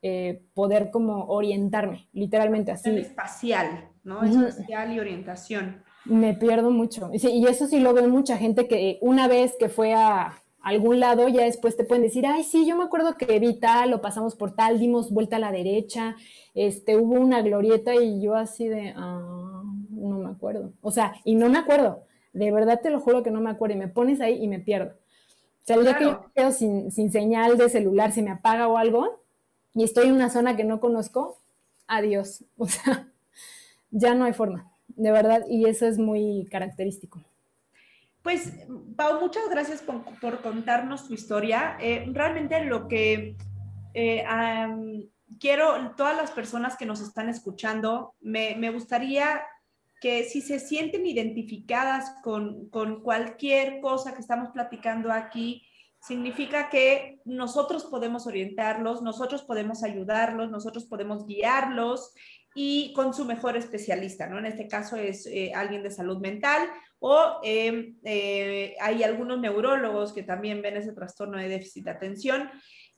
eh, 0.01 0.43
poder 0.53 0.91
como 0.91 1.25
orientarme, 1.25 2.07
literalmente 2.13 2.71
así. 2.71 2.89
espacial, 2.97 3.89
¿no? 4.03 4.23
Espacial 4.23 4.93
y 4.93 4.99
orientación. 4.99 5.83
Me 6.05 6.33
pierdo 6.33 6.71
mucho. 6.71 7.09
y 7.13 7.47
eso 7.47 7.67
sí 7.67 7.79
lo 7.79 7.93
veo 7.93 8.09
mucha 8.09 8.37
gente 8.37 8.67
que 8.67 8.97
una 9.01 9.29
vez 9.29 9.55
que 9.57 9.69
fue 9.69 9.93
a 9.93 10.42
algún 10.63 10.99
lado, 10.99 11.27
ya 11.27 11.43
después 11.43 11.75
te 11.75 11.83
pueden 11.83 12.03
decir, 12.03 12.25
ay, 12.25 12.43
sí, 12.43 12.65
yo 12.65 12.77
me 12.77 12.85
acuerdo 12.85 13.17
que 13.17 13.37
vi 13.37 13.59
tal, 13.59 13.91
lo 13.91 14.01
pasamos 14.01 14.35
por 14.35 14.55
tal, 14.55 14.79
dimos 14.79 15.11
vuelta 15.11 15.35
a 15.35 15.39
la 15.39 15.51
derecha, 15.51 16.15
este, 16.55 16.95
hubo 16.95 17.15
una 17.19 17.41
glorieta 17.41 17.93
y 17.95 18.21
yo 18.21 18.35
así 18.35 18.69
de, 18.69 18.93
ah, 18.95 19.61
no 19.89 20.19
me 20.19 20.29
acuerdo. 20.29 20.71
O 20.81 20.89
sea, 20.89 21.15
y 21.25 21.35
no 21.35 21.49
me 21.49 21.57
acuerdo, 21.57 22.05
de 22.31 22.51
verdad 22.51 22.79
te 22.81 22.89
lo 22.89 23.01
juro 23.01 23.23
que 23.23 23.29
no 23.29 23.41
me 23.41 23.49
acuerdo 23.49 23.75
y 23.75 23.79
me 23.79 23.89
pones 23.89 24.21
ahí 24.21 24.41
y 24.41 24.47
me 24.47 24.59
pierdo. 24.59 24.93
O 24.93 25.65
sea, 25.65 25.75
el 25.75 25.83
día 25.83 25.97
que 25.97 26.05
yo 26.05 26.31
quedo 26.33 26.51
sin, 26.51 26.91
sin 26.91 27.11
señal 27.11 27.57
de 27.57 27.69
celular, 27.69 28.13
se 28.13 28.21
me 28.21 28.31
apaga 28.31 28.67
o 28.69 28.77
algo 28.77 29.21
y 29.75 29.83
estoy 29.83 30.07
en 30.07 30.13
una 30.13 30.29
zona 30.29 30.55
que 30.55 30.63
no 30.63 30.79
conozco, 30.79 31.39
adiós. 31.87 32.45
O 32.57 32.67
sea, 32.67 33.11
ya 33.91 34.15
no 34.15 34.23
hay 34.23 34.33
forma, 34.33 34.71
de 34.87 35.11
verdad, 35.11 35.43
y 35.49 35.65
eso 35.65 35.85
es 35.85 35.97
muy 35.97 36.47
característico. 36.49 37.21
Pues, 38.23 38.53
Pau, 38.95 39.19
muchas 39.19 39.49
gracias 39.49 39.81
por, 39.81 40.41
contarnos 40.41 41.07
tu 41.07 41.13
historia. 41.13 41.77
Eh, 41.81 42.05
realmente 42.13 42.63
lo 42.63 42.87
que 42.87 43.35
eh, 43.93 44.25
quiero, 45.39 45.93
todas 45.97 46.15
las 46.15 46.31
personas 46.31 46.77
que 46.77 46.85
nos 46.85 47.01
están 47.01 47.27
escuchando, 47.27 48.15
me, 48.21 48.71
gustaría 48.71 49.41
que 49.99 50.23
si 50.23 50.41
se 50.41 50.59
sienten 50.59 51.05
identificadas 51.05 52.15
con, 52.23 52.69
con, 52.69 53.03
cualquier 53.03 53.81
cosa 53.81 54.13
que 54.13 54.21
estamos 54.21 54.49
platicando 54.51 55.11
aquí, 55.11 55.67
significa 55.99 56.69
que 56.69 57.19
nosotros 57.25 57.83
podemos 57.85 58.25
orientarlos, 58.25 59.01
nosotros 59.01 59.43
podemos 59.43 59.83
ayudarlos, 59.83 60.49
nosotros 60.49 60.85
podemos 60.85 61.25
guiarlos 61.25 62.13
y 62.55 62.93
con 62.93 63.13
su 63.13 63.25
mejor 63.25 63.57
especialista, 63.57 64.27
¿no? 64.27 64.37
En 64.39 64.45
este 64.45 64.67
caso 64.67 64.95
es 64.95 65.25
eh, 65.25 65.51
alguien 65.55 65.83
de 65.83 65.91
salud 65.91 66.19
mental 66.19 66.69
o 66.99 67.39
em, 67.43 67.97
eh, 68.03 68.75
hay 68.79 69.03
algunos 69.03 69.39
neurólogos 69.39 70.13
que 70.13 70.23
también 70.23 70.61
ven 70.61 70.77
ese 70.77 70.93
trastorno 70.93 71.37
de 71.37 71.49
déficit 71.49 71.85
de 71.85 71.91
atención. 71.91 72.49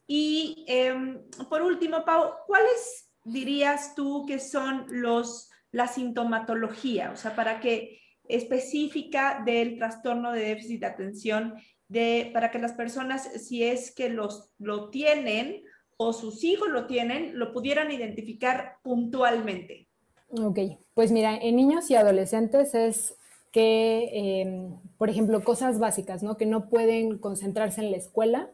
Y 0.06 0.66
em, 0.68 1.20
por 1.50 1.62
último, 1.62 2.06
Pau, 2.06 2.34
¿cuáles 2.46 3.10
dirías 3.24 3.96
tú 3.96 4.26
que 4.28 4.40
son 4.40 4.86
los, 4.90 5.50
la 5.72 5.88
sintomatología? 5.88 7.12
O 7.12 7.16
sea, 7.16 7.36
para 7.36 7.60
que 7.60 8.00
específica 8.28 9.42
del 9.46 9.78
trastorno 9.78 10.32
de 10.32 10.42
déficit 10.42 10.82
de 10.82 10.86
atención, 10.86 11.56
de, 11.88 12.32
para 12.34 12.52
que 12.52 12.60
las 12.60 12.74
personas, 12.74 13.24
si 13.44 13.64
es 13.64 13.94
que 13.94 14.10
los, 14.10 14.54
lo 14.58 14.90
tienen, 14.90 15.64
o 15.98 16.14
sus 16.14 16.44
hijos 16.44 16.70
lo 16.70 16.88
tienen, 16.88 17.38
lo 17.40 17.54
pudieran 17.54 17.92
identificar 17.92 18.78
puntualmente? 18.84 19.88
Ok, 20.30 20.60
pues 20.94 21.12
mira, 21.12 21.38
en 21.38 21.56
niños 21.56 21.90
y 21.90 21.96
adolescentes 21.96 22.76
es 22.76 23.16
que, 23.52 24.10
em, 24.42 24.76
por 24.98 25.10
ejemplo, 25.10 25.44
cosas 25.44 25.80
básicas, 25.80 26.24
¿no? 26.24 26.36
Que 26.36 26.46
no 26.46 26.70
pueden 26.70 27.18
concentrarse 27.18 27.82
en 27.82 27.92
la 27.92 27.98
escuela, 27.98 28.50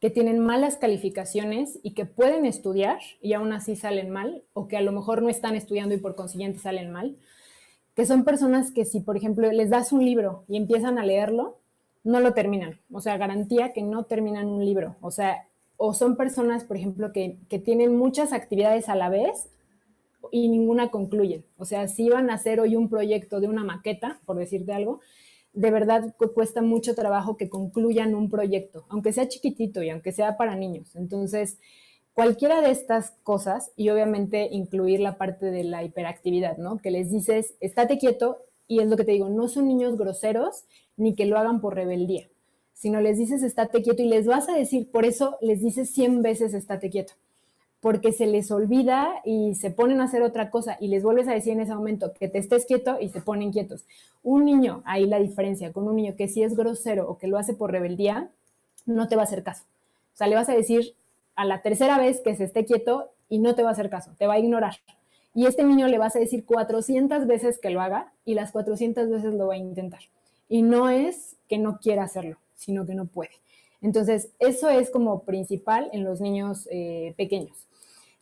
que 0.00 0.10
tienen 0.10 0.38
malas 0.38 0.76
calificaciones 0.76 1.80
y 1.82 1.92
que 1.92 2.06
pueden 2.06 2.46
estudiar 2.46 2.98
y 3.20 3.32
aún 3.32 3.52
así 3.52 3.74
salen 3.74 4.10
mal, 4.10 4.44
o 4.54 4.68
que 4.68 4.76
a 4.76 4.80
lo 4.80 4.92
mejor 4.92 5.22
no 5.22 5.28
están 5.28 5.56
estudiando 5.56 5.94
y 5.94 5.98
por 5.98 6.14
consiguiente 6.14 6.60
salen 6.60 6.92
mal, 6.92 7.16
que 7.94 8.06
son 8.06 8.24
personas 8.24 8.70
que 8.70 8.84
si, 8.84 9.00
por 9.00 9.16
ejemplo, 9.16 9.50
les 9.50 9.70
das 9.70 9.92
un 9.92 10.04
libro 10.04 10.44
y 10.48 10.56
empiezan 10.56 10.98
a 10.98 11.04
leerlo, 11.04 11.58
no 12.04 12.20
lo 12.20 12.32
terminan. 12.32 12.80
O 12.92 13.00
sea, 13.00 13.16
garantía 13.16 13.72
que 13.72 13.82
no 13.82 14.04
terminan 14.04 14.46
un 14.46 14.64
libro. 14.64 14.96
O 15.00 15.10
sea, 15.10 15.47
o 15.78 15.94
son 15.94 16.16
personas, 16.16 16.64
por 16.64 16.76
ejemplo, 16.76 17.12
que, 17.12 17.38
tienen 17.64 17.96
muchas 17.96 18.32
actividades 18.32 18.88
a 18.88 18.96
la 18.96 19.08
vez 19.08 19.48
y 20.32 20.48
ninguna 20.48 20.90
concluyen. 20.90 21.44
O 21.56 21.64
sea, 21.64 21.86
si 21.86 22.10
van 22.10 22.28
a 22.28 22.34
hacer 22.34 22.60
hoy 22.60 22.74
un 22.76 22.90
proyecto 22.90 23.40
de 23.40 23.46
una 23.46 23.64
maqueta, 23.64 24.20
por 24.26 24.36
decirte 24.36 24.72
algo, 24.72 25.00
de 25.52 25.70
verdad 25.70 26.14
cuesta 26.34 26.62
mucho 26.62 26.94
trabajo 26.96 27.36
que 27.36 27.48
concluyan 27.48 28.16
un 28.16 28.28
proyecto, 28.28 28.86
aunque 28.88 29.12
sea 29.12 29.28
chiquitito 29.28 29.82
y 29.82 29.90
aunque 29.90 30.10
sea 30.10 30.36
para 30.36 30.56
niños. 30.56 30.96
Entonces, 30.96 31.58
cualquiera 32.12 32.60
de 32.60 32.72
estas 32.72 33.12
cosas, 33.22 33.70
y 33.76 33.90
obviamente 33.90 34.48
incluir 34.50 34.98
la 34.98 35.16
parte 35.16 35.46
de 35.46 35.62
la 35.62 35.84
hiperactividad, 35.84 36.58
¿no? 36.58 36.78
Que 36.78 36.90
les 36.90 37.10
dices, 37.12 37.54
estate 37.60 37.98
quieto, 37.98 38.38
y 38.66 38.80
es 38.80 38.88
lo 38.88 38.96
que 38.96 39.04
te 39.04 39.12
digo, 39.12 39.28
no 39.28 39.46
son 39.46 39.68
niños 39.68 39.96
groseros 39.96 40.64
ni 40.96 41.14
que 41.14 41.26
lo 41.26 41.38
hagan 41.38 41.60
por 41.60 41.76
rebeldía 41.76 42.28
sino 42.78 43.00
les 43.00 43.18
dices 43.18 43.42
estate 43.42 43.82
quieto 43.82 44.02
y 44.02 44.08
les 44.08 44.26
vas 44.26 44.48
a 44.48 44.54
decir, 44.54 44.88
por 44.88 45.04
eso 45.04 45.36
les 45.40 45.60
dices 45.60 45.90
100 45.90 46.22
veces 46.22 46.54
estate 46.54 46.90
quieto, 46.90 47.14
porque 47.80 48.12
se 48.12 48.26
les 48.28 48.52
olvida 48.52 49.20
y 49.24 49.56
se 49.56 49.72
ponen 49.72 50.00
a 50.00 50.04
hacer 50.04 50.22
otra 50.22 50.48
cosa 50.50 50.76
y 50.80 50.86
les 50.86 51.02
vuelves 51.02 51.26
a 51.26 51.32
decir 51.32 51.54
en 51.54 51.60
ese 51.60 51.74
momento 51.74 52.12
que 52.12 52.28
te 52.28 52.38
estés 52.38 52.66
quieto 52.66 52.98
y 53.00 53.08
se 53.08 53.20
ponen 53.20 53.50
quietos. 53.50 53.84
Un 54.22 54.44
niño, 54.44 54.82
ahí 54.84 55.06
la 55.06 55.18
diferencia 55.18 55.72
con 55.72 55.88
un 55.88 55.96
niño 55.96 56.14
que 56.16 56.28
si 56.28 56.44
es 56.44 56.56
grosero 56.56 57.10
o 57.10 57.18
que 57.18 57.26
lo 57.26 57.36
hace 57.36 57.52
por 57.52 57.72
rebeldía, 57.72 58.30
no 58.86 59.08
te 59.08 59.16
va 59.16 59.22
a 59.22 59.24
hacer 59.24 59.42
caso. 59.42 59.64
O 60.14 60.16
sea, 60.16 60.28
le 60.28 60.36
vas 60.36 60.48
a 60.48 60.54
decir 60.54 60.94
a 61.34 61.44
la 61.44 61.62
tercera 61.62 61.98
vez 61.98 62.20
que 62.20 62.36
se 62.36 62.44
esté 62.44 62.64
quieto 62.64 63.10
y 63.28 63.40
no 63.40 63.56
te 63.56 63.64
va 63.64 63.70
a 63.70 63.72
hacer 63.72 63.90
caso, 63.90 64.12
te 64.18 64.28
va 64.28 64.34
a 64.34 64.38
ignorar. 64.38 64.76
Y 65.34 65.46
este 65.46 65.64
niño 65.64 65.88
le 65.88 65.98
vas 65.98 66.14
a 66.14 66.20
decir 66.20 66.44
400 66.44 67.26
veces 67.26 67.58
que 67.58 67.70
lo 67.70 67.80
haga 67.80 68.12
y 68.24 68.34
las 68.34 68.52
400 68.52 69.10
veces 69.10 69.34
lo 69.34 69.48
va 69.48 69.54
a 69.54 69.58
intentar. 69.58 70.00
Y 70.48 70.62
no 70.62 70.88
es 70.88 71.36
que 71.48 71.58
no 71.58 71.78
quiera 71.80 72.04
hacerlo, 72.04 72.38
sino 72.58 72.84
que 72.84 72.94
no 72.94 73.06
puede. 73.06 73.30
Entonces, 73.80 74.30
eso 74.40 74.68
es 74.68 74.90
como 74.90 75.22
principal 75.22 75.88
en 75.92 76.04
los 76.04 76.20
niños 76.20 76.68
eh, 76.70 77.14
pequeños. 77.16 77.68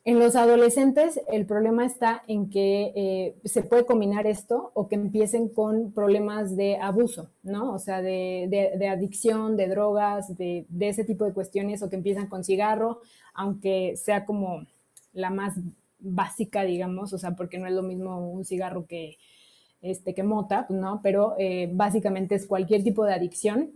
En 0.05 0.21
los 0.21 0.37
adolescentes, 0.37 1.21
el 1.33 1.47
problema 1.47 1.85
está 1.85 2.23
en 2.29 2.49
que 2.49 2.93
eh, 2.95 3.35
se 3.45 3.65
puede 3.65 3.87
combinar 3.87 4.25
esto 4.29 4.71
o 4.75 4.87
que 4.87 4.95
empiecen 4.95 5.49
con 5.49 5.91
problemas 5.91 6.55
de 6.57 6.77
abuso, 6.77 7.29
¿no? 7.43 7.73
O 7.73 7.81
sea, 7.81 8.03
de, 8.03 8.89
adicción, 8.89 9.57
de 9.57 9.67
drogas, 9.67 10.37
de, 10.37 10.65
ese 10.79 11.03
tipo 11.03 11.25
de 11.25 11.33
cuestiones, 11.33 11.83
o 11.83 11.91
que 11.91 11.97
empiezan 11.97 12.29
con 12.29 12.45
cigarro, 12.45 13.01
aunque 13.35 13.97
sea 13.97 14.27
como 14.27 14.65
la 15.13 15.31
más 15.31 15.55
básica, 15.99 16.63
digamos, 16.63 17.13
o 17.13 17.19
sea, 17.19 17.35
porque 17.35 17.59
no 17.59 17.67
es 17.67 17.73
lo 17.73 17.83
mismo 17.83 18.31
un 18.31 18.45
cigarro 18.45 18.87
que, 18.87 19.19
este, 19.83 20.15
que 20.15 20.23
mota, 20.23 20.67
¿no? 20.69 21.01
Pero 21.03 21.35
eh, 21.37 21.69
básicamente 21.73 22.37
es 22.37 22.47
cualquier 22.47 22.85
tipo 22.85 23.05
de 23.05 23.15
adicción 23.15 23.73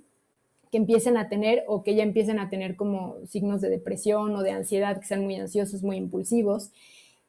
que 0.70 0.78
empiecen 0.78 1.16
a 1.16 1.28
tener 1.28 1.64
o 1.66 1.82
que 1.82 1.94
ya 1.94 2.02
empiecen 2.02 2.38
a 2.38 2.48
tener 2.48 2.76
como 2.76 3.16
signos 3.26 3.60
de 3.60 3.70
depresión 3.70 4.34
o 4.36 4.42
de 4.42 4.52
ansiedad, 4.52 5.00
que 5.00 5.06
sean 5.06 5.24
muy 5.24 5.36
ansiosos, 5.36 5.82
muy 5.82 5.96
impulsivos. 5.96 6.70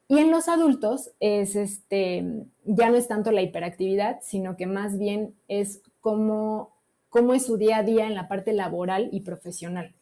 Y 0.08 0.18
en 0.18 0.30
los 0.30 0.48
adultos 0.48 1.10
es 1.20 1.56
este, 1.56 2.44
ya 2.64 2.90
no 2.90 2.96
es 2.96 3.08
tanto 3.08 3.32
la 3.32 3.42
hiperactividad, 3.42 4.20
sino 4.22 4.56
que 4.56 4.66
más 4.66 4.98
bien 4.98 5.34
es 5.48 5.80
cómo, 6.00 6.70
cómo 7.08 7.34
es 7.34 7.46
su 7.46 7.56
día 7.56 7.78
a 7.78 7.82
día 7.82 8.06
en 8.06 8.14
la 8.14 8.28
parte 8.28 8.52
laboral 8.52 9.08
y 9.10 9.20
profesional, 9.20 9.94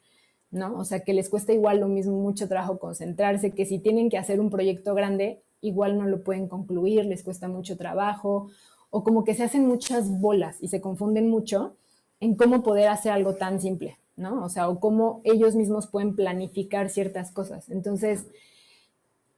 ¿no? 0.51 0.77
O 0.77 0.85
sea, 0.85 1.01
que 1.01 1.15
les 1.15 1.29
cuesta 1.29 1.53
igual 1.53 1.81
lo 1.81 1.89
mismo 1.89 2.21
mucho 2.21 2.49
trabajo 2.49 2.79
concentrarse, 2.79 3.53
que 3.53 3.67
si 3.67 3.79
tienen 3.79 4.11
que 4.11 4.19
hacer 4.19 4.41
un 4.41 4.51
proyecto 4.51 4.95
grande, 4.95 5.43
igual 5.61 5.97
no 5.97 6.07
lo 6.07 6.25
pueden 6.25 6.49
concluir, 6.49 7.05
les 7.05 7.23
cuesta 7.23 7.49
mucho 7.49 7.77
trabajo, 7.77 8.49
o 8.91 9.05
como 9.05 9.25
que 9.25 9.35
se 9.35 9.45
hacen 9.45 9.67
muchas 9.67 10.11
bolas 10.21 10.57
y 10.61 10.69
se 10.69 10.81
confunden 10.81 11.31
mucho 11.31 11.77
en 12.21 12.35
cómo 12.37 12.63
poder 12.63 12.89
hacer 12.89 13.13
algo 13.13 13.35
tan 13.35 13.61
simple, 13.61 13.99
¿no? 14.17 14.45
O 14.45 14.49
sea, 14.49 14.69
o 14.69 14.79
cómo 14.79 15.23
ellos 15.25 15.57
mismos 15.57 15.87
pueden 15.87 16.15
planificar 16.15 16.91
ciertas 16.91 17.33
cosas. 17.33 17.71
Entonces, 17.71 18.27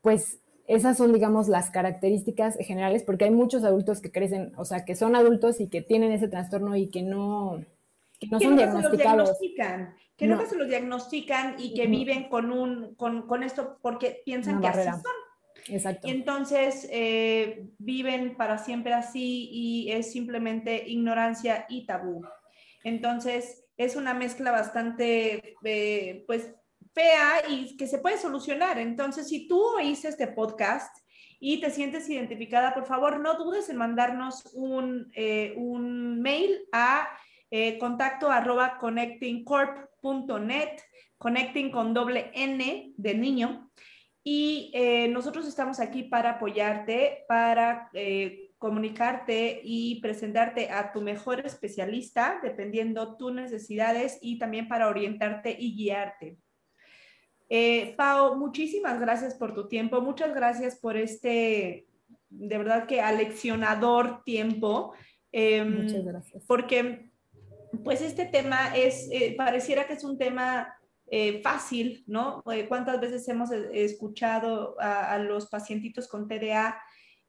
pues 0.03 0.41
esas 0.67 0.97
son, 0.97 1.13
digamos, 1.13 1.49
las 1.49 1.71
características 1.71 2.57
generales, 2.57 3.03
porque 3.03 3.25
hay 3.25 3.31
muchos 3.31 3.65
adultos 3.65 4.01
que 4.01 4.11
crecen, 4.11 4.53
o 4.57 4.65
sea, 4.65 4.85
que 4.85 4.97
son 4.97 5.17
adultos 5.17 5.61
y 5.61 5.69
que 5.69 5.83
tienen 5.83 6.13
ese 6.13 6.29
trastorno 6.29 6.77
y 6.77 6.89
que 6.89 7.03
no, 7.03 7.65
que 8.19 8.27
no 8.29 8.41
son 8.41 8.57
diagnosticados. 8.57 9.33
que 10.17 10.27
nunca 10.27 10.47
se 10.47 10.57
los 10.57 10.69
diagnostican 10.69 11.57
y 11.59 11.75
que 11.75 11.87
viven 11.87 12.29
con, 12.29 12.53
un, 12.53 12.95
con, 12.95 13.43
esto 13.43 13.79
porque 13.81 14.23
piensan 14.25 14.61
que 14.61 14.69
así 14.69 14.89
son. 14.89 15.03
Exacto. 15.69 16.09
entonces 16.09 16.89
eh, 16.91 17.69
viven 17.79 18.37
para 18.37 18.59
siempre 18.59 18.95
así 18.95 19.49
y 19.53 19.93
es 19.93 20.11
simplemente 20.11 20.89
ignorancia 20.89 21.67
y 21.69 21.87
tabú. 21.87 22.25
Entonces, 22.85 23.65
es 23.77 23.97
una 23.97 24.15
mezcla 24.15 24.51
bastante, 24.51 25.57
eh, 25.65 26.25
pues, 26.27 26.53
fea 26.95 27.43
y 27.49 27.77
que 27.77 27.87
se 27.87 27.99
puede 27.99 28.19
solucionar. 28.19 28.79
Entonces, 28.79 29.29
si 29.29 29.49
tú 29.49 29.61
oíste 29.61 30.09
este 30.09 30.27
podcast 30.27 30.95
y 31.41 31.61
te 31.61 31.71
sientes 31.71 32.09
identificada, 32.09 32.75
por 32.75 32.87
favor, 32.87 33.21
no 33.21 33.35
dudes 33.35 33.69
en 33.69 33.77
mandarnos 33.77 34.51
un, 34.55 35.11
eh, 35.15 35.55
un 35.57 36.21
mail 36.21 36.61
a 36.73 37.09
eh, 37.51 37.79
contacto 37.79 38.31
arroba 38.31 38.79
Connecting 38.79 39.45
con 41.71 41.95
doble 41.95 42.31
N 42.35 42.93
de 42.97 43.15
niño. 43.15 43.71
Y 44.25 44.71
eh, 44.75 45.09
nosotros 45.09 45.49
estamos 45.49 45.81
aquí 45.81 46.05
para 46.05 46.31
apoyarte, 46.31 47.25
para 47.27 47.91
comunicarte 48.63 49.61
y 49.65 50.01
presentarte 50.01 50.71
a 50.71 50.93
tu 50.93 51.01
mejor 51.01 51.45
especialista, 51.45 52.39
dependiendo 52.45 53.17
tus 53.17 53.33
necesidades 53.33 54.19
y 54.23 54.39
también 54.39 54.69
para 54.69 54.87
orientarte 54.87 55.57
y 55.59 55.75
guiarte. 55.75 56.39
Eh, 57.49 57.93
Pau, 57.97 58.37
muchísimas 58.37 59.01
gracias 59.01 59.35
por 59.35 59.53
tu 59.53 59.67
tiempo, 59.67 60.01
muchas 60.01 60.33
gracias 60.33 60.77
por 60.77 60.97
este, 60.97 61.89
de 62.31 62.59
verdad 62.59 62.87
que 62.87 63.01
aleccionador 63.01 64.23
tiempo. 64.23 64.93
Em, 65.33 65.83
muchas 65.83 66.05
gracias. 66.05 66.45
Porque, 66.47 67.11
pues 67.83 68.01
este 68.01 68.27
tema 68.27 68.77
es, 68.77 69.09
eh, 69.11 69.35
pareciera 69.37 69.89
que 69.89 69.95
es 69.95 70.05
un 70.05 70.19
tema 70.19 70.73
eh, 71.11 71.43
fácil, 71.43 72.05
¿no? 72.07 72.45
¿Cuántas 72.69 73.01
veces 73.01 73.29
hemos 73.29 73.51
escuchado 73.51 74.77
a, 74.81 75.15
a 75.15 75.19
los 75.19 75.49
pacientitos 75.49 76.07
con 76.07 76.29
TDA 76.29 76.81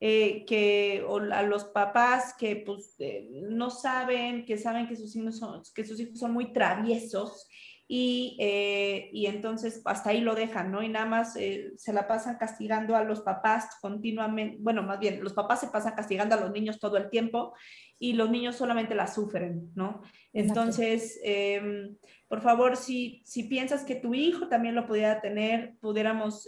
eh, 0.05 0.43
que, 0.45 1.01
o 1.07 1.15
a 1.15 1.43
los 1.43 1.63
papás 1.63 2.35
que 2.37 2.57
pues, 2.57 2.93
eh, 2.99 3.25
no 3.31 3.69
saben, 3.69 4.43
que 4.43 4.57
saben 4.57 4.85
que 4.85 4.97
sus 4.97 5.15
hijos 5.15 5.37
son, 5.39 5.61
que 5.73 5.85
sus 5.85 5.97
hijos 5.97 6.19
son 6.19 6.33
muy 6.33 6.51
traviesos 6.51 7.47
y, 7.87 8.35
eh, 8.37 9.09
y 9.13 9.27
entonces 9.27 9.81
hasta 9.85 10.09
ahí 10.09 10.19
lo 10.19 10.35
dejan, 10.35 10.73
¿no? 10.73 10.83
Y 10.83 10.89
nada 10.89 11.05
más 11.05 11.35
se 11.35 11.93
la 11.93 12.05
pasan 12.05 12.35
castigando 12.37 12.97
a 12.97 13.05
los 13.05 13.21
papás 13.21 13.77
continuamente, 13.79 14.57
bueno, 14.59 14.83
más 14.83 14.99
bien, 14.99 15.23
los 15.23 15.31
papás 15.31 15.61
se 15.61 15.67
pasan 15.67 15.95
castigando 15.95 16.35
a 16.35 16.41
los 16.41 16.51
niños 16.51 16.79
todo 16.79 16.97
el 16.97 17.09
tiempo 17.09 17.53
y 17.97 18.11
los 18.11 18.29
niños 18.29 18.57
solamente 18.57 18.95
la 18.95 19.07
sufren, 19.07 19.71
¿no? 19.73 20.01
Entonces, 20.33 21.17
em, 21.23 21.95
por 22.27 22.41
favor, 22.41 22.75
si, 22.75 23.21
si 23.23 23.43
piensas 23.43 23.85
que 23.85 23.95
tu 23.95 24.13
hijo 24.13 24.49
también 24.49 24.75
lo 24.75 24.85
pudiera 24.85 25.21
tener, 25.21 25.75
pudiéramos 25.79 26.45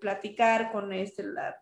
platicar 0.00 0.72
con 0.72 0.92
este, 0.92 1.22
la, 1.22 1.54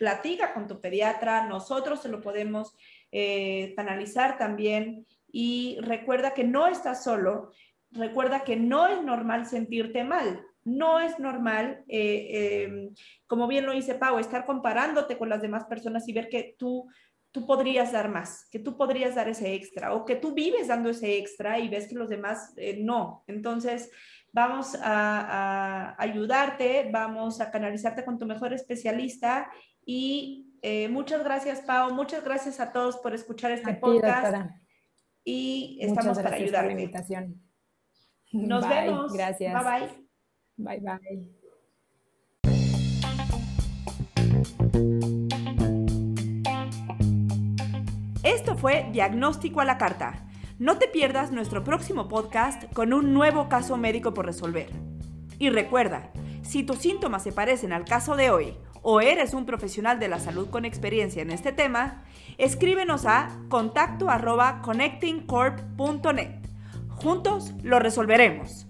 platica 0.00 0.54
con 0.54 0.66
tu 0.66 0.80
pediatra, 0.80 1.46
nosotros 1.46 2.00
se 2.00 2.08
lo 2.08 2.22
podemos 2.22 2.74
eh, 3.12 3.74
analizar 3.76 4.38
también 4.38 5.06
y 5.30 5.76
recuerda 5.82 6.32
que 6.32 6.42
no 6.42 6.66
estás 6.66 7.04
solo, 7.04 7.52
recuerda 7.90 8.42
que 8.42 8.56
no 8.56 8.88
es 8.88 9.02
normal 9.02 9.44
sentirte 9.44 10.02
mal, 10.02 10.42
no 10.64 11.00
es 11.00 11.18
normal, 11.18 11.84
eh, 11.86 12.64
em, 12.64 12.94
como 13.26 13.46
bien 13.46 13.66
lo 13.66 13.72
dice 13.72 13.94
Pau, 13.94 14.18
estar 14.18 14.46
comparándote 14.46 15.18
con 15.18 15.28
las 15.28 15.42
demás 15.42 15.66
personas 15.66 16.08
y 16.08 16.14
ver 16.14 16.30
que 16.30 16.54
tú, 16.58 16.88
tú 17.30 17.46
podrías 17.46 17.92
dar 17.92 18.08
más, 18.08 18.48
que 18.50 18.58
tú 18.58 18.78
podrías 18.78 19.14
dar 19.14 19.28
ese 19.28 19.52
extra 19.52 19.92
o 19.92 20.06
que 20.06 20.16
tú 20.16 20.32
vives 20.32 20.68
dando 20.68 20.88
ese 20.88 21.18
extra 21.18 21.58
y 21.58 21.68
ves 21.68 21.88
que 21.88 21.94
los 21.94 22.08
demás 22.08 22.54
eh, 22.56 22.78
no. 22.80 23.22
Entonces, 23.26 23.90
vamos 24.32 24.76
a, 24.80 25.94
ayudarte, 25.98 26.88
vamos 26.92 27.40
a 27.40 27.50
canalizarte 27.50 28.04
con 28.04 28.18
tu 28.18 28.26
mejor 28.26 28.52
especialista 28.52 29.50
y 29.84 30.50
eh, 30.62 30.88
muchas 30.88 31.24
gracias, 31.24 31.60
Pau. 31.60 31.92
Muchas 31.94 32.24
gracias 32.24 32.60
a 32.60 32.72
todos 32.72 32.98
por 32.98 33.14
escuchar 33.14 33.50
este 33.52 33.74
podcast. 33.74 34.50
Y 35.24 35.78
estamos 35.80 36.18
para 36.18 36.36
ayudar. 36.36 36.66
la 36.66 36.72
invitación. 36.72 37.42
Nos 38.32 38.68
vemos. 38.68 39.12
Gracias. 39.12 39.52
Bye 39.54 39.80
bye. 39.80 40.80
Bye 40.80 40.80
bye. 40.80 41.40
Esto 48.22 48.56
fue 48.56 48.88
Diagnóstico 48.92 49.60
a 49.60 49.64
la 49.64 49.78
Carta. 49.78 50.26
No 50.58 50.76
te 50.76 50.88
pierdas 50.88 51.32
nuestro 51.32 51.64
próximo 51.64 52.06
podcast 52.06 52.70
con 52.74 52.92
un 52.92 53.14
nuevo 53.14 53.48
caso 53.48 53.78
médico 53.78 54.12
por 54.12 54.26
resolver. 54.26 54.68
Y 55.38 55.48
recuerda, 55.48 56.12
si 56.42 56.62
tus 56.62 56.78
síntomas 56.80 57.22
se 57.22 57.32
parecen 57.32 57.72
al 57.72 57.86
caso 57.86 58.16
de 58.16 58.30
hoy 58.30 58.56
o 58.82 59.00
eres 59.00 59.34
un 59.34 59.46
profesional 59.46 59.98
de 59.98 60.08
la 60.08 60.18
salud 60.18 60.48
con 60.50 60.64
experiencia 60.64 61.22
en 61.22 61.30
este 61.30 61.52
tema, 61.52 62.04
escríbenos 62.38 63.06
a 63.06 63.28
contacto 63.48 64.08
connectingcorp.net. 64.62 66.40
Juntos 66.88 67.54
lo 67.62 67.78
resolveremos. 67.78 68.66